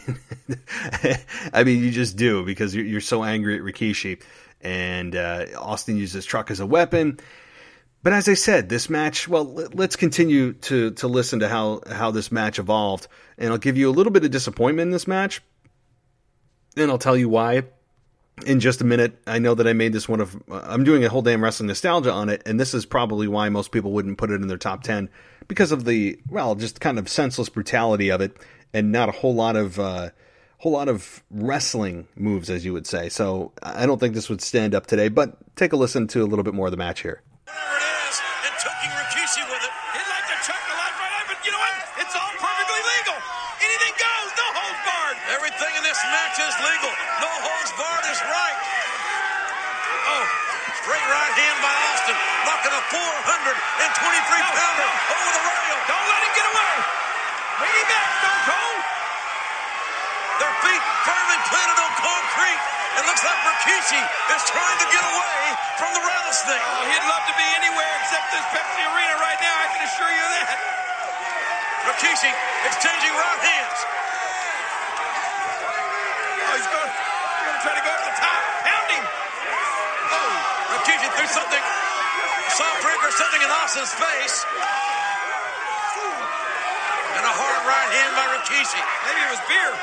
I 1.54 1.64
mean, 1.64 1.82
you 1.82 1.90
just 1.90 2.16
do 2.16 2.44
because 2.44 2.74
you're, 2.74 2.84
you're 2.84 3.00
so 3.00 3.24
angry 3.24 3.56
at 3.56 3.62
Rikishi. 3.62 4.20
And 4.60 5.16
uh, 5.16 5.46
Austin 5.56 5.96
uses 5.96 6.14
his 6.14 6.24
truck 6.26 6.50
as 6.50 6.60
a 6.60 6.66
weapon. 6.66 7.18
But 8.02 8.12
as 8.12 8.28
I 8.28 8.34
said, 8.34 8.68
this 8.68 8.90
match. 8.90 9.28
Well, 9.28 9.44
let's 9.72 9.96
continue 9.96 10.52
to 10.52 10.92
to 10.92 11.08
listen 11.08 11.40
to 11.40 11.48
how 11.48 11.80
how 11.90 12.10
this 12.10 12.30
match 12.30 12.58
evolved, 12.58 13.08
and 13.36 13.50
I'll 13.50 13.58
give 13.58 13.76
you 13.76 13.90
a 13.90 13.92
little 13.92 14.12
bit 14.12 14.24
of 14.24 14.30
disappointment 14.30 14.86
in 14.86 14.92
this 14.92 15.08
match, 15.08 15.42
and 16.76 16.90
I'll 16.90 16.98
tell 16.98 17.16
you 17.16 17.28
why 17.28 17.64
in 18.46 18.60
just 18.60 18.80
a 18.80 18.84
minute. 18.84 19.18
I 19.26 19.38
know 19.38 19.54
that 19.54 19.66
I 19.66 19.72
made 19.72 19.92
this 19.92 20.08
one 20.08 20.20
of 20.20 20.36
I'm 20.50 20.84
doing 20.84 21.04
a 21.04 21.08
whole 21.08 21.22
damn 21.22 21.42
wrestling 21.42 21.68
nostalgia 21.68 22.12
on 22.12 22.28
it, 22.28 22.42
and 22.46 22.58
this 22.58 22.74
is 22.74 22.86
probably 22.86 23.28
why 23.28 23.48
most 23.48 23.72
people 23.72 23.92
wouldn't 23.92 24.18
put 24.18 24.30
it 24.30 24.40
in 24.40 24.48
their 24.48 24.58
top 24.58 24.82
ten 24.82 25.08
because 25.46 25.72
of 25.72 25.84
the 25.84 26.18
well, 26.28 26.54
just 26.54 26.80
kind 26.80 26.98
of 26.98 27.08
senseless 27.08 27.48
brutality 27.48 28.10
of 28.10 28.20
it, 28.20 28.36
and 28.72 28.92
not 28.92 29.08
a 29.08 29.12
whole 29.12 29.34
lot 29.34 29.56
of 29.56 29.78
uh, 29.78 30.10
whole 30.58 30.72
lot 30.72 30.88
of 30.88 31.22
wrestling 31.30 32.08
moves, 32.16 32.50
as 32.50 32.64
you 32.64 32.72
would 32.72 32.86
say. 32.86 33.08
So 33.08 33.52
I 33.62 33.86
don't 33.86 33.98
think 33.98 34.14
this 34.14 34.28
would 34.28 34.40
stand 34.40 34.74
up 34.74 34.86
today. 34.86 35.08
But 35.08 35.36
take 35.56 35.72
a 35.72 35.76
listen 35.76 36.06
to 36.08 36.22
a 36.22 36.26
little 36.26 36.44
bit 36.44 36.54
more 36.54 36.66
of 36.66 36.72
the 36.72 36.76
match 36.76 37.00
here. 37.02 37.22
Whatever 37.46 37.76
it 37.78 38.10
is, 38.10 38.20
and 38.44 38.54
choking 38.60 38.92
Rikishi 38.92 39.42
with 39.48 39.62
it. 39.64 39.72
He'd 39.94 40.10
like 40.10 40.26
to 40.28 40.38
choke 40.44 40.64
the 40.68 40.76
life 40.76 40.96
right 40.98 41.14
out, 41.18 41.26
but 41.30 41.38
you 41.46 41.50
know 41.52 41.62
what? 41.62 41.74
It's 42.02 42.14
all 42.14 42.32
perfectly 42.36 42.82
legal. 42.98 43.16
Anything 43.58 43.94
goes, 43.98 44.30
no 44.38 44.46
holds 44.54 44.80
barred. 44.86 45.18
Everything 45.34 45.72
in 45.78 45.82
this 45.82 45.98
match 46.12 46.36
is 46.38 46.54
legal. 46.62 46.92
No 47.22 47.30
holds 47.42 47.70
barred 47.74 48.06
is 48.06 48.20
right. 48.22 48.58
Oh, 50.08 50.24
straight 50.82 51.06
right 51.10 51.34
hand 51.34 51.58
by 51.58 51.74
Austin, 51.90 52.16
knocking 52.46 52.74
a 52.74 52.82
423 52.90 54.54
pounder 54.54 54.90
over 55.10 55.30
the 55.34 55.42
rail. 55.42 55.76
Don't 55.90 56.06
let 56.06 56.20
him 56.22 56.32
get 56.38 56.46
away. 56.48 56.74
Bring 57.58 57.74
him 57.74 57.86
back, 57.90 58.08
Stone 58.22 58.42
Cold. 58.46 58.80
Their 60.38 60.54
feet 60.62 60.82
firmly 61.02 61.38
planted 61.50 61.78
on 61.82 61.92
concrete. 61.98 62.60
It 62.98 63.04
looks 63.10 63.22
like 63.26 63.40
Rikishi 63.68 64.00
is 64.00 64.42
trying 64.48 64.78
to 64.80 64.88
get 64.88 65.04
away 65.04 65.40
from 65.76 65.92
the 65.92 66.00
rattlesnake. 66.00 66.56
Oh, 66.56 66.88
he'd 66.88 67.04
love 67.04 67.20
to 67.28 67.36
be 67.36 67.44
anywhere 67.52 67.92
except 68.00 68.32
this 68.32 68.40
Pepsi 68.48 68.80
Arena 68.80 69.20
right 69.20 69.36
now, 69.44 69.52
I 69.60 69.68
can 69.76 69.84
assure 69.84 70.08
you 70.08 70.24
that. 70.40 70.56
Rikishi 71.84 72.32
exchanging 72.64 73.12
right 73.12 73.40
hands. 73.44 73.78
Oh, 76.48 76.52
he's 76.56 76.64
going, 76.64 76.88
he's 76.88 77.44
going 77.44 77.56
to 77.60 77.64
try 77.68 77.74
to 77.76 77.84
go 77.84 77.92
up 77.92 78.04
the 78.08 78.16
top. 78.16 78.40
Pound 78.64 78.88
him. 78.88 79.04
Oh, 79.04 80.32
Rikishi 80.72 81.08
threw 81.12 81.28
something, 81.28 81.60
soft 82.56 82.80
or 82.88 83.12
something 83.20 83.44
in 83.44 83.52
Austin's 83.52 83.92
face. 83.92 84.48
And 87.20 87.24
a 87.28 87.34
hard 87.36 87.62
right 87.68 87.90
hand 88.00 88.16
by 88.16 88.32
Rikishi. 88.32 88.80
Maybe 89.12 89.20
it 89.28 89.30
was 89.36 89.44
beer. 89.44 89.76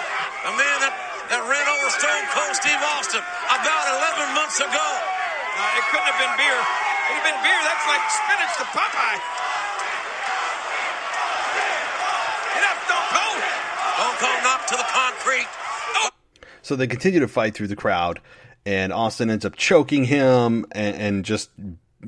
A 0.50 0.58
man 0.58 0.78
that, 0.82 1.05
that 1.30 1.42
ran 1.46 1.66
over 1.66 1.88
Stone 1.90 2.26
Cold 2.32 2.54
Steve 2.54 2.82
Austin 2.94 3.24
about 3.50 3.86
11 4.22 4.38
months 4.38 4.62
ago. 4.62 4.88
Uh, 4.88 5.80
it 5.80 5.84
couldn't 5.90 6.10
have 6.10 6.20
been 6.22 6.36
beer. 6.38 6.60
It 6.60 7.10
would 7.10 7.20
have 7.22 7.28
been 7.30 7.42
beer. 7.42 7.62
That's 7.66 7.86
like 7.90 8.04
spinach 8.10 8.54
to 8.62 8.66
Popeye. 8.76 9.20
Get 12.54 12.64
up, 12.70 12.78
Stone 12.86 13.08
Cold. 13.10 13.42
Stone 13.96 14.18
Cold 14.22 14.40
knocked 14.44 14.68
to 14.70 14.78
the 14.78 14.90
concrete. 14.90 15.50
So 16.62 16.76
they 16.76 16.88
continue 16.88 17.20
to 17.20 17.28
fight 17.28 17.54
through 17.54 17.68
the 17.68 17.76
crowd, 17.76 18.20
and 18.66 18.92
Austin 18.92 19.30
ends 19.30 19.46
up 19.46 19.56
choking 19.56 20.04
him, 20.04 20.66
and, 20.72 20.96
and 20.96 21.26
just 21.26 21.50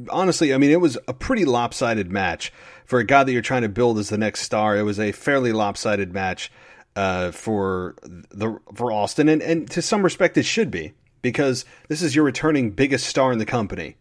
honestly, 0.09 0.53
I 0.53 0.57
mean, 0.57 0.71
it 0.71 0.81
was 0.81 0.97
a 1.07 1.13
pretty 1.13 1.45
lopsided 1.45 2.11
match 2.11 2.51
for 2.85 2.99
a 2.99 3.03
guy 3.03 3.23
that 3.23 3.31
you're 3.31 3.41
trying 3.41 3.61
to 3.63 3.69
build 3.69 3.97
as 3.99 4.09
the 4.09 4.17
next 4.17 4.41
star. 4.41 4.77
It 4.77 4.83
was 4.83 4.99
a 4.99 5.11
fairly 5.11 5.51
lopsided 5.53 6.13
match 6.13 6.51
uh, 6.97 7.31
for 7.31 7.95
the 8.01 8.59
for 8.73 8.91
Austin, 8.91 9.29
and 9.29 9.41
and 9.41 9.69
to 9.69 9.83
some 9.83 10.01
respect, 10.01 10.35
it 10.35 10.43
should 10.43 10.71
be 10.71 10.93
because 11.21 11.63
this 11.89 12.01
is 12.01 12.15
your 12.15 12.25
returning 12.25 12.71
biggest 12.71 13.05
star 13.05 13.31
in 13.31 13.37
the 13.37 13.45
company. 13.45 13.97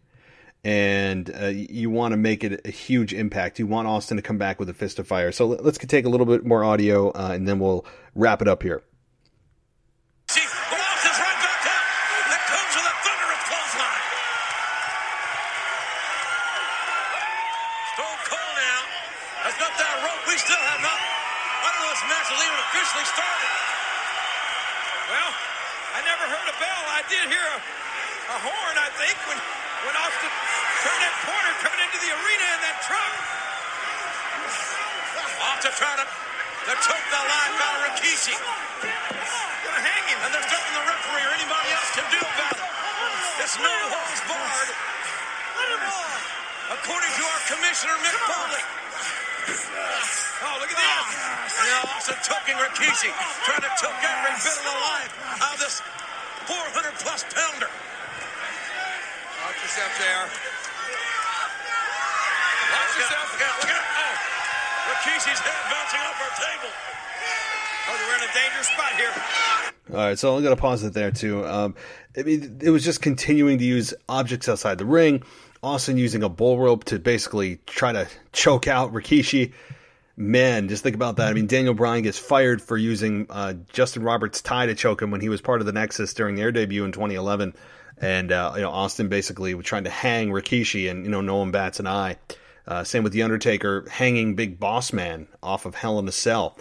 And 0.63 1.33
uh, 1.33 1.45
you 1.45 1.91
want 1.91 2.13
to 2.13 2.17
make 2.17 2.43
it 2.43 2.61
a 2.65 2.71
huge 2.71 3.13
impact. 3.13 3.59
You 3.59 3.67
want 3.67 3.87
Austin 3.87 4.17
to 4.17 4.23
come 4.23 4.39
back 4.39 4.59
with 4.59 4.67
a 4.67 4.73
fist 4.73 4.97
of 4.99 5.07
fire. 5.07 5.31
So 5.31 5.45
let's 5.45 5.77
take 5.77 6.05
a 6.05 6.09
little 6.09 6.25
bit 6.25 6.43
more 6.43 6.63
audio, 6.63 7.11
uh, 7.11 7.29
and 7.31 7.47
then 7.47 7.59
we'll 7.59 7.85
wrap 8.15 8.41
it 8.41 8.47
up 8.47 8.63
here. 8.63 8.81
JR. 59.97 60.29
Watch 62.69 62.93
yourself. 63.01 63.33
look. 63.33 63.65
Oh, 63.65 64.13
Rikishi's 64.93 65.39
head 65.41 65.63
bouncing 65.71 66.01
off 66.05 66.21
our 66.21 66.29
table. 66.37 66.69
Oh, 67.89 67.97
we're 68.07 68.17
in 68.17 68.29
a 68.29 68.33
dangerous 68.33 68.67
spot 68.67 68.93
here. 68.95 69.13
All 69.89 70.05
right, 70.05 70.19
so 70.19 70.35
I'm 70.35 70.43
going 70.43 70.55
to 70.55 70.61
pause 70.61 70.83
it 70.83 70.93
there 70.93 71.09
too. 71.09 71.43
Um, 71.47 71.73
I 72.15 72.21
mean, 72.21 72.59
it 72.61 72.69
was 72.69 72.83
just 72.83 73.01
continuing 73.01 73.57
to 73.57 73.65
use 73.65 73.95
objects 74.07 74.47
outside 74.47 74.77
the 74.77 74.85
ring. 74.85 75.23
Austin 75.63 75.97
using 75.97 76.21
a 76.21 76.29
bull 76.29 76.59
rope 76.59 76.83
to 76.85 76.99
basically 76.99 77.59
try 77.65 77.91
to 77.91 78.07
choke 78.33 78.67
out 78.67 78.93
Rikishi. 78.93 79.53
Man, 80.15 80.67
just 80.67 80.83
think 80.83 80.95
about 80.95 81.15
that. 81.15 81.29
I 81.29 81.33
mean, 81.33 81.47
Daniel 81.47 81.73
Bryan 81.73 82.03
gets 82.03 82.19
fired 82.19 82.61
for 82.61 82.77
using 82.77 83.25
uh, 83.31 83.53
Justin 83.73 84.03
Roberts' 84.03 84.43
tie 84.43 84.67
to 84.67 84.75
choke 84.75 85.01
him 85.01 85.09
when 85.09 85.21
he 85.21 85.29
was 85.29 85.41
part 85.41 85.59
of 85.59 85.65
the 85.65 85.73
Nexus 85.73 86.13
during 86.13 86.35
their 86.35 86.51
debut 86.51 86.85
in 86.85 86.91
2011, 86.91 87.55
and 87.99 88.31
uh, 88.31 88.53
you 88.55 88.61
know 88.61 88.71
Austin 88.71 89.07
basically 89.09 89.53
was 89.53 89.65
trying 89.65 89.83
to 89.85 89.89
hang 89.89 90.29
Rikishi, 90.29 90.89
and 90.89 91.05
you 91.05 91.11
know 91.11 91.21
no 91.21 91.37
one 91.37 91.51
bats 91.51 91.79
an 91.79 91.87
eye. 91.87 92.17
Uh, 92.67 92.83
same 92.83 93.03
with 93.03 93.13
the 93.13 93.23
Undertaker 93.23 93.87
hanging 93.89 94.35
Big 94.35 94.59
Boss 94.59 94.91
Man 94.91 95.27
off 95.41 95.65
of 95.65 95.75
Hell 95.75 95.99
in 95.99 96.07
a 96.07 96.11
Cell. 96.11 96.57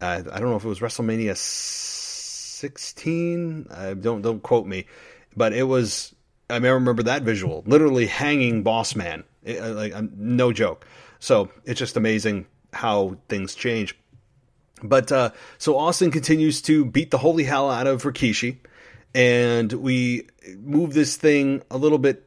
Uh, 0.00 0.22
I 0.32 0.40
don't 0.40 0.50
know 0.50 0.56
if 0.56 0.64
it 0.64 0.68
was 0.68 0.80
WrestleMania 0.80 1.36
16. 1.36 3.66
Uh, 3.70 3.94
don't 3.94 4.22
don't 4.22 4.42
quote 4.42 4.66
me, 4.66 4.86
but 5.36 5.52
it 5.52 5.64
was. 5.64 6.14
I 6.48 6.56
remember 6.56 7.02
that 7.04 7.22
visual, 7.22 7.62
literally 7.66 8.06
hanging 8.06 8.62
Boss 8.62 8.96
Man, 8.96 9.22
It- 9.44 9.62
uh, 9.62 9.74
like 9.74 9.94
no 10.16 10.52
joke. 10.52 10.86
So 11.20 11.50
it's 11.64 11.78
just 11.78 11.96
amazing 11.96 12.46
how 12.72 13.18
things 13.28 13.54
change. 13.54 13.96
But 14.82 15.12
uh, 15.12 15.30
so 15.58 15.76
Austin 15.76 16.10
continues 16.10 16.62
to 16.62 16.86
beat 16.86 17.10
the 17.10 17.18
holy 17.18 17.44
hell 17.44 17.70
out 17.70 17.86
of 17.86 18.02
Rikishi, 18.02 18.56
and 19.14 19.72
we 19.72 20.28
move 20.58 20.94
this 20.94 21.16
thing 21.16 21.62
a 21.70 21.76
little 21.76 21.98
bit 21.98 22.26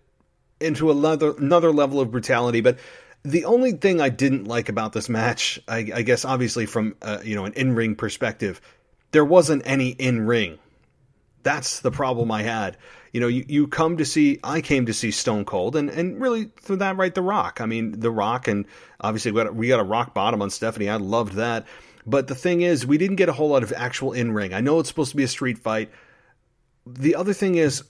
into 0.59 0.91
another 0.91 1.35
another 1.37 1.71
level 1.71 1.99
of 1.99 2.11
brutality. 2.11 2.61
But 2.61 2.79
the 3.23 3.45
only 3.45 3.73
thing 3.73 4.01
I 4.01 4.09
didn't 4.09 4.45
like 4.45 4.69
about 4.69 4.93
this 4.93 5.09
match, 5.09 5.59
I, 5.67 5.91
I 5.93 6.01
guess, 6.01 6.25
obviously 6.25 6.65
from 6.65 6.95
uh, 7.01 7.19
you 7.23 7.35
know 7.35 7.45
an 7.45 7.53
in 7.53 7.75
ring 7.75 7.95
perspective, 7.95 8.61
there 9.11 9.25
wasn't 9.25 9.63
any 9.65 9.89
in 9.89 10.25
ring. 10.25 10.59
That's 11.43 11.81
the 11.81 11.91
problem 11.91 12.31
I 12.31 12.43
had. 12.43 12.77
You 13.11 13.19
know, 13.19 13.27
you, 13.27 13.45
you 13.47 13.67
come 13.67 13.97
to 13.97 14.05
see, 14.05 14.39
I 14.43 14.61
came 14.61 14.87
to 14.87 14.93
see 14.93 15.11
Stone 15.11 15.45
Cold, 15.45 15.75
and, 15.75 15.89
and 15.89 16.19
really 16.19 16.49
for 16.55 16.75
that, 16.77 16.97
right, 16.97 17.13
The 17.13 17.21
Rock. 17.21 17.59
I 17.61 17.65
mean, 17.65 17.99
The 17.99 18.09
Rock, 18.09 18.47
and 18.47 18.65
obviously 18.99 19.31
we 19.31 19.43
got, 19.43 19.53
we 19.53 19.67
got 19.67 19.79
a 19.79 19.83
rock 19.83 20.13
bottom 20.13 20.41
on 20.41 20.49
Stephanie. 20.49 20.89
I 20.89 20.95
loved 20.95 21.33
that. 21.33 21.67
But 22.07 22.27
the 22.27 22.35
thing 22.35 22.61
is, 22.61 22.87
we 22.87 22.97
didn't 22.97 23.17
get 23.17 23.29
a 23.29 23.33
whole 23.33 23.49
lot 23.49 23.61
of 23.61 23.71
actual 23.75 24.13
in 24.13 24.31
ring. 24.31 24.53
I 24.53 24.61
know 24.61 24.79
it's 24.79 24.89
supposed 24.89 25.11
to 25.11 25.17
be 25.17 25.23
a 25.23 25.27
street 25.27 25.59
fight. 25.59 25.91
The 26.85 27.15
other 27.15 27.33
thing 27.33 27.55
is, 27.55 27.83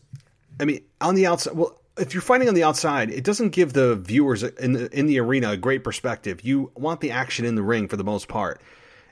I 0.60 0.66
mean, 0.66 0.84
on 1.02 1.16
the 1.16 1.26
outside, 1.26 1.56
well, 1.56 1.80
if 1.98 2.14
you're 2.14 2.22
fighting 2.22 2.48
on 2.48 2.56
the 2.56 2.64
outside, 2.64 3.12
it 3.12 3.24
doesn't 3.24 3.50
give 3.50 3.74
the 3.74 3.96
viewers 3.96 4.44
in 4.44 4.74
the, 4.74 4.98
in 4.98 5.06
the 5.06 5.20
arena 5.20 5.52
a 5.52 5.58
great 5.58 5.84
perspective. 5.84 6.42
You 6.44 6.72
want 6.76 7.02
the 7.02 7.12
action 7.12 7.46
in 7.46 7.56
the 7.56 7.62
ring 7.64 7.88
for 7.88 7.98
the 7.98 8.04
most 8.04 8.28
part. 8.28 8.62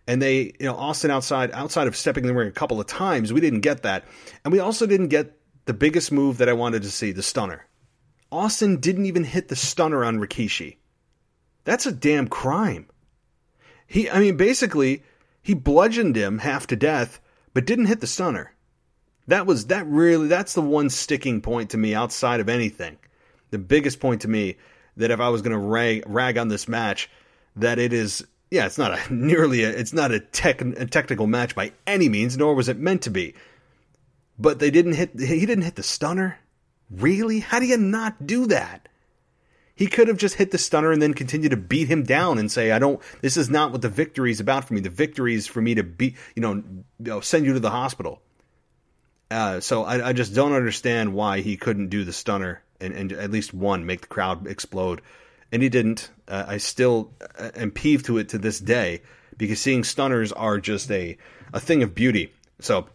And 0.08 0.22
they, 0.22 0.54
you 0.60 0.66
know, 0.66 0.76
Austin 0.76 1.12
outside, 1.12 1.52
outside 1.52 1.88
of 1.88 1.96
stepping 1.96 2.24
in 2.24 2.28
the 2.28 2.34
ring 2.34 2.48
a 2.48 2.52
couple 2.52 2.80
of 2.80 2.88
times, 2.88 3.32
we 3.32 3.42
didn't 3.42 3.62
get 3.62 3.84
that. 3.84 4.06
And 4.44 4.52
we 4.52 4.60
also 4.60 4.88
didn't 4.88 5.10
get 5.10 5.38
the 5.66 5.74
biggest 5.74 6.12
move 6.12 6.40
that 6.40 6.50
I 6.50 6.54
wanted 6.54 6.82
to 6.82 6.92
see, 6.92 7.12
the 7.12 7.22
stunner. 7.22 7.68
Austin 8.32 8.80
didn't 8.80 9.06
even 9.06 9.24
hit 9.24 9.48
the 9.48 9.56
stunner 9.56 10.04
on 10.04 10.20
Rikishi. 10.20 10.78
That's 11.66 11.86
a 11.86 11.92
damn 11.92 12.28
crime. 12.28 12.88
He, 13.86 14.10
I 14.10 14.20
mean, 14.20 14.38
basically, 14.38 15.04
he 15.44 15.54
bludgeoned 15.54 16.16
him 16.16 16.40
half 16.40 16.66
to 16.68 16.76
death, 16.76 17.20
but 17.54 17.66
didn't 17.66 17.86
hit 17.86 18.00
the 18.00 18.08
stunner. 18.08 18.54
That 19.28 19.46
was 19.46 19.68
that 19.68 19.86
really 19.88 20.28
that's 20.28 20.54
the 20.54 20.62
one 20.62 20.90
sticking 20.90 21.42
point 21.42 21.72
to 21.72 21.78
me 21.78 21.94
outside 21.94 22.40
of 22.40 22.50
anything. 22.50 22.98
The 23.52 23.60
biggest 23.60 24.00
point 24.00 24.22
to 24.22 24.28
me 24.28 24.58
that 24.98 25.12
if 25.12 25.20
I 25.20 25.30
was 25.30 25.42
going 25.42 25.54
to 25.54 25.58
rag, 25.58 26.04
rag 26.08 26.38
on 26.38 26.48
this 26.48 26.68
match, 26.68 27.10
that 27.56 27.80
it 27.80 27.94
is 27.94 28.26
yeah, 28.50 28.66
it's 28.66 28.78
not 28.78 28.92
a 28.92 29.14
nearly 29.14 29.64
a, 29.64 29.70
it's 29.70 29.94
not 29.94 30.12
a, 30.12 30.20
tech, 30.20 30.62
a 30.62 30.86
technical 30.86 31.28
match 31.28 31.56
by 31.56 31.72
any 31.88 32.10
means, 32.10 32.38
nor 32.38 32.54
was 32.54 32.70
it 32.70 32.78
meant 32.78 33.04
to 33.04 33.10
be. 33.10 33.34
But 34.38 34.60
they 34.60 34.72
didn't 34.72 34.94
hit 34.94 35.20
he 35.20 35.46
didn't 35.46 35.64
hit 35.64 35.76
the 35.76 35.84
stunner. 35.84 36.40
Really? 36.90 37.40
How 37.40 37.60
do 37.60 37.66
you 37.66 37.78
not 37.78 38.28
do 38.28 38.48
that? 38.48 38.90
He 39.74 39.88
could 39.88 40.10
have 40.10 40.18
just 40.18 40.36
hit 40.36 40.52
the 40.52 40.58
stunner 40.58 40.92
and 40.92 41.02
then 41.02 41.14
continued 41.14 41.52
to 41.52 41.58
beat 41.58 41.88
him 41.88 42.04
down 42.04 42.38
and 42.38 42.52
say, 42.52 42.72
"I 42.72 42.80
don't. 42.80 43.02
This 43.22 43.38
is 43.38 43.50
not 43.50 43.72
what 43.72 43.82
the 43.82 43.90
victory 43.90 44.32
is 44.32 44.40
about 44.40 44.66
for 44.66 44.74
me. 44.74 44.82
The 44.82 44.90
victory 44.90 45.34
is 45.34 45.48
for 45.48 45.62
me 45.62 45.76
to 45.76 45.84
beat, 45.84 46.18
you 46.36 46.42
know, 46.42 46.56
you 46.56 46.84
know 47.00 47.22
send 47.22 47.46
you 47.46 47.54
to 47.54 47.60
the 47.60 47.70
hospital." 47.70 48.22
Uh, 49.32 49.62
so 49.62 49.84
I, 49.84 50.10
I, 50.10 50.14
just 50.14 50.36
don't 50.36 50.52
understand 50.52 51.14
why 51.14 51.40
he 51.40 51.56
couldn't 51.56 51.88
do 51.88 52.04
the 52.04 52.12
stunner 52.12 52.62
and, 52.82 52.94
and 52.94 53.14
at 53.14 53.32
least 53.32 53.54
one 53.54 53.86
make 53.86 54.02
the 54.02 54.08
crowd 54.08 54.46
explode, 54.46 55.02
and 55.54 55.64
he 55.64 55.70
didn't. 55.70 56.10
Uh, 56.28 56.44
I 56.48 56.58
still 56.58 57.12
uh, 57.40 57.52
am 57.56 57.72
peeved 57.72 58.08
to 58.08 58.18
it 58.18 58.30
to 58.30 58.38
this 58.38 58.60
day 58.60 59.04
because 59.38 59.62
seeing 59.62 59.86
stunners 59.86 60.34
are 60.34 60.60
just 60.60 60.92
a 60.92 61.18
a 61.54 61.62
thing 61.62 61.82
of 61.82 61.96
beauty. 61.96 62.34
So 62.60 62.88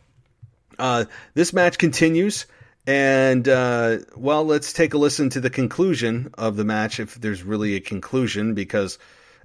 uh, 0.78 1.06
this 1.34 1.52
match 1.52 1.78
continues. 1.78 2.46
And 2.86 3.48
uh, 3.48 3.98
well, 4.14 4.44
let's 4.44 4.72
take 4.72 4.94
a 4.94 4.98
listen 4.98 5.30
to 5.30 5.40
the 5.40 5.50
conclusion 5.50 6.30
of 6.34 6.56
the 6.56 6.64
match, 6.64 7.00
if 7.00 7.16
there's 7.16 7.42
really 7.42 7.74
a 7.74 7.80
conclusion, 7.80 8.54
because 8.54 8.98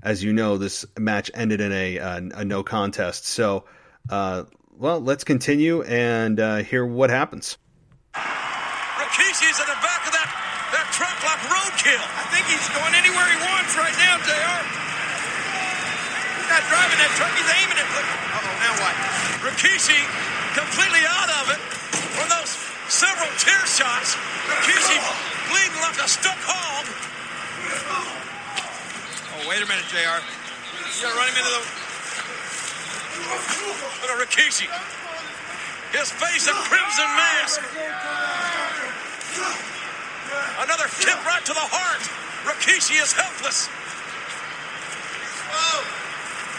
as 0.03 0.23
you 0.23 0.31
know, 0.31 0.57
this 0.57 0.85
match 0.97 1.31
ended 1.33 1.61
in 1.61 1.71
a, 1.71 1.97
a, 1.97 2.03
uh, 2.03 2.21
a 2.35 2.45
no 2.45 2.61
contest. 2.63 3.25
So, 3.25 3.65
uh, 4.09 4.43
well, 4.82 4.97
let's 4.97 5.23
continue 5.23 5.86
and 5.86 6.41
uh, 6.41 6.65
hear 6.65 6.82
what 6.82 7.13
happens. 7.13 7.61
Rikishi's 8.17 9.61
in 9.61 9.69
the 9.69 9.77
back 9.77 10.01
of 10.09 10.13
that, 10.17 10.25
that 10.73 10.89
truck 10.89 11.13
like 11.21 11.38
roadkill. 11.53 12.01
I 12.01 12.25
think 12.34 12.49
he's 12.49 12.65
going 12.73 12.97
anywhere 12.97 13.29
he 13.29 13.38
wants 13.45 13.77
right 13.77 13.93
now, 14.01 14.17
JR. 14.25 14.61
He's 16.34 16.49
not 16.49 16.65
driving 16.65 16.97
that 16.97 17.13
truck, 17.13 17.29
he's 17.38 17.51
aiming 17.61 17.77
it. 17.77 17.86
Uh-oh, 17.93 18.57
now 18.57 18.73
what? 18.82 18.97
Rikishi 19.45 20.01
completely 20.57 21.05
out 21.05 21.29
of 21.45 21.53
it 21.53 21.61
from 22.17 22.25
those 22.34 22.49
several 22.89 23.29
tear 23.38 23.61
shots. 23.69 24.17
Rikishi 24.49 24.97
bleeding 25.45 25.77
like 25.86 26.01
a 26.01 26.09
stuck 26.09 26.41
hog. 26.41 26.89
Oh, 29.29 29.45
wait 29.45 29.61
a 29.61 29.67
minute, 29.69 29.86
JR. 29.93 30.17
You 30.25 31.05
gotta 31.05 31.13
run 31.21 31.29
him 31.29 31.38
into 31.38 31.53
the. 31.53 31.80
Look 33.32 34.11
at 34.11 34.19
Rikishi. 34.19 34.67
His 35.91 36.11
face 36.11 36.47
a 36.47 36.53
crimson 36.67 37.09
mask. 37.15 37.61
Another 40.59 40.88
tip 40.99 41.19
right 41.25 41.43
to 41.45 41.53
the 41.53 41.67
heart. 41.67 42.03
Rikishi 42.47 43.01
is 43.01 43.11
helpless. 43.13 43.67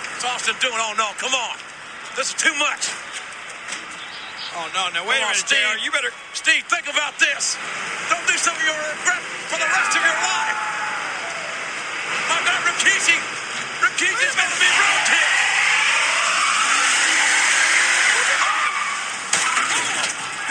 What's 0.05 0.25
Austin 0.25 0.55
doing? 0.61 0.79
Oh 0.79 0.95
no, 0.99 1.11
come 1.19 1.35
on. 1.35 1.57
This 2.17 2.29
is 2.29 2.35
too 2.35 2.55
much. 2.59 2.93
Oh, 4.55 4.69
no, 4.77 4.93
no, 4.93 5.09
wait 5.09 5.17
a 5.17 5.25
minute, 5.25 5.41
Steve. 5.41 5.65
You 5.81 5.91
better. 5.91 6.13
Steve, 6.37 6.63
think 6.69 6.85
about 6.85 7.17
this. 7.19 7.57
Don't 8.13 8.21
do 8.29 8.37
something 8.37 8.61
you'll 8.69 8.85
regret 8.85 9.25
for 9.49 9.57
the 9.57 9.65
rest 9.65 9.97
of 9.97 10.03
your 10.05 10.19
life. 10.21 10.59
My 12.29 12.39
God, 12.45 12.61
Rikishi. 12.69 13.17
Rikishi's 13.81 14.37
going 14.37 14.53
to 14.53 14.61
be 14.61 14.71
roadkill. 14.77 15.33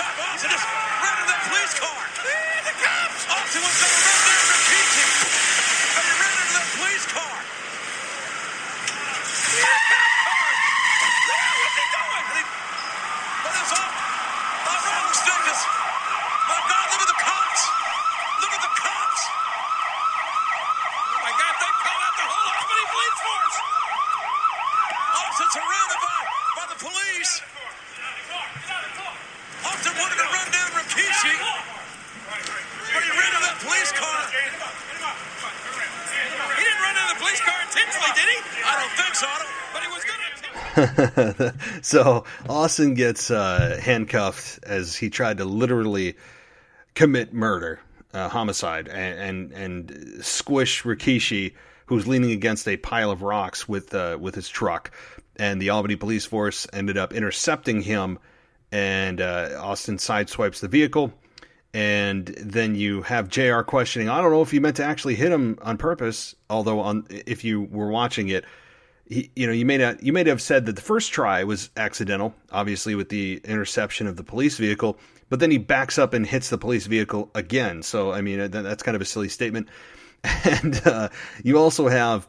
God, 0.01 0.13
Austin 0.33 0.49
just 0.49 0.65
ran 0.65 1.13
into 1.21 1.27
that 1.29 1.41
police 1.47 1.73
car. 1.77 2.10
The 2.21 2.73
cops. 2.77 3.25
Going 3.25 3.41
to 3.41 3.57
run 3.57 4.19
down 4.29 4.43
Rikishi. 4.53 5.05
But 5.95 6.03
he 6.05 6.13
ran 6.21 6.33
into 6.37 6.53
that 6.53 6.69
police 6.77 7.05
car. 7.09 7.37
That 9.41 9.81
cop 9.89 10.11
car. 10.21 10.49
What's 11.01 11.77
he 11.81 11.85
doing? 11.91 12.25
And 12.29 12.37
he- 12.37 12.51
But 13.41 13.53
it's 13.57 13.73
all 13.73 13.89
my 14.69 14.77
rattlesnakers. 14.85 15.61
My 16.45 16.59
God, 16.69 16.85
look 16.93 17.01
at 17.01 17.09
the 17.09 17.19
cops. 17.25 17.61
Look 18.41 18.53
at 18.53 18.61
the 18.61 18.73
cops. 18.85 19.21
Oh, 19.25 21.25
my 21.25 21.33
God, 21.41 21.53
they 21.57 21.71
called 21.81 22.03
out 22.05 22.15
the 22.21 22.27
whole 22.29 22.49
Albany 22.61 22.85
police 22.93 23.17
force. 23.25 23.55
Austin 25.17 25.49
surrounded 25.57 25.99
by, 26.05 26.19
by 26.57 26.65
the 26.69 26.77
police. 26.85 27.31
Austin 29.65 29.93
wanted 29.97 30.17
to 30.21 30.27
run 30.29 30.47
down 30.53 30.69
Rikishi, 30.73 31.33
but 32.93 33.01
he 33.05 33.11
ran 33.13 33.29
into 33.29 33.41
that 33.45 33.57
police 33.61 33.91
car. 33.93 34.21
He 36.57 36.63
didn't 36.65 36.81
run 36.81 36.95
into 36.97 37.13
the 37.13 37.19
police 37.21 37.41
car 37.45 37.57
intentionally, 37.61 38.11
did 38.17 38.25
he? 38.29 38.37
I 38.65 38.73
don't 38.81 38.93
think 38.97 39.13
so. 39.15 39.27
I 39.29 39.37
don't, 39.37 39.53
But 39.73 39.81
he 39.85 39.89
was 39.93 40.03
going 40.03 40.17
to. 40.19 40.70
so 41.81 42.25
Austin 42.49 42.93
gets 42.93 43.31
uh, 43.31 43.79
handcuffed 43.81 44.59
as 44.63 44.95
he 44.95 45.09
tried 45.09 45.37
to 45.37 45.45
literally 45.45 46.15
commit 46.93 47.33
murder, 47.33 47.79
uh, 48.13 48.29
homicide, 48.29 48.87
and, 48.87 49.51
and 49.51 49.91
and 49.91 50.25
squish 50.25 50.83
Rikishi, 50.83 51.53
who's 51.85 52.07
leaning 52.07 52.31
against 52.31 52.67
a 52.67 52.77
pile 52.77 53.11
of 53.11 53.21
rocks 53.21 53.67
with 53.67 53.93
uh, 53.93 54.17
with 54.19 54.35
his 54.35 54.49
truck. 54.49 54.91
And 55.37 55.61
the 55.61 55.69
Albany 55.69 55.95
police 55.95 56.25
force 56.25 56.67
ended 56.73 56.97
up 56.97 57.13
intercepting 57.13 57.81
him, 57.81 58.19
and 58.71 59.21
uh, 59.21 59.57
Austin 59.59 59.97
sideswipes 59.97 60.59
the 60.59 60.67
vehicle. 60.67 61.13
And 61.73 62.27
then 62.27 62.75
you 62.75 63.01
have 63.03 63.29
Jr. 63.29 63.61
questioning. 63.61 64.09
I 64.09 64.21
don't 64.21 64.31
know 64.31 64.41
if 64.41 64.51
he 64.51 64.59
meant 64.59 64.75
to 64.77 64.83
actually 64.83 65.15
hit 65.15 65.31
him 65.31 65.57
on 65.61 65.77
purpose. 65.77 66.35
Although, 66.49 66.81
on 66.81 67.07
if 67.09 67.45
you 67.45 67.61
were 67.61 67.87
watching 67.87 68.27
it, 68.27 68.43
he, 69.11 69.29
you 69.35 69.45
know, 69.45 69.51
you 69.51 69.65
may 69.65 69.77
not, 69.77 70.01
you 70.01 70.13
may 70.13 70.23
have 70.23 70.41
said 70.41 70.65
that 70.67 70.77
the 70.77 70.81
first 70.81 71.11
try 71.11 71.43
was 71.43 71.69
accidental, 71.75 72.33
obviously 72.49 72.95
with 72.95 73.09
the 73.09 73.41
interception 73.43 74.07
of 74.07 74.15
the 74.15 74.23
police 74.23 74.57
vehicle, 74.57 74.97
but 75.27 75.41
then 75.41 75.51
he 75.51 75.57
backs 75.57 75.99
up 75.99 76.13
and 76.13 76.25
hits 76.25 76.49
the 76.49 76.57
police 76.57 76.87
vehicle 76.87 77.29
again. 77.35 77.83
So, 77.83 78.13
I 78.13 78.21
mean, 78.21 78.39
that, 78.39 78.51
that's 78.51 78.83
kind 78.83 78.95
of 78.95 79.01
a 79.01 79.05
silly 79.05 79.29
statement. 79.29 79.67
And 80.43 80.79
uh, 80.85 81.09
you 81.43 81.57
also 81.57 81.87
have, 81.87 82.27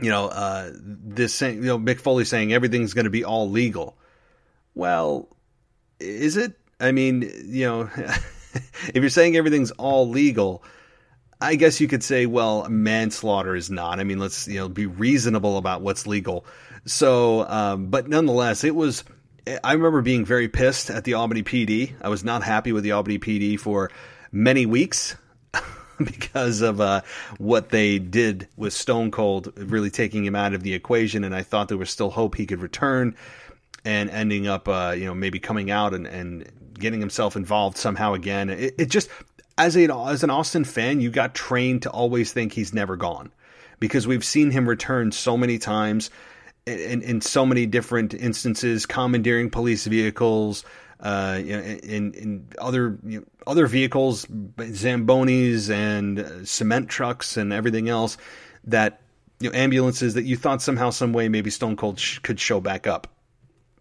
you 0.00 0.10
know, 0.10 0.26
uh, 0.26 0.72
this 0.74 1.32
saying, 1.32 1.58
you 1.58 1.66
know, 1.66 1.78
Mick 1.78 2.00
Foley 2.00 2.24
saying 2.24 2.52
everything's 2.52 2.94
going 2.94 3.04
to 3.04 3.10
be 3.10 3.24
all 3.24 3.48
legal. 3.48 3.96
Well, 4.74 5.28
is 6.00 6.36
it? 6.36 6.58
I 6.80 6.90
mean, 6.90 7.30
you 7.44 7.64
know, 7.64 7.90
if 7.96 8.96
you're 8.96 9.08
saying 9.08 9.36
everything's 9.36 9.70
all 9.70 10.08
legal, 10.08 10.64
I 11.40 11.54
guess 11.54 11.80
you 11.80 11.88
could 11.88 12.04
say, 12.04 12.26
well, 12.26 12.68
manslaughter 12.68 13.56
is 13.56 13.70
not. 13.70 13.98
I 13.98 14.04
mean, 14.04 14.18
let's 14.18 14.46
you 14.46 14.58
know 14.58 14.68
be 14.68 14.86
reasonable 14.86 15.56
about 15.56 15.80
what's 15.80 16.06
legal. 16.06 16.44
So, 16.84 17.48
um, 17.48 17.86
but 17.86 18.08
nonetheless, 18.08 18.64
it 18.64 18.74
was. 18.74 19.04
I 19.64 19.72
remember 19.72 20.02
being 20.02 20.24
very 20.24 20.48
pissed 20.48 20.90
at 20.90 21.04
the 21.04 21.14
Albany 21.14 21.42
PD. 21.42 21.94
I 22.02 22.08
was 22.08 22.22
not 22.22 22.42
happy 22.42 22.72
with 22.72 22.84
the 22.84 22.92
Albany 22.92 23.18
PD 23.18 23.58
for 23.58 23.90
many 24.30 24.66
weeks 24.66 25.16
because 25.98 26.60
of 26.60 26.80
uh, 26.80 27.00
what 27.38 27.70
they 27.70 27.98
did 27.98 28.48
with 28.56 28.72
Stone 28.72 29.10
Cold, 29.10 29.52
really 29.56 29.90
taking 29.90 30.24
him 30.24 30.36
out 30.36 30.54
of 30.54 30.62
the 30.62 30.74
equation. 30.74 31.24
And 31.24 31.34
I 31.34 31.42
thought 31.42 31.68
there 31.68 31.78
was 31.78 31.90
still 31.90 32.10
hope 32.10 32.36
he 32.36 32.46
could 32.46 32.60
return 32.60 33.16
and 33.84 34.10
ending 34.10 34.46
up, 34.46 34.68
uh, 34.68 34.94
you 34.96 35.06
know, 35.06 35.14
maybe 35.14 35.40
coming 35.40 35.70
out 35.70 35.94
and, 35.94 36.06
and 36.06 36.50
getting 36.78 37.00
himself 37.00 37.34
involved 37.34 37.76
somehow 37.76 38.14
again. 38.14 38.50
It, 38.50 38.74
it 38.78 38.86
just, 38.86 39.08
as 39.60 39.76
a 39.76 39.94
as 39.94 40.24
an 40.24 40.30
Austin 40.30 40.64
fan, 40.64 41.00
you 41.00 41.10
got 41.10 41.34
trained 41.34 41.82
to 41.82 41.90
always 41.90 42.32
think 42.32 42.52
he's 42.52 42.72
never 42.72 42.96
gone 42.96 43.30
because 43.78 44.06
we've 44.06 44.24
seen 44.24 44.50
him 44.50 44.66
return 44.66 45.12
so 45.12 45.36
many 45.36 45.58
times 45.58 46.10
in, 46.66 47.02
in 47.02 47.20
so 47.20 47.44
many 47.44 47.66
different 47.66 48.14
instances, 48.14 48.86
commandeering 48.86 49.50
police 49.50 49.84
vehicles, 49.86 50.64
uh, 51.00 51.38
you 51.42 51.56
know, 51.56 51.62
in 51.62 52.14
in 52.14 52.48
other 52.58 52.98
you 53.04 53.20
know, 53.20 53.26
other 53.46 53.66
vehicles, 53.66 54.24
zambonis 54.24 55.70
and 55.70 56.20
uh, 56.20 56.44
cement 56.46 56.88
trucks 56.88 57.36
and 57.36 57.52
everything 57.52 57.90
else 57.90 58.16
that 58.64 59.02
you 59.40 59.50
know 59.50 59.56
ambulances 59.56 60.14
that 60.14 60.24
you 60.24 60.36
thought 60.36 60.62
somehow 60.62 60.88
some 60.88 61.12
way 61.12 61.28
maybe 61.28 61.50
Stone 61.50 61.76
Cold 61.76 62.00
sh- 62.00 62.18
could 62.20 62.40
show 62.40 62.60
back 62.60 62.86
up, 62.86 63.08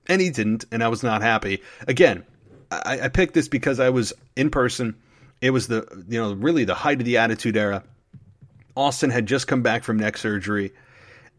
and 0.07 0.21
he 0.21 0.30
didn't, 0.30 0.65
and 0.73 0.84
I 0.84 0.89
was 0.89 1.03
not 1.03 1.21
happy. 1.21 1.61
Again, 1.88 2.25
I, 2.69 2.99
I 3.03 3.07
picked 3.07 3.34
this 3.34 3.47
because 3.47 3.80
I 3.80 3.91
was 3.91 4.11
in 4.36 4.49
person. 4.49 4.95
It 5.42 5.52
was 5.52 5.68
the 5.68 5.88
you 6.08 6.20
know 6.20 6.34
really 6.34 6.66
the 6.66 6.76
height 6.76 7.00
of 7.00 7.06
the 7.06 7.18
Attitude 7.18 7.58
Era. 7.58 7.84
Austin 8.76 9.10
had 9.10 9.26
just 9.26 9.48
come 9.48 9.62
back 9.62 9.84
from 9.84 9.98
neck 9.98 10.18
surgery 10.18 10.72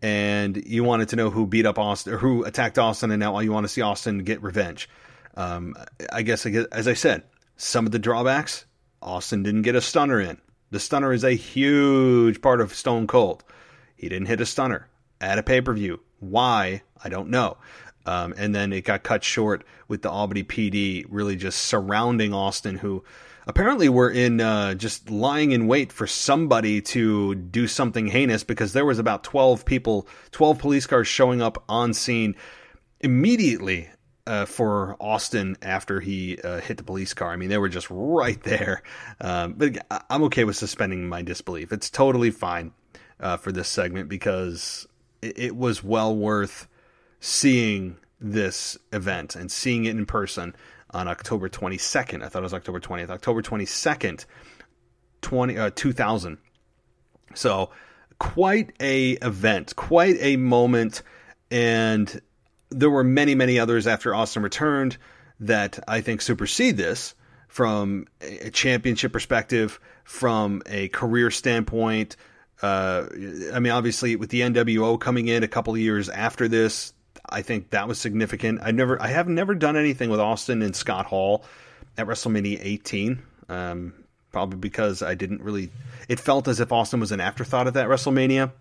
and 0.02 0.56
you 0.66 0.84
wanted 0.84 1.08
to 1.10 1.16
know 1.16 1.30
who 1.30 1.46
beat 1.46 1.66
up 1.66 1.78
Austin 1.78 2.14
or 2.14 2.18
who 2.18 2.44
attacked 2.44 2.78
Austin, 2.78 3.10
and 3.10 3.20
now 3.20 3.38
you 3.40 3.52
want 3.52 3.64
to 3.64 3.68
see 3.68 3.82
Austin 3.82 4.18
get 4.18 4.42
revenge. 4.42 4.88
Um, 5.36 5.74
I 6.12 6.22
guess, 6.22 6.46
as 6.46 6.88
I 6.88 6.94
said, 6.94 7.22
some 7.56 7.86
of 7.86 7.92
the 7.92 7.98
drawbacks 7.98 8.64
Austin 9.02 9.42
didn't 9.42 9.62
get 9.62 9.74
a 9.74 9.80
stunner 9.80 10.20
in. 10.20 10.38
The 10.70 10.80
stunner 10.80 11.12
is 11.12 11.24
a 11.24 11.32
huge 11.32 12.40
part 12.40 12.60
of 12.60 12.74
Stone 12.74 13.06
Cold. 13.06 13.44
He 13.96 14.08
didn't 14.08 14.28
hit 14.28 14.40
a 14.40 14.46
stunner 14.46 14.88
at 15.20 15.38
a 15.38 15.42
pay 15.42 15.60
per 15.60 15.74
view. 15.74 16.00
Why? 16.20 16.82
I 17.02 17.08
don't 17.08 17.28
know. 17.28 17.56
Um, 18.06 18.34
and 18.36 18.54
then 18.54 18.72
it 18.72 18.84
got 18.84 19.02
cut 19.02 19.22
short 19.22 19.64
with 19.88 20.02
the 20.02 20.10
Albany 20.10 20.42
PD 20.42 21.04
really 21.08 21.36
just 21.36 21.62
surrounding 21.62 22.32
Austin, 22.32 22.76
who 22.78 23.04
apparently 23.46 23.88
were 23.88 24.10
in 24.10 24.40
uh, 24.40 24.74
just 24.74 25.10
lying 25.10 25.52
in 25.52 25.66
wait 25.66 25.92
for 25.92 26.06
somebody 26.06 26.80
to 26.80 27.34
do 27.34 27.66
something 27.66 28.06
heinous 28.06 28.44
because 28.44 28.72
there 28.72 28.84
was 28.84 28.98
about 28.98 29.24
12 29.24 29.64
people, 29.64 30.06
12 30.32 30.58
police 30.58 30.86
cars 30.86 31.08
showing 31.08 31.42
up 31.42 31.62
on 31.68 31.94
scene 31.94 32.34
immediately 33.00 33.88
uh, 34.26 34.44
for 34.44 34.96
Austin 35.00 35.56
after 35.62 36.00
he 36.00 36.38
uh, 36.42 36.60
hit 36.60 36.76
the 36.76 36.84
police 36.84 37.14
car. 37.14 37.32
I 37.32 37.36
mean, 37.36 37.48
they 37.48 37.58
were 37.58 37.68
just 37.68 37.88
right 37.90 38.42
there. 38.42 38.82
Um, 39.22 39.52
but 39.52 39.76
I'm 40.08 40.22
okay 40.24 40.44
with 40.44 40.56
suspending 40.56 41.06
my 41.06 41.20
disbelief. 41.20 41.72
It's 41.72 41.90
totally 41.90 42.30
fine 42.30 42.72
uh, 43.18 43.36
for 43.36 43.52
this 43.52 43.68
segment 43.68 44.08
because 44.08 44.86
it, 45.20 45.38
it 45.38 45.56
was 45.56 45.84
well 45.84 46.16
worth 46.16 46.66
seeing 47.20 47.98
this 48.18 48.78
event 48.94 49.36
and 49.36 49.52
seeing 49.52 49.84
it 49.84 49.90
in 49.90 50.06
person 50.06 50.56
on 50.92 51.08
October 51.08 51.48
22nd. 51.48 52.22
I 52.22 52.28
thought 52.28 52.40
it 52.40 52.42
was 52.42 52.54
October 52.54 52.80
20th. 52.80 53.10
October 53.10 53.42
22nd, 53.42 54.24
20, 55.22 55.58
uh, 55.58 55.70
2000. 55.74 56.38
So 57.34 57.70
quite 58.18 58.72
a 58.80 59.12
event, 59.12 59.74
quite 59.76 60.16
a 60.20 60.36
moment, 60.36 61.02
and 61.50 62.20
there 62.70 62.90
were 62.90 63.04
many, 63.04 63.34
many 63.34 63.58
others 63.58 63.86
after 63.86 64.14
Austin 64.14 64.42
returned 64.42 64.96
that 65.40 65.78
I 65.88 66.00
think 66.00 66.22
supersede 66.22 66.76
this 66.76 67.14
from 67.48 68.06
a 68.20 68.50
championship 68.50 69.12
perspective, 69.12 69.80
from 70.04 70.62
a 70.66 70.88
career 70.88 71.30
standpoint. 71.30 72.16
Uh, 72.62 73.06
I 73.52 73.58
mean, 73.58 73.72
obviously, 73.72 74.16
with 74.16 74.30
the 74.30 74.42
NWO 74.42 75.00
coming 75.00 75.28
in 75.28 75.42
a 75.42 75.48
couple 75.48 75.72
of 75.72 75.80
years 75.80 76.08
after 76.08 76.46
this, 76.46 76.92
I 77.28 77.42
think 77.42 77.70
that 77.70 77.88
was 77.88 77.98
significant. 77.98 78.60
I 78.62 78.70
never, 78.70 79.00
I 79.00 79.08
have 79.08 79.28
never 79.28 79.54
done 79.54 79.76
anything 79.76 80.10
with 80.10 80.20
Austin 80.20 80.62
and 80.62 80.74
Scott 80.74 81.06
Hall 81.06 81.44
at 81.96 82.06
WrestleMania 82.06 82.58
18. 82.60 83.22
Um, 83.48 83.94
probably 84.32 84.58
because 84.58 85.02
I 85.02 85.14
didn't 85.14 85.42
really. 85.42 85.70
It 86.08 86.20
felt 86.20 86.48
as 86.48 86.60
if 86.60 86.72
Austin 86.72 87.00
was 87.00 87.12
an 87.12 87.20
afterthought 87.20 87.66
at 87.66 87.74
that 87.74 87.88
WrestleMania. 87.88 88.52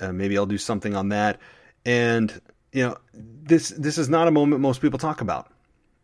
Uh, 0.00 0.12
maybe 0.12 0.36
I'll 0.36 0.46
do 0.46 0.58
something 0.58 0.96
on 0.96 1.10
that. 1.10 1.38
And 1.84 2.40
you 2.72 2.84
know, 2.84 2.96
this 3.12 3.70
this 3.70 3.98
is 3.98 4.08
not 4.08 4.28
a 4.28 4.30
moment 4.30 4.62
most 4.62 4.80
people 4.80 4.98
talk 4.98 5.20
about. 5.20 5.50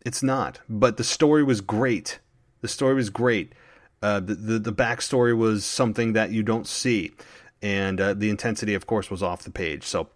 It's 0.05 0.23
not. 0.23 0.59
But 0.69 0.97
the 0.97 1.03
story 1.03 1.43
was 1.43 1.61
great. 1.61 2.19
The 2.61 2.67
story 2.67 2.95
was 2.95 3.09
great. 3.09 3.53
Uh, 4.01 4.19
the, 4.19 4.35
the 4.35 4.59
the 4.59 4.73
backstory 4.73 5.35
was 5.35 5.65
something 5.65 6.13
that 6.13 6.31
you 6.31 6.43
don't 6.43 6.67
see, 6.67 7.11
and 7.61 7.99
uh, 7.99 8.13
the 8.13 8.29
intensity, 8.29 8.73
of 8.73 8.87
course, 8.87 9.09
was 9.09 9.21
off 9.21 9.43
the 9.43 9.51
page. 9.51 9.83
So 9.83 10.09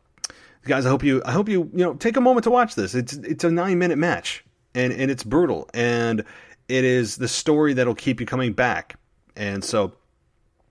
guys, 0.64 0.86
I 0.86 0.90
hope 0.90 1.04
you 1.04 1.22
I 1.26 1.32
hope 1.32 1.50
you 1.50 1.70
you 1.74 1.86
know 1.86 1.94
take 1.94 2.18
a 2.18 2.22
moment 2.22 2.44
to 2.46 2.52
watch 2.52 2.76
this. 2.76 2.96
It's 2.96 3.14
it's 3.14 3.44
a 3.44 3.52
nine 3.52 3.80
minute 3.80 3.98
match 3.98 4.44
and 4.74 4.94
and 4.94 5.12
it's 5.12 5.24
brutal 5.24 5.70
and 5.74 6.24
it 6.68 6.86
is 6.86 7.18
the 7.18 7.28
story 7.28 7.74
that'll 7.74 7.96
keep 7.96 8.20
you 8.20 8.26
coming 8.26 8.54
back. 8.54 8.96
And 9.36 9.64
so 9.64 9.94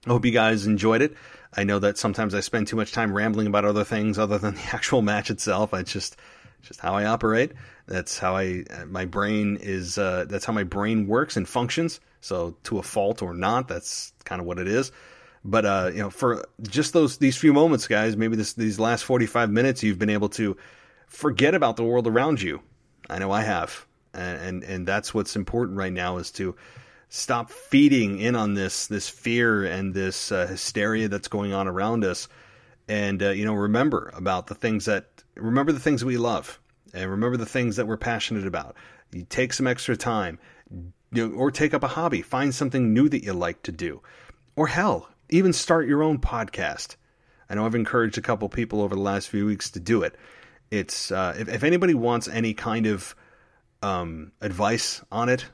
I 0.07 0.11
hope 0.11 0.24
you 0.24 0.32
guys 0.32 0.66
enjoyed 0.66 1.03
it. 1.03 1.14
I 1.55 1.64
know 1.64 1.78
that 1.80 1.99
sometimes 1.99 2.34
I 2.34 2.40
spend 2.40 2.66
too 2.66 2.76
much 2.76 2.93
time 2.93 3.12
rambling 3.12 3.47
about 3.47 3.64
other 3.64 3.84
things 3.84 4.18
other 4.18 4.38
than 4.38 4.55
the 4.57 4.74
actual 4.74 5.03
match 5.03 5.30
itself. 5.30 5.74
It's 5.74 5.93
just 5.93 6.16
just 6.62 6.80
how 6.80 6.95
I 6.95 7.07
operate. 7.07 7.53
That's 7.86 8.18
how 8.18 8.36
I 8.36 8.64
my 8.86 9.05
brain 9.05 9.59
is. 9.61 9.99
Uh, 9.99 10.24
that's 10.28 10.45
how 10.45 10.53
my 10.53 10.64
brain 10.64 11.07
works 11.07 11.36
and 11.36 11.49
functions. 11.49 12.01
So 12.20 12.57
to 12.64 12.78
a 12.78 12.82
fault 12.82 13.20
or 13.20 13.34
not, 13.34 13.66
that's 13.66 14.12
kind 14.24 14.40
of 14.40 14.47
what 14.47 14.59
it 14.59 14.68
is. 14.68 14.93
But 15.45 15.64
uh, 15.64 15.90
you 15.93 16.01
know, 16.01 16.11
for 16.11 16.45
just 16.62 16.93
those 16.93 17.18
these 17.18 17.36
few 17.36 17.53
moments, 17.53 17.88
guys, 17.88 18.16
maybe 18.16 18.36
this 18.36 18.53
these 18.53 18.78
last 18.78 19.03
forty 19.03 19.26
five 19.26 19.51
minutes, 19.51 19.82
you've 19.82 19.99
been 19.99 20.11
able 20.11 20.28
to 20.30 20.57
forget 21.07 21.55
about 21.55 21.76
the 21.76 21.84
world 21.84 22.07
around 22.07 22.40
you. 22.40 22.61
I 23.11 23.18
know 23.18 23.32
I 23.32 23.43
have, 23.43 23.86
and 24.14 24.40
and, 24.40 24.64
and 24.64 24.86
that's 24.86 25.12
what's 25.12 25.34
important 25.34 25.78
right 25.78 25.93
now 25.93 26.18
is 26.18 26.30
to 26.32 26.55
stop 27.09 27.51
feeding 27.51 28.18
in 28.20 28.36
on 28.36 28.55
this 28.55 28.86
this 28.86 29.09
fear 29.09 29.64
and 29.64 29.93
this 29.93 30.32
uh, 30.32 30.47
hysteria 30.47 31.09
that's 31.09 31.28
going 31.28 31.53
on 31.53 31.66
around 31.66 32.05
us, 32.05 32.28
and 32.88 33.22
uh, 33.22 33.30
you 33.30 33.45
know, 33.45 33.55
remember 33.55 34.12
about 34.14 34.47
the 34.47 34.55
things 34.55 34.84
that 34.84 35.24
remember 35.34 35.72
the 35.72 35.80
things 35.80 36.05
we 36.05 36.18
love, 36.18 36.61
and 36.95 37.11
remember 37.11 37.36
the 37.36 37.47
things 37.47 37.76
that 37.76 37.86
we're 37.88 37.97
passionate 37.97 38.47
about. 38.47 38.76
You 39.12 39.26
take 39.28 39.53
some 39.53 39.66
extra 39.66 39.97
time, 39.97 40.38
you 40.70 41.28
know, 41.28 41.34
or 41.34 41.51
take 41.51 41.74
up 41.74 41.82
a 41.82 41.88
hobby, 41.88 42.22
find 42.22 42.55
something 42.55 42.95
new 42.95 43.09
that 43.09 43.24
you 43.24 43.32
like 43.32 43.62
to 43.64 43.72
do, 43.72 44.01
or 44.57 44.68
hell, 44.68 45.09
even 45.33 45.53
start 45.53 45.89
your 45.89 46.03
own 46.03 46.18
podcast. 46.18 46.97
I 47.49 47.55
know 47.55 47.66
I've 47.66 47.74
encouraged 47.74 48.18
a 48.18 48.22
couple 48.22 48.49
people 48.49 48.83
over 48.83 48.95
the 48.95 49.01
last 49.01 49.28
few 49.28 49.47
weeks 49.47 49.70
to 49.72 49.80
do 49.80 50.03
it. 50.03 50.14
It's 50.70 51.11
uh, 51.11 51.35
if, 51.39 51.49
if, 51.49 51.64
anybody 51.64 51.95
wants 51.95 52.28
any 52.28 52.55
kind 52.55 52.87
of 52.87 53.14
um, 53.83 54.33
advice 54.41 55.03
on 55.11 55.28
it, 55.28 55.45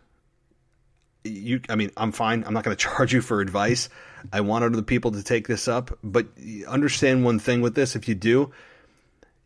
you. 1.24 1.61
I 1.68 1.74
mean, 1.74 1.91
I'm 1.97 2.12
fine. 2.12 2.45
I'm 2.45 2.55
not 2.55 2.64
going 2.64 2.76
to 2.76 2.81
charge 2.83 3.12
you 3.12 3.20
for 3.20 3.41
advice. 3.41 3.89
I 4.33 4.43
want 4.43 4.64
other 4.64 4.83
people 4.83 5.12
to 5.12 5.22
take 5.22 5.49
this 5.49 5.66
up, 5.66 5.97
but 6.03 6.26
understand 6.68 7.24
one 7.24 7.39
thing 7.39 7.62
with 7.62 7.74
this: 7.74 7.97
if 7.97 8.09
you 8.09 8.14
do, 8.14 8.53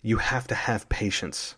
you 0.02 0.18
have 0.18 0.46
to 0.48 0.54
have 0.54 0.88
patience. 0.88 1.54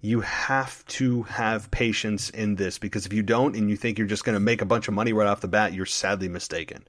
You 0.00 0.20
have 0.20 0.86
to 0.86 1.24
have 1.24 1.72
patience 1.72 2.30
in 2.30 2.54
this 2.54 2.78
because 2.78 3.04
if 3.04 3.12
you 3.12 3.24
don't, 3.24 3.56
and 3.56 3.68
you 3.68 3.76
think 3.76 3.98
you're 3.98 4.06
just 4.06 4.22
going 4.22 4.36
to 4.36 4.40
make 4.40 4.62
a 4.62 4.66
bunch 4.66 4.86
of 4.86 4.94
money 4.94 5.12
right 5.12 5.26
off 5.26 5.40
the 5.40 5.48
bat, 5.48 5.72
you're 5.72 5.86
sadly 5.86 6.28
mistaken 6.28 6.84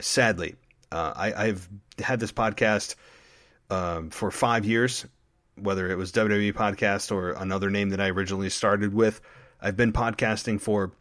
sadly, 0.00 0.56
uh, 0.92 1.12
I, 1.16 1.46
have 1.46 1.68
had 1.98 2.20
this 2.20 2.32
podcast 2.32 2.94
um, 3.70 4.10
for 4.10 4.30
five 4.30 4.64
years, 4.64 5.06
whether 5.56 5.90
it 5.90 5.96
was 5.96 6.12
WWE 6.12 6.52
Podcast 6.52 7.12
or 7.12 7.32
another 7.32 7.70
name 7.70 7.90
that 7.90 8.00
I 8.00 8.08
originally 8.08 8.50
started 8.50 8.92
with. 8.94 9.20
I've 9.60 9.76
been 9.76 9.92
podcasting 9.92 10.60
for, 10.60 10.92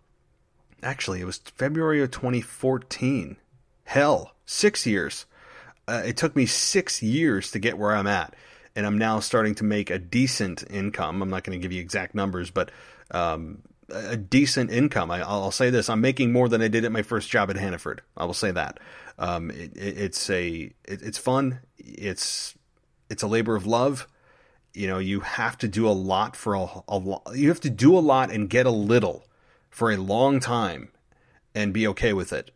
actually, 0.84 1.22
it 1.22 1.26
was 1.26 1.38
February 1.38 2.04
of 2.04 2.12
2014. 2.12 3.38
Hell, 3.86 4.36
six 4.46 4.86
years. 4.86 5.26
Uh, 5.88 6.04
it 6.06 6.18
took 6.18 6.36
me 6.36 6.46
six 6.46 7.02
years 7.02 7.52
to 7.52 7.60
get 7.60 7.78
where 7.78 7.96
I'm 7.96 8.08
at. 8.08 8.36
And 8.76 8.86
I'm 8.86 8.98
now 8.98 9.20
starting 9.20 9.56
to 9.56 9.64
make 9.64 9.90
a 9.90 9.98
decent 9.98 10.64
income. 10.70 11.22
I'm 11.22 11.30
not 11.30 11.44
going 11.44 11.60
to 11.60 11.62
give 11.62 11.72
you 11.72 11.82
exact 11.82 12.14
numbers, 12.14 12.52
but 12.52 12.70
um, 13.12 13.64
a 13.92 14.18
decent 14.18 14.72
income. 14.72 15.12
I, 15.12 15.20
will 15.20 15.52
say 15.52 15.70
this: 15.70 15.90
I'm 15.90 16.02
making 16.02 16.32
more 16.32 16.50
than 16.50 16.62
I 16.62 16.68
did 16.68 16.86
at 16.86 16.92
my 16.92 17.02
first 17.02 17.30
job 17.30 17.50
at 17.50 17.56
Hannaford. 17.56 18.02
I 18.18 18.26
will 18.26 18.34
say 18.34 18.52
that. 18.52 18.80
Um, 19.18 19.52
it, 19.52 19.76
it, 19.76 19.98
it's 19.98 20.30
a 20.30 20.72
it, 20.86 21.02
it's 21.02 21.18
fun. 21.18 21.60
It's 21.78 22.56
it's 23.10 23.24
a 23.24 23.28
labor 23.28 23.56
of 23.56 23.66
love. 23.66 24.08
You 24.74 24.88
know, 24.88 25.00
you 25.00 25.22
have 25.22 25.58
to 25.60 25.68
do 25.68 25.88
a 25.88 25.92
lot 25.92 26.36
for 26.36 26.54
a, 26.54 26.68
a 26.88 26.98
lot. 26.98 27.32
You 27.36 27.50
have 27.50 27.62
to 27.62 27.70
do 27.70 27.98
a 27.98 28.00
lot 28.00 28.32
and 28.32 28.50
get 28.50 28.66
a 28.66 28.72
little 28.72 29.26
for 29.70 29.92
a 29.92 29.98
long 29.98 30.40
time, 30.40 30.90
and 31.54 31.74
be 31.74 31.88
okay 31.88 32.14
with 32.14 32.34
it. 32.34 32.52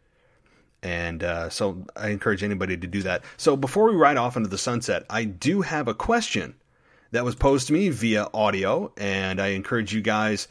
And 0.82 1.24
uh, 1.24 1.50
so, 1.50 1.86
I 1.96 2.10
encourage 2.10 2.44
anybody 2.44 2.76
to 2.76 2.88
do 2.88 3.04
that. 3.04 3.24
So, 3.38 3.56
before 3.56 3.90
we 3.90 3.96
ride 3.96 4.18
off 4.18 4.36
into 4.36 4.50
the 4.50 4.58
sunset, 4.58 5.06
I 5.10 5.24
do 5.24 5.62
have 5.62 5.88
a 5.88 5.94
question 5.94 6.56
that 7.12 7.24
was 7.24 7.36
posed 7.36 7.68
to 7.68 7.74
me 7.74 7.90
via 7.90 8.28
audio, 8.34 8.92
and 8.98 9.40
I 9.40 9.50
encourage 9.50 9.94
you 9.94 10.02
guys 10.02 10.48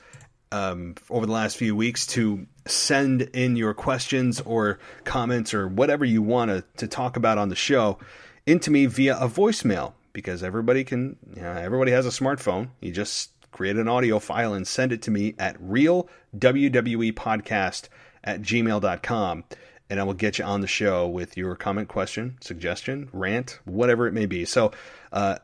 um, 0.53 0.94
over 1.11 1.26
the 1.26 1.32
last 1.32 1.57
few 1.57 1.74
weeks 1.74 2.07
to 2.09 2.46
send 2.66 3.22
in 3.22 3.57
your 3.57 3.74
questions 3.74 4.40
or 4.42 4.78
comments 5.05 5.55
or 5.55 5.66
whatever 5.66 6.05
you 6.05 6.22
want 6.22 6.64
to, 6.76 6.86
talk 6.86 7.16
about 7.16 7.38
on 7.38 7.48
the 7.48 7.57
show 7.57 7.98
into 8.44 8.70
me 8.70 8.86
via 8.86 9.16
a 9.16 9.28
voicemail 9.28 9.94
because 10.12 10.42
everybody 10.42 10.84
can, 10.84 11.16
you 11.34 11.40
know, 11.40 11.53
everybody 11.53 11.90
has 11.90 12.05
a 12.05 12.11
smartphone. 12.11 12.68
You 12.80 12.92
just 12.92 13.30
create 13.50 13.76
an 13.76 13.88
audio 13.88 14.18
file 14.18 14.53
and 14.53 14.66
send 14.66 14.92
it 14.92 15.00
to 15.03 15.11
me 15.11 15.34
at 15.38 15.57
real 15.59 16.09
WWE 16.36 17.12
podcast 17.14 17.88
at 18.22 18.42
gmail.com. 18.42 19.44
And 19.88 20.00
I 20.00 20.03
will 20.03 20.14
get 20.14 20.38
you 20.38 20.44
on 20.44 20.61
the 20.61 20.66
show 20.66 21.07
with 21.07 21.36
your 21.36 21.55
comment, 21.55 21.88
question, 21.88 22.36
suggestion, 22.40 23.09
rant, 23.12 23.59
whatever 23.64 24.07
it 24.07 24.12
may 24.12 24.26
be. 24.26 24.44
So, 24.44 24.72
uh, 25.12 25.38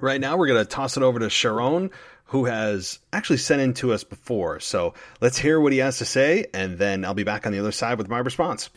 right 0.00 0.20
now, 0.20 0.36
we're 0.36 0.46
going 0.46 0.62
to 0.62 0.68
toss 0.68 0.96
it 0.96 1.02
over 1.02 1.18
to 1.18 1.28
Sharon 1.28 1.90
who 2.32 2.46
has 2.46 2.98
actually 3.12 3.36
sent 3.36 3.60
in 3.60 3.74
to 3.74 3.92
us 3.92 4.04
before. 4.04 4.58
So 4.58 4.94
let's 5.20 5.36
hear 5.36 5.60
what 5.60 5.70
he 5.70 5.80
has 5.80 5.98
to 5.98 6.06
say, 6.06 6.46
and 6.54 6.78
then 6.78 7.04
I'll 7.04 7.12
be 7.12 7.24
back 7.24 7.44
on 7.44 7.52
the 7.52 7.58
other 7.58 7.72
side 7.72 7.98
with 7.98 8.08
my 8.08 8.20
response. 8.20 8.70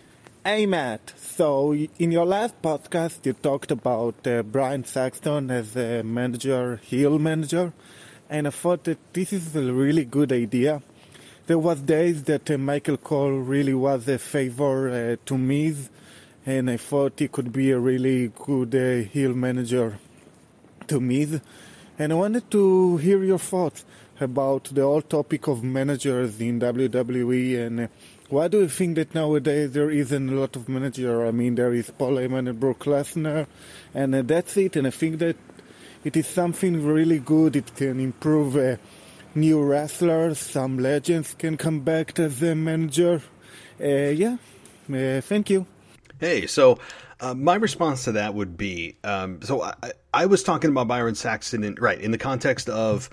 Hey, 0.44 0.66
Matt. 0.66 1.14
So, 1.16 1.74
in 1.74 2.12
your 2.12 2.26
last 2.26 2.62
podcast, 2.62 3.26
you 3.26 3.32
talked 3.32 3.72
about 3.72 4.28
uh, 4.28 4.44
Byron 4.44 4.84
Saxton 4.84 5.50
as 5.52 5.74
a 5.78 6.04
manager, 6.04 6.82
heel 6.84 7.18
manager, 7.18 7.72
and 8.30 8.46
I 8.46 8.50
thought 8.50 8.84
that 8.84 9.00
this 9.14 9.32
is 9.32 9.56
a 9.56 9.74
really 9.74 10.04
good 10.04 10.34
idea. 10.34 10.82
There 11.48 11.58
was 11.58 11.80
days 11.80 12.24
that 12.24 12.52
uh, 12.52 12.58
Michael 12.58 12.98
Cole 12.98 13.40
really 13.40 13.74
was 13.74 14.06
a 14.10 14.18
favor 14.18 14.90
uh, 14.90 15.16
to 15.28 15.38
Miz, 15.38 15.90
and 16.46 16.70
I 16.70 16.76
thought 16.76 17.20
he 17.20 17.30
could 17.30 17.54
be 17.54 17.72
a 17.72 17.80
really 17.80 18.34
good 18.36 18.76
uh, 18.76 19.10
heel 19.10 19.34
manager 19.34 19.98
to 20.88 21.00
Miz. 21.00 21.40
And 21.98 22.12
I 22.12 22.16
wanted 22.16 22.52
to 22.52 22.98
hear 22.98 23.24
your 23.24 23.40
thoughts 23.40 23.86
about 24.20 24.66
the 24.66 24.82
whole 24.82 25.02
topic 25.02 25.48
of 25.48 25.64
managers 25.64 26.40
in 26.40 26.60
WWE 26.60 27.68
and 27.68 27.90
why 28.30 28.48
do 28.48 28.62
you 28.62 28.70
think 28.70 28.96
that 28.96 29.14
nowadays 29.14 29.72
there 29.72 29.92
isn't 29.92 30.30
a 30.30 30.34
lot 30.34 30.56
of 30.56 30.68
manager? 30.68 31.26
I 31.28 31.32
mean, 31.32 31.56
there 31.56 31.74
is 31.74 31.92
Paul 31.92 32.16
Heyman 32.16 32.50
and 32.50 32.60
Brock 32.60 32.80
Lesnar, 32.80 33.46
and 33.94 34.16
uh, 34.16 34.24
that's 34.24 34.58
it. 34.58 34.76
And 34.76 34.88
I 34.88 34.90
think 34.90 35.20
that 35.20 35.36
it 36.04 36.18
is 36.18 36.26
something 36.26 36.84
really 36.84 37.20
good. 37.20 37.56
It 37.56 37.76
can 37.76 38.00
improve 38.00 38.56
uh, 38.56 38.78
new 39.36 39.62
wrestlers. 39.62 40.40
Some 40.40 40.80
legends 40.80 41.36
can 41.36 41.56
come 41.56 41.82
back 41.82 42.18
as 42.20 42.42
a 42.42 42.56
manager. 42.56 43.22
Uh, 43.80 43.86
yeah, 43.86 44.38
uh, 44.92 45.22
thank 45.22 45.52
you. 45.52 45.68
Hey, 46.20 46.48
so 46.48 46.80
uh, 47.20 47.36
my 47.36 47.56
response 47.56 48.06
to 48.06 48.14
that 48.14 48.34
would 48.34 48.58
be 48.58 48.96
um, 49.04 49.42
so 49.44 49.62
I, 49.62 49.76
I, 50.16 50.26
was 50.26 50.44
talking 50.44 50.70
about 50.70 50.88
Byron 50.88 51.16
Saxton, 51.16 51.64
in, 51.64 51.76
right, 51.76 52.00
in 52.00 52.12
the 52.12 52.18
context 52.18 52.70
of 52.70 53.10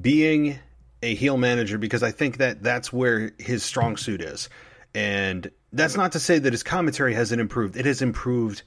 being 0.00 0.58
a 1.02 1.14
heel 1.14 1.36
manager 1.36 1.78
because 1.78 2.02
I 2.02 2.10
think 2.10 2.38
that 2.38 2.62
that's 2.62 2.92
where 2.92 3.32
his 3.38 3.62
strong 3.62 3.96
suit 3.96 4.20
is. 4.20 4.48
And 4.94 5.50
that's 5.72 5.96
not 5.96 6.12
to 6.12 6.20
say 6.20 6.38
that 6.38 6.52
his 6.52 6.62
commentary 6.62 7.14
hasn't 7.14 7.40
improved. 7.40 7.76
It 7.76 7.86
has 7.86 8.02
improved 8.02 8.62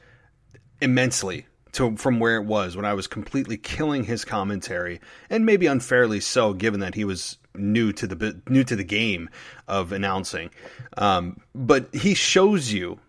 immensely 0.81 1.45
to 1.73 1.97
from 1.97 2.19
where 2.19 2.37
it 2.37 2.45
was 2.45 2.75
when 2.75 2.85
I 2.85 2.93
was 2.93 3.07
completely 3.07 3.57
killing 3.57 4.03
his 4.03 4.23
commentary, 4.23 5.01
and 5.29 5.45
maybe 5.45 5.65
unfairly 5.65 6.19
so, 6.19 6.53
given 6.53 6.79
that 6.79 6.95
he 6.95 7.03
was 7.03 7.37
new 7.55 7.91
to 7.93 8.07
the 8.07 8.41
new 8.47 8.63
to 8.63 8.75
the 8.75 8.83
game 8.83 9.29
of 9.67 9.91
announcing. 9.91 10.49
Um, 10.97 11.41
but 11.53 11.93
he 11.93 12.13
shows 12.13 12.71
you 12.71 12.99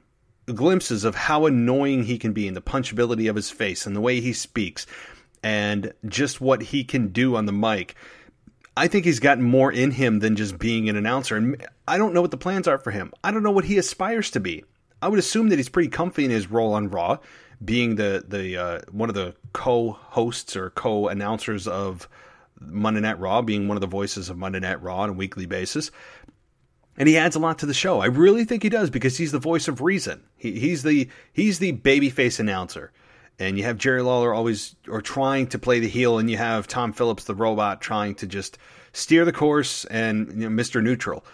glimpses 0.53 1.05
of 1.05 1.15
how 1.15 1.47
annoying 1.47 2.05
he 2.05 2.19
can 2.19 2.33
be, 2.33 2.47
and 2.47 2.57
the 2.57 2.63
punchability 2.63 3.31
of 3.31 3.37
his 3.37 3.51
face, 3.51 3.87
and 3.87 3.97
the 3.97 4.01
way 4.01 4.21
he 4.21 4.33
speaks, 4.33 4.87
and 5.43 5.93
just 6.07 6.41
what 6.41 6.63
he 6.63 6.85
can 6.85 7.09
do 7.09 7.37
on 7.37 7.47
the 7.47 7.53
mic. 7.53 7.95
I 8.77 8.89
think 8.89 9.05
he's 9.05 9.21
gotten 9.21 9.45
more 9.45 9.71
in 9.71 9.93
him 9.93 10.19
than 10.19 10.37
just 10.37 10.59
being 10.59 10.89
an 10.89 10.97
announcer. 10.97 11.37
And 11.37 11.65
I 11.87 11.97
don't 11.97 12.13
know 12.13 12.21
what 12.21 12.33
the 12.33 12.37
plans 12.37 12.67
are 12.67 12.79
for 12.79 12.91
him. 12.91 13.13
I 13.23 13.31
don't 13.31 13.45
know 13.45 13.53
what 13.53 13.67
he 13.67 13.79
aspires 13.79 14.31
to 14.33 14.41
be. 14.41 14.65
I 15.01 15.09
would 15.09 15.19
assume 15.19 15.49
that 15.51 15.59
he's 15.59 15.69
pretty 15.69 15.91
comfy 15.91 16.25
in 16.25 16.31
his 16.31 16.51
role 16.51 16.75
on 16.75 16.89
Raw, 16.89 17.19
being 17.65 17.97
the 17.97 18.25
the 18.27 18.57
uh, 18.57 18.81
one 18.91 19.09
of 19.09 19.15
the 19.15 19.35
co-hosts 19.53 20.57
or 20.57 20.71
co-announcers 20.71 21.69
of 21.69 22.09
Monday 22.59 23.01
Night 23.01 23.21
Raw, 23.21 23.43
being 23.43 23.69
one 23.69 23.77
of 23.77 23.81
the 23.81 23.87
voices 23.87 24.31
of 24.31 24.39
Monday 24.39 24.61
Night 24.61 24.83
Raw 24.83 25.01
on 25.01 25.11
a 25.11 25.13
weekly 25.13 25.47
basis. 25.47 25.91
And 26.97 27.09
he 27.09 27.17
adds 27.17 27.35
a 27.35 27.41
lot 27.41 27.59
to 27.59 27.67
the 27.67 27.75
show. 27.75 28.01
I 28.01 28.07
really 28.07 28.45
think 28.45 28.63
he 28.63 28.69
does 28.69 28.89
because 28.89 29.17
he's 29.17 29.33
the 29.33 29.39
voice 29.39 29.67
of 29.67 29.81
reason. 29.81 30.23
He, 30.37 30.59
he's 30.61 30.83
the 30.83 31.09
he's 31.33 31.59
the 31.59 31.73
babyface 31.73 32.39
announcer 32.39 32.93
and 33.39 33.59
you 33.59 33.65
have 33.65 33.79
Jerry 33.79 34.03
Lawler 34.03 34.33
always 34.33 34.77
or 34.89 35.03
trying 35.03 35.49
to 35.49 35.59
play 35.59 35.81
the 35.81 35.89
heel, 35.89 36.19
and 36.19 36.31
you 36.31 36.37
have 36.37 36.67
Tom 36.67 36.93
Phillips, 36.93 37.25
the 37.25 37.35
robot, 37.35 37.81
trying 37.81 38.15
to 38.17 38.27
just 38.27 38.59
steer 38.93 39.25
the 39.25 39.33
course 39.33 39.85
and 39.87 40.29
you 40.41 40.49
know, 40.49 40.63
Mr. 40.63 40.83
Neutral. 40.83 41.25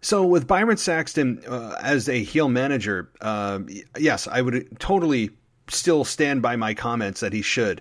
So 0.00 0.24
with 0.24 0.46
Byron 0.46 0.76
Saxton 0.76 1.42
uh, 1.46 1.78
as 1.80 2.08
a 2.08 2.22
heel 2.22 2.48
manager, 2.48 3.10
uh, 3.20 3.60
yes, 3.98 4.26
I 4.26 4.42
would 4.42 4.78
totally 4.78 5.30
still 5.68 6.04
stand 6.04 6.42
by 6.42 6.56
my 6.56 6.74
comments 6.74 7.20
that 7.20 7.32
he 7.32 7.40
should. 7.40 7.80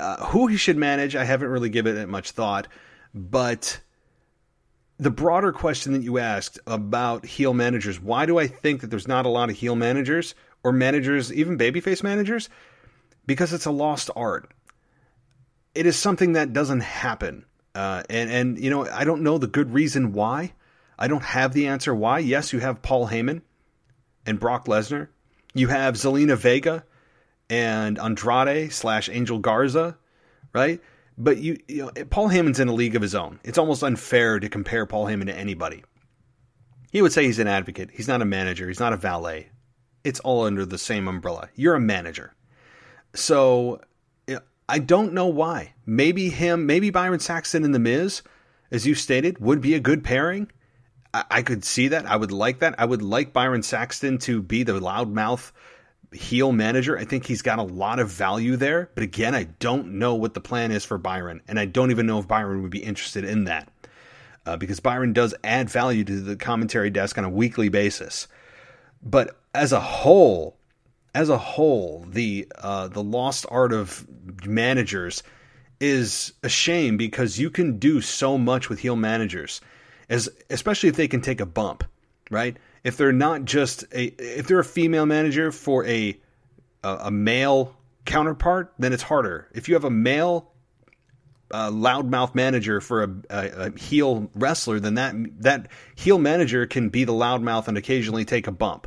Uh, 0.00 0.24
who 0.26 0.46
he 0.46 0.56
should 0.56 0.78
manage, 0.78 1.14
I 1.14 1.24
haven't 1.24 1.48
really 1.48 1.68
given 1.68 1.96
it 1.96 2.08
much 2.08 2.30
thought, 2.30 2.66
but 3.14 3.78
the 5.00 5.10
broader 5.10 5.52
question 5.52 5.92
that 5.94 6.02
you 6.02 6.18
asked 6.18 6.58
about 6.66 7.24
heel 7.26 7.54
managers, 7.54 8.00
why 8.00 8.26
do 8.26 8.38
I 8.38 8.46
think 8.46 8.82
that 8.82 8.88
there's 8.88 9.08
not 9.08 9.26
a 9.26 9.30
lot 9.30 9.50
of 9.50 9.56
heel 9.56 9.74
managers 9.74 10.34
or 10.62 10.72
managers, 10.72 11.32
even 11.32 11.58
babyface 11.58 12.02
managers? 12.02 12.48
because 13.30 13.52
it's 13.52 13.66
a 13.66 13.70
lost 13.70 14.10
art. 14.16 14.50
It 15.72 15.86
is 15.86 15.96
something 15.96 16.32
that 16.32 16.52
doesn't 16.52 16.80
happen. 16.80 17.44
Uh, 17.76 18.02
and, 18.10 18.28
and, 18.28 18.58
you 18.58 18.70
know, 18.70 18.88
I 18.88 19.04
don't 19.04 19.22
know 19.22 19.38
the 19.38 19.46
good 19.46 19.72
reason 19.72 20.12
why. 20.12 20.52
I 20.98 21.06
don't 21.06 21.22
have 21.22 21.52
the 21.52 21.68
answer 21.68 21.94
why. 21.94 22.18
Yes, 22.18 22.52
you 22.52 22.58
have 22.58 22.82
Paul 22.82 23.06
Heyman 23.06 23.42
and 24.26 24.40
Brock 24.40 24.66
Lesnar. 24.66 25.08
You 25.54 25.68
have 25.68 25.94
Zelina 25.94 26.36
Vega 26.36 26.84
and 27.48 28.00
Andrade 28.00 28.72
slash 28.72 29.08
Angel 29.08 29.38
Garza, 29.38 29.96
right? 30.52 30.80
But 31.22 31.36
you, 31.36 31.58
you 31.68 31.82
know, 31.82 31.90
Paul 32.08 32.30
Heyman's 32.30 32.60
in 32.60 32.68
a 32.68 32.72
league 32.72 32.96
of 32.96 33.02
his 33.02 33.14
own. 33.14 33.40
It's 33.44 33.58
almost 33.58 33.82
unfair 33.82 34.40
to 34.40 34.48
compare 34.48 34.86
Paul 34.86 35.04
Heyman 35.04 35.26
to 35.26 35.36
anybody. 35.36 35.84
He 36.90 37.02
would 37.02 37.12
say 37.12 37.24
he's 37.24 37.38
an 37.38 37.46
advocate. 37.46 37.90
He's 37.92 38.08
not 38.08 38.22
a 38.22 38.24
manager. 38.24 38.66
He's 38.68 38.80
not 38.80 38.94
a 38.94 38.96
valet. 38.96 39.50
It's 40.02 40.20
all 40.20 40.44
under 40.44 40.64
the 40.64 40.78
same 40.78 41.06
umbrella. 41.08 41.50
You're 41.54 41.74
a 41.74 41.80
manager. 41.80 42.34
So 43.14 43.82
I 44.66 44.78
don't 44.78 45.12
know 45.12 45.26
why. 45.26 45.74
Maybe 45.84 46.30
him, 46.30 46.64
maybe 46.64 46.88
Byron 46.90 47.20
Saxton 47.20 47.64
and 47.64 47.74
The 47.74 47.78
Miz, 47.78 48.22
as 48.70 48.86
you 48.86 48.94
stated, 48.94 49.38
would 49.40 49.60
be 49.60 49.74
a 49.74 49.80
good 49.80 50.02
pairing. 50.02 50.50
I, 51.12 51.24
I 51.30 51.42
could 51.42 51.64
see 51.64 51.88
that. 51.88 52.06
I 52.06 52.16
would 52.16 52.32
like 52.32 52.60
that. 52.60 52.76
I 52.78 52.86
would 52.86 53.02
like 53.02 53.34
Byron 53.34 53.62
Saxton 53.62 54.16
to 54.18 54.40
be 54.40 54.62
the 54.62 54.80
loudmouth 54.80 55.52
heel 56.12 56.52
manager. 56.52 56.98
I 56.98 57.04
think 57.04 57.26
he's 57.26 57.42
got 57.42 57.58
a 57.58 57.62
lot 57.62 57.98
of 57.98 58.10
value 58.10 58.56
there. 58.56 58.90
But 58.94 59.04
again, 59.04 59.34
I 59.34 59.44
don't 59.44 59.98
know 59.98 60.14
what 60.14 60.34
the 60.34 60.40
plan 60.40 60.72
is 60.72 60.84
for 60.84 60.98
Byron. 60.98 61.42
And 61.48 61.58
I 61.58 61.66
don't 61.66 61.90
even 61.90 62.06
know 62.06 62.18
if 62.18 62.28
Byron 62.28 62.62
would 62.62 62.70
be 62.70 62.82
interested 62.82 63.24
in 63.24 63.44
that. 63.44 63.68
Uh, 64.46 64.56
because 64.56 64.80
Byron 64.80 65.12
does 65.12 65.34
add 65.44 65.68
value 65.68 66.02
to 66.04 66.20
the 66.20 66.36
commentary 66.36 66.90
desk 66.90 67.18
on 67.18 67.24
a 67.24 67.30
weekly 67.30 67.68
basis. 67.68 68.26
But 69.02 69.36
as 69.54 69.72
a 69.72 69.80
whole, 69.80 70.56
as 71.14 71.28
a 71.28 71.38
whole, 71.38 72.06
the 72.08 72.48
uh, 72.58 72.88
the 72.88 73.02
lost 73.02 73.46
art 73.50 73.72
of 73.72 74.06
managers 74.46 75.22
is 75.78 76.32
a 76.42 76.48
shame 76.48 76.96
because 76.96 77.38
you 77.38 77.50
can 77.50 77.78
do 77.78 78.00
so 78.00 78.36
much 78.36 78.68
with 78.68 78.80
heel 78.80 78.96
managers, 78.96 79.60
as 80.08 80.28
especially 80.50 80.88
if 80.88 80.96
they 80.96 81.08
can 81.08 81.20
take 81.20 81.40
a 81.40 81.46
bump, 81.46 81.84
right? 82.30 82.56
If 82.82 82.96
they're 82.96 83.12
not 83.12 83.44
just 83.44 83.84
a 83.92 84.04
if 84.18 84.46
they're 84.46 84.60
a 84.60 84.64
female 84.64 85.06
manager 85.06 85.52
for 85.52 85.84
a 85.86 86.18
a, 86.82 86.96
a 87.02 87.10
male 87.10 87.76
counterpart, 88.04 88.72
then 88.78 88.92
it's 88.92 89.02
harder. 89.02 89.48
If 89.52 89.68
you 89.68 89.74
have 89.74 89.84
a 89.84 89.90
male 89.90 90.50
uh, 91.50 91.70
loudmouth 91.70 92.34
manager 92.34 92.80
for 92.80 93.02
a, 93.02 93.08
a, 93.28 93.48
a, 93.66 93.78
heel 93.78 94.30
wrestler, 94.34 94.80
then 94.80 94.94
that 94.94 95.14
that 95.40 95.68
heel 95.94 96.18
manager 96.18 96.66
can 96.66 96.88
be 96.88 97.04
the 97.04 97.12
loudmouth 97.12 97.68
and 97.68 97.76
occasionally 97.76 98.24
take 98.24 98.46
a 98.46 98.52
bump. 98.52 98.86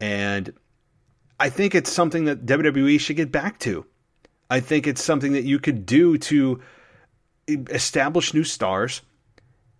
And 0.00 0.52
I 1.38 1.48
think 1.48 1.74
it's 1.74 1.92
something 1.92 2.24
that 2.26 2.44
WWE 2.44 2.98
should 3.00 3.16
get 3.16 3.32
back 3.32 3.58
to. 3.60 3.86
I 4.50 4.60
think 4.60 4.86
it's 4.86 5.02
something 5.02 5.32
that 5.32 5.44
you 5.44 5.58
could 5.58 5.86
do 5.86 6.18
to 6.18 6.60
establish 7.48 8.34
new 8.34 8.44
stars 8.44 9.02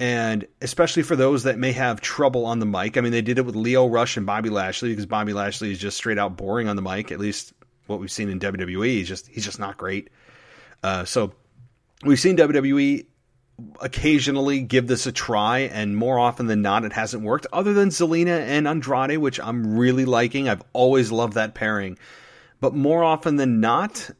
and 0.03 0.48
especially 0.61 1.05
for 1.05 1.14
those 1.14 1.44
that 1.44 1.59
may 1.59 1.70
have 1.70 2.00
trouble 2.00 2.44
on 2.44 2.59
the 2.59 2.66
mic. 2.66 2.96
I 2.96 3.03
mean, 3.03 3.12
they 3.12 3.22
did 3.22 3.38
it 3.38 3.46
with 3.46 3.55
Lio 3.55 3.86
Rush 3.86 4.16
and 4.16 4.26
Bobby 4.26 4.50
Lashley 4.50 4.88
because 4.88 5.07
Bobby 5.07 5.32
Lashley 5.32 5.70
is 5.70 5.78
just 5.78 5.96
straight 5.96 6.18
out 6.18 6.36
boring 6.36 6.66
on 6.66 6.74
the 6.74 6.82
mic. 6.82 7.12
At 7.12 7.20
least 7.20 7.53
what 7.86 8.00
we've 8.00 8.11
seen 8.11 8.28
in 8.28 8.40
WWE, 8.40 8.84
he's 8.84 9.07
just 9.07 9.28
he's 9.28 9.44
just 9.44 9.61
not 9.61 9.76
great. 9.76 10.11
Uh, 10.82 11.05
so 11.05 11.34
we've 12.05 12.18
seen 12.18 12.36
WWE 12.36 13.07
occasionally 13.80 14.62
give 14.62 14.88
this 14.88 15.07
a 15.07 15.12
try, 15.12 15.61
and 15.61 15.96
more 15.96 16.18
often 16.18 16.48
than 16.48 16.62
not, 16.62 16.84
it 16.84 16.92
hasn't 16.92 17.22
worked. 17.22 17.46
Other 17.53 17.72
than 17.72 17.90
Zelina 17.90 18.40
and 18.40 18.66
Andrade, 18.66 19.18
which 19.18 19.38
I'm 19.38 19.76
really 19.78 20.05
liking, 20.05 20.48
I've 20.48 20.64
always 20.72 21.12
loved 21.12 21.34
that 21.34 21.55
pairing. 21.55 21.96
But 22.61 22.74
more 22.74 23.05
often 23.05 23.36
than 23.36 23.61
not, 23.61 24.11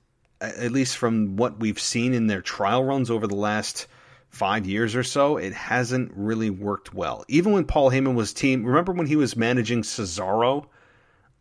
at 0.41 0.71
least 0.71 0.97
from 0.97 1.35
what 1.35 1.59
we've 1.59 1.81
seen 1.81 2.15
in 2.15 2.29
their 2.29 2.41
trial 2.41 2.85
runs 2.85 3.11
over 3.11 3.27
the 3.27 3.35
last 3.35 3.89
five 4.33 4.67
years 4.67 4.97
or 4.97 5.05
so, 5.05 5.37
it 5.37 5.53
hasn't 5.53 6.11
really 6.17 6.51
worked 6.51 6.93
well. 6.93 7.25
Even 7.29 7.53
when 7.53 7.65
Paul 7.65 7.91
Heyman 7.91 8.15
was 8.15 8.33
team, 8.33 8.65
remember 8.65 8.93
when 8.93 9.07
he 9.07 9.17
was 9.17 9.37
managing 9.37 9.83
Cesaro? 9.83 10.67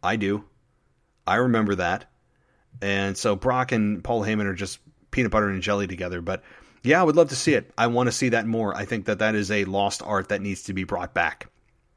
I 0.03 0.17
do. 0.17 0.43
I 1.25 1.35
remember 1.35 1.75
that. 1.75 2.05
And 2.81 3.17
so 3.17 3.35
Brock 3.35 3.71
and 3.71 4.03
Paul 4.03 4.23
Heyman 4.23 4.45
are 4.45 4.53
just 4.53 4.79
peanut 5.09 5.31
butter 5.31 5.49
and 5.49 5.61
jelly 5.61 5.87
together. 5.87 6.21
But 6.21 6.43
yeah, 6.83 6.99
I 6.99 7.03
would 7.03 7.15
love 7.15 7.29
to 7.29 7.35
see 7.35 7.53
it. 7.53 7.71
I 7.77 7.87
want 7.87 8.07
to 8.07 8.11
see 8.11 8.29
that 8.29 8.45
more. 8.45 8.75
I 8.75 8.85
think 8.85 9.05
that 9.05 9.19
that 9.19 9.35
is 9.35 9.51
a 9.51 9.65
lost 9.65 10.01
art 10.03 10.29
that 10.29 10.41
needs 10.41 10.63
to 10.63 10.73
be 10.73 10.83
brought 10.83 11.13
back. 11.13 11.47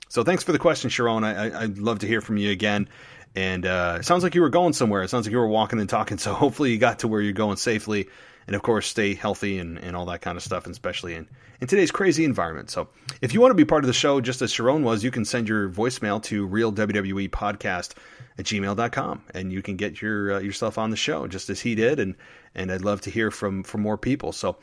So 0.08 0.22
thanks 0.22 0.44
for 0.44 0.52
the 0.52 0.58
question, 0.58 0.90
Sharon. 0.90 1.24
I, 1.24 1.62
would 1.62 1.78
love 1.78 2.00
to 2.00 2.06
hear 2.06 2.20
from 2.20 2.36
you 2.36 2.50
again. 2.50 2.88
And 3.34 3.66
uh, 3.66 4.02
sounds 4.02 4.22
like 4.22 4.36
you 4.36 4.42
were 4.42 4.50
going 4.50 4.74
somewhere. 4.74 5.02
It 5.02 5.08
sounds 5.08 5.26
like 5.26 5.32
you 5.32 5.38
were 5.38 5.48
walking 5.48 5.80
and 5.80 5.88
talking. 5.88 6.18
So 6.18 6.34
hopefully 6.34 6.70
you 6.70 6.78
got 6.78 7.00
to 7.00 7.08
where 7.08 7.20
you're 7.20 7.32
going 7.32 7.56
safely. 7.56 8.08
And 8.46 8.56
of 8.56 8.62
course, 8.62 8.86
stay 8.86 9.14
healthy 9.14 9.58
and, 9.58 9.78
and 9.78 9.96
all 9.96 10.06
that 10.06 10.20
kind 10.20 10.36
of 10.36 10.42
stuff, 10.42 10.64
and 10.66 10.72
especially 10.72 11.14
in, 11.14 11.28
in 11.60 11.66
today's 11.66 11.90
crazy 11.90 12.24
environment. 12.24 12.70
So 12.70 12.88
if 13.20 13.34
you 13.34 13.40
want 13.40 13.50
to 13.50 13.56
be 13.56 13.64
part 13.64 13.84
of 13.84 13.86
the 13.86 13.94
show, 13.94 14.20
just 14.20 14.42
as 14.42 14.52
Sharon 14.52 14.82
was, 14.82 15.02
you 15.02 15.10
can 15.10 15.24
send 15.24 15.48
your 15.48 15.68
voicemail 15.68 16.22
to 16.24 16.46
Real 16.46 16.72
WWE 16.72 17.30
Podcast 17.30 17.94
at 18.38 18.44
gmail.com 18.44 19.22
and 19.32 19.52
you 19.52 19.62
can 19.62 19.76
get 19.76 20.02
your 20.02 20.34
uh, 20.34 20.38
yourself 20.40 20.76
on 20.76 20.90
the 20.90 20.96
show 20.96 21.26
just 21.26 21.50
as 21.50 21.60
he 21.60 21.74
did. 21.74 22.00
And, 22.00 22.16
and 22.54 22.70
I'd 22.70 22.82
love 22.82 23.00
to 23.02 23.10
hear 23.10 23.30
from, 23.30 23.62
from 23.62 23.80
more 23.82 23.96
people. 23.96 24.32
So 24.32 24.56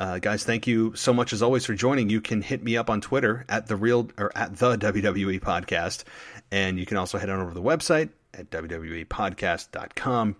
uh, 0.00 0.18
guys, 0.18 0.44
thank 0.44 0.66
you 0.66 0.94
so 0.96 1.12
much 1.12 1.34
as 1.34 1.42
always 1.42 1.66
for 1.66 1.74
joining. 1.74 2.08
You 2.08 2.22
can 2.22 2.40
hit 2.40 2.62
me 2.64 2.78
up 2.78 2.88
on 2.88 3.02
Twitter 3.02 3.44
at 3.50 3.66
the 3.66 3.76
real 3.76 4.08
or 4.16 4.32
at 4.34 4.56
the 4.56 4.78
WWE 4.78 5.40
podcast, 5.40 6.04
and 6.50 6.78
you 6.78 6.86
can 6.86 6.96
also 6.96 7.18
head 7.18 7.28
on 7.28 7.38
over 7.38 7.50
to 7.50 7.54
the 7.54 7.62
website 7.62 8.08
at 8.32 8.48
wwepodcast.com, 8.50 10.36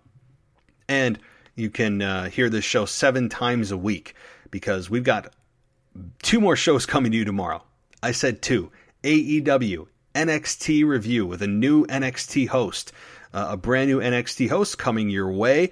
and 0.88 1.18
you 1.60 1.70
can 1.70 2.02
uh, 2.02 2.30
hear 2.30 2.48
this 2.48 2.64
show 2.64 2.86
seven 2.86 3.28
times 3.28 3.70
a 3.70 3.76
week 3.76 4.14
because 4.50 4.90
we've 4.90 5.04
got 5.04 5.32
two 6.22 6.40
more 6.40 6.56
shows 6.56 6.86
coming 6.86 7.12
to 7.12 7.18
you 7.18 7.24
tomorrow. 7.24 7.62
I 8.02 8.12
said 8.12 8.42
two: 8.42 8.72
AEW 9.04 9.86
NXT 10.14 10.86
review 10.86 11.26
with 11.26 11.42
a 11.42 11.46
new 11.46 11.86
NXT 11.86 12.48
host, 12.48 12.92
uh, 13.32 13.48
a 13.50 13.56
brand 13.56 13.90
new 13.90 14.00
NXT 14.00 14.48
host 14.48 14.78
coming 14.78 15.10
your 15.10 15.30
way. 15.30 15.70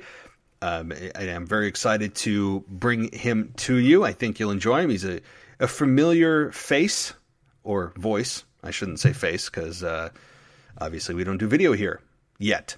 Um, 0.61 0.93
I 0.93 1.23
am 1.23 1.47
very 1.47 1.69
excited 1.69 2.15
to 2.17 2.65
bring 2.69 3.13
him 3.13 3.55
to 3.59 3.77
you. 3.77 4.05
I 4.05 4.13
think 4.13 4.39
you'll 4.39 4.51
enjoy 4.51 4.81
him. 4.81 4.91
He's 4.91 5.05
a, 5.05 5.21
a 5.61 5.69
familiar 5.69 6.51
face 6.51 7.15
or 7.63 7.93
voice. 7.97 8.45
I 8.63 8.73
shouldn't 8.73 8.99
say 8.99 9.13
face 9.13 9.49
because 9.49 9.85
uh, 9.85 10.11
obviously 10.81 11.15
we 11.15 11.25
don't 11.25 11.39
do 11.39 11.47
video 11.47 11.73
here 11.73 12.01
yet. 12.39 12.77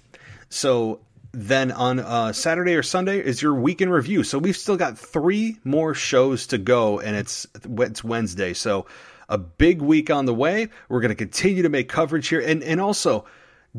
So 0.49 0.99
then 1.33 1.71
on 1.71 1.99
uh, 1.99 2.33
Saturday 2.33 2.75
or 2.75 2.83
Sunday 2.83 3.19
is 3.19 3.41
your 3.41 3.53
weekend 3.53 3.91
review. 3.91 4.23
So 4.23 4.37
we've 4.37 4.57
still 4.57 4.77
got 4.77 4.97
three 4.97 5.57
more 5.63 5.93
shows 5.93 6.47
to 6.47 6.57
go, 6.57 6.99
and 6.99 7.15
it's 7.15 7.47
it's 7.63 8.03
Wednesday. 8.03 8.53
So 8.53 8.85
a 9.29 9.37
big 9.37 9.81
week 9.81 10.09
on 10.09 10.25
the 10.25 10.33
way. 10.33 10.69
We're 10.89 10.99
going 10.99 11.09
to 11.09 11.15
continue 11.15 11.63
to 11.63 11.69
make 11.69 11.87
coverage 11.87 12.27
here, 12.27 12.41
and 12.41 12.61
and 12.63 12.81
also 12.81 13.25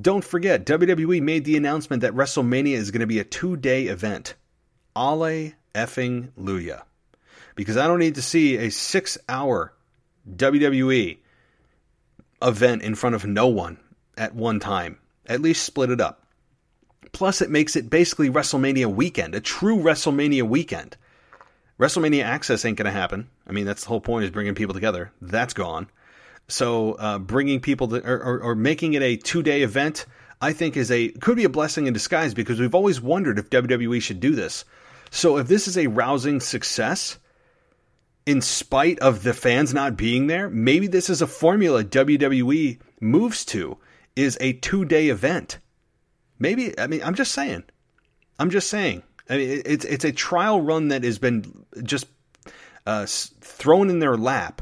don't 0.01 0.25
forget 0.25 0.65
WWE 0.65 1.21
made 1.21 1.45
the 1.45 1.57
announcement 1.57 2.03
that 2.03 2.15
WrestleMania 2.15 2.75
is 2.75 2.91
going 2.91 3.01
to 3.01 3.07
be 3.07 3.19
a 3.19 3.25
two 3.25 3.57
day 3.57 3.85
event. 3.85 4.35
Ale 4.97 5.53
effing 5.75 6.31
Luya. 6.39 6.83
Because 7.55 7.77
I 7.77 7.87
don't 7.87 7.99
need 7.99 8.15
to 8.15 8.23
see 8.23 8.57
a 8.57 8.71
six 8.71 9.19
hour 9.29 9.75
WWE 10.35 11.19
event 12.41 12.83
in 12.83 12.95
front 12.95 13.15
of 13.15 13.27
no 13.27 13.49
one 13.49 13.79
at 14.17 14.35
one 14.35 14.59
time. 14.59 14.99
At 15.27 15.41
least 15.41 15.65
split 15.65 15.91
it 15.91 16.01
up. 16.01 16.22
Plus, 17.13 17.43
it 17.43 17.51
makes 17.51 17.77
it 17.77 17.91
basically 17.91 18.31
WrestleMania 18.31 18.87
weekend, 18.87 19.35
a 19.35 19.41
true 19.41 19.77
WrestleMania 19.77 20.43
weekend. 20.43 20.97
WrestleMania 21.79 22.25
Access 22.25 22.65
ain't 22.65 22.79
going 22.79 22.87
to 22.87 22.93
happen. 22.93 23.29
I 23.47 23.53
mean, 23.53 23.67
that's 23.67 23.83
the 23.83 23.89
whole 23.89 24.01
point 24.01 24.25
is 24.25 24.31
bringing 24.31 24.55
people 24.55 24.75
together. 24.75 25.13
That's 25.21 25.53
gone. 25.53 25.89
So, 26.49 26.93
uh, 26.93 27.19
bringing 27.19 27.61
people 27.61 27.89
to, 27.89 27.97
or, 28.05 28.19
or, 28.19 28.41
or 28.41 28.55
making 28.55 28.95
it 28.95 29.03
a 29.03 29.17
two 29.17 29.43
day 29.43 29.63
event, 29.63 30.07
I 30.41 30.53
think 30.53 30.77
is 30.77 30.91
a 30.91 31.09
could 31.09 31.37
be 31.37 31.45
a 31.45 31.49
blessing 31.49 31.87
in 31.87 31.93
disguise 31.93 32.35
because 32.35 32.61
we've 32.61 32.75
always 32.75 33.01
wondered 33.01 33.39
if 33.39 33.51
WWE 33.51 34.03
should 34.03 34.21
do 34.21 34.35
this. 34.35 34.65
So, 35.11 35.39
if 35.39 35.49
this 35.49 35.69
is 35.69 35.79
a 35.79 35.87
rousing 35.87 36.41
success, 36.41 37.19
in 38.27 38.41
spite 38.41 38.99
of 39.01 39.23
the 39.23 39.35
fans 39.35 39.75
not 39.75 39.97
being 39.97 40.27
there, 40.27 40.49
maybe 40.49 40.87
this 40.87 41.11
is 41.11 41.23
a 41.23 41.27
formula 41.27 41.85
WWE 41.85 42.81
moves 43.01 43.45
to 43.47 43.79
is 44.15 44.39
a 44.41 44.53
two 44.55 44.85
day 44.85 45.09
event. 45.09 45.59
Maybe 46.43 46.79
I 46.79 46.89
mean 46.89 47.03
I'm 47.05 47.15
just 47.15 47.33
saying. 47.33 47.63
I'm 48.39 48.51
just 48.51 48.69
saying. 48.69 49.05
I 49.31 49.37
mean 49.37 49.63
it's 49.65 49.85
it's 49.85 50.05
a 50.05 50.11
trial 50.11 50.61
run 50.61 50.89
that 50.89 51.05
has 51.05 51.21
been 51.21 51.65
just 51.85 52.07
uh, 52.85 53.07
thrown 53.07 53.91
in 53.91 54.01
their 54.01 54.17
lap 54.17 54.61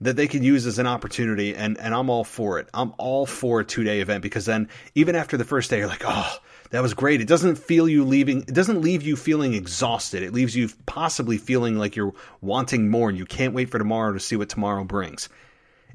that 0.00 0.16
they 0.16 0.26
can 0.26 0.42
use 0.42 0.66
as 0.66 0.80
an 0.80 0.86
opportunity, 0.88 1.54
and 1.54 1.78
and 1.78 1.94
I'm 1.94 2.10
all 2.10 2.24
for 2.24 2.58
it. 2.58 2.68
I'm 2.74 2.92
all 2.98 3.24
for 3.24 3.60
a 3.60 3.64
two 3.64 3.84
day 3.84 4.00
event 4.00 4.22
because 4.22 4.46
then 4.46 4.68
even 4.96 5.14
after 5.14 5.36
the 5.36 5.44
first 5.44 5.70
day, 5.70 5.78
you're 5.78 5.86
like, 5.86 6.02
oh, 6.04 6.36
that 6.70 6.82
was 6.82 6.92
great. 6.92 7.20
It 7.20 7.28
doesn't 7.28 7.56
feel 7.56 7.88
you 7.88 8.04
leaving. 8.04 8.40
It 8.42 8.54
doesn't 8.54 8.82
leave 8.82 9.02
you 9.02 9.14
feeling 9.14 9.54
exhausted. 9.54 10.24
It 10.24 10.32
leaves 10.32 10.56
you 10.56 10.68
possibly 10.86 11.38
feeling 11.38 11.78
like 11.78 11.94
you're 11.94 12.14
wanting 12.40 12.90
more, 12.90 13.08
and 13.08 13.16
you 13.16 13.26
can't 13.26 13.54
wait 13.54 13.70
for 13.70 13.78
tomorrow 13.78 14.12
to 14.12 14.20
see 14.20 14.34
what 14.34 14.48
tomorrow 14.48 14.82
brings. 14.82 15.28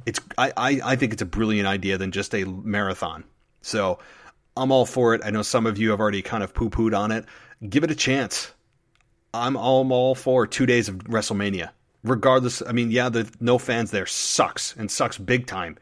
It's 0.06 0.22
I 0.38 0.54
I, 0.56 0.82
I 0.84 0.96
think 0.96 1.12
it's 1.12 1.22
a 1.22 1.26
brilliant 1.28 1.68
idea 1.68 1.98
than 1.98 2.12
just 2.12 2.34
a 2.34 2.46
marathon. 2.46 3.26
So 3.62 4.00
I'm 4.58 4.72
all 4.72 4.86
for 4.86 5.16
it. 5.16 5.22
I 5.24 5.32
know 5.32 5.42
some 5.42 5.66
of 5.66 5.78
you 5.78 5.92
have 5.92 6.00
already 6.00 6.22
kind 6.22 6.44
of 6.44 6.54
poo 6.54 6.70
pooed 6.70 6.98
on 6.98 7.12
it. 7.12 7.26
Give 7.68 7.84
it 7.84 7.92
a 7.92 7.96
chance. 7.96 8.52
I'm 9.34 9.56
all, 9.56 9.82
I'm 9.82 9.92
all 9.92 10.16
for 10.16 10.46
two 10.46 10.66
days 10.66 10.90
of 10.90 10.98
WrestleMania. 11.06 11.70
Regardless, 12.04 12.62
I 12.68 12.72
mean, 12.72 12.92
yeah, 12.92 13.10
the 13.10 13.30
no 13.40 13.58
fans 13.58 13.92
there 13.92 14.06
sucks 14.06 14.76
and 14.76 14.90
sucks 14.90 15.18
big 15.18 15.46
time. 15.46 15.78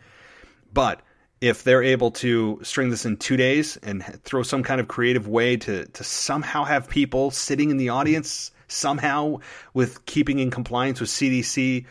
But 0.73 1.01
if 1.41 1.63
they're 1.63 1.83
able 1.83 2.11
to 2.11 2.59
string 2.63 2.89
this 2.89 3.05
in 3.05 3.17
two 3.17 3.37
days 3.37 3.77
and 3.77 4.03
throw 4.23 4.43
some 4.43 4.61
kind 4.61 4.81
of 4.81 4.87
creative 4.87 5.27
way 5.27 5.55
to, 5.57 5.85
to 5.85 6.03
somehow 6.03 6.65
have 6.65 6.89
people 6.89 7.31
sitting 7.31 7.71
in 7.71 7.77
the 7.77 7.89
audience, 7.89 8.51
somehow 8.67 9.37
with 9.73 10.05
keeping 10.05 10.39
in 10.39 10.51
compliance 10.51 10.99
with 10.99 11.09
CDC 11.09 11.85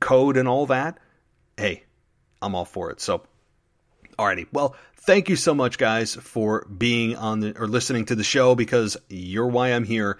code 0.00 0.36
and 0.36 0.48
all 0.48 0.66
that, 0.66 0.98
hey, 1.56 1.84
I'm 2.42 2.54
all 2.54 2.64
for 2.64 2.90
it. 2.90 3.00
So, 3.00 3.22
alrighty. 4.18 4.46
Well, 4.52 4.74
thank 5.06 5.28
you 5.28 5.36
so 5.36 5.54
much, 5.54 5.78
guys, 5.78 6.16
for 6.16 6.66
being 6.66 7.16
on 7.16 7.40
the 7.40 7.58
or 7.58 7.68
listening 7.68 8.04
to 8.06 8.16
the 8.16 8.24
show 8.24 8.54
because 8.54 8.96
you're 9.08 9.46
why 9.46 9.68
I'm 9.68 9.84
here. 9.84 10.18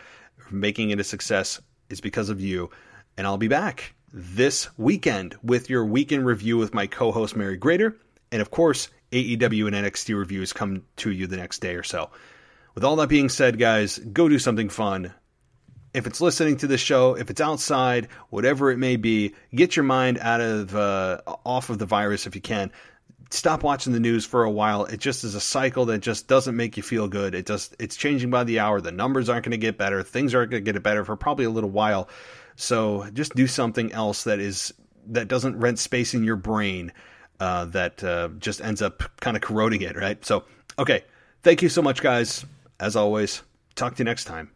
Making 0.48 0.90
it 0.90 1.00
a 1.00 1.04
success 1.04 1.60
is 1.90 2.00
because 2.00 2.28
of 2.28 2.40
you. 2.40 2.70
And 3.16 3.26
I'll 3.26 3.36
be 3.36 3.48
back 3.48 3.94
this 4.12 4.68
weekend 4.78 5.34
with 5.42 5.68
your 5.68 5.84
weekend 5.84 6.24
review 6.24 6.56
with 6.56 6.72
my 6.72 6.86
co 6.86 7.10
host, 7.10 7.34
Mary 7.34 7.56
Grader. 7.56 7.96
And 8.30 8.40
of 8.40 8.52
course, 8.52 8.88
AEW 9.10 9.66
and 9.66 9.74
NXT 9.74 10.16
reviews 10.16 10.52
come 10.52 10.84
to 10.98 11.10
you 11.10 11.26
the 11.26 11.36
next 11.36 11.58
day 11.58 11.74
or 11.74 11.82
so. 11.82 12.10
With 12.76 12.84
all 12.84 12.94
that 12.96 13.08
being 13.08 13.28
said, 13.28 13.58
guys, 13.58 13.98
go 13.98 14.28
do 14.28 14.38
something 14.38 14.68
fun. 14.68 15.12
If 15.94 16.06
it's 16.06 16.20
listening 16.20 16.58
to 16.58 16.66
the 16.66 16.78
show, 16.78 17.16
if 17.16 17.30
it's 17.30 17.40
outside, 17.40 18.08
whatever 18.28 18.70
it 18.70 18.76
may 18.76 18.96
be, 18.96 19.34
get 19.52 19.74
your 19.74 19.84
mind 19.84 20.18
out 20.18 20.42
of 20.42 20.76
uh, 20.76 21.22
off 21.44 21.70
of 21.70 21.78
the 21.78 21.86
virus 21.86 22.26
if 22.26 22.34
you 22.36 22.40
can 22.40 22.70
stop 23.30 23.62
watching 23.62 23.92
the 23.92 24.00
news 24.00 24.24
for 24.24 24.44
a 24.44 24.50
while. 24.50 24.84
It 24.84 25.00
just 25.00 25.24
is 25.24 25.34
a 25.34 25.40
cycle 25.40 25.86
that 25.86 25.98
just 25.98 26.28
doesn't 26.28 26.56
make 26.56 26.76
you 26.76 26.82
feel 26.82 27.08
good. 27.08 27.34
It 27.34 27.46
just 27.46 27.74
it's 27.78 27.96
changing 27.96 28.30
by 28.30 28.44
the 28.44 28.60
hour. 28.60 28.80
The 28.80 28.92
numbers 28.92 29.28
aren't 29.28 29.44
going 29.44 29.52
to 29.52 29.58
get 29.58 29.78
better. 29.78 30.02
Things 30.02 30.34
aren't 30.34 30.50
going 30.50 30.64
to 30.64 30.72
get 30.72 30.82
better 30.82 31.04
for 31.04 31.16
probably 31.16 31.44
a 31.44 31.50
little 31.50 31.70
while. 31.70 32.08
So 32.56 33.08
just 33.12 33.34
do 33.34 33.46
something 33.46 33.92
else 33.92 34.24
that 34.24 34.40
is 34.40 34.72
that 35.08 35.28
doesn't 35.28 35.58
rent 35.58 35.78
space 35.78 36.14
in 36.14 36.24
your 36.24 36.36
brain. 36.36 36.92
Uh, 37.38 37.66
that 37.66 38.02
uh, 38.02 38.28
just 38.38 38.62
ends 38.62 38.80
up 38.80 39.02
kind 39.20 39.36
of 39.36 39.42
corroding 39.42 39.82
it, 39.82 39.94
right? 39.94 40.24
So, 40.24 40.44
okay. 40.78 41.04
Thank 41.42 41.60
you 41.60 41.68
so 41.68 41.82
much, 41.82 42.00
guys. 42.00 42.46
As 42.80 42.96
always, 42.96 43.42
talk 43.74 43.94
to 43.96 43.98
you 43.98 44.04
next 44.06 44.24
time. 44.24 44.50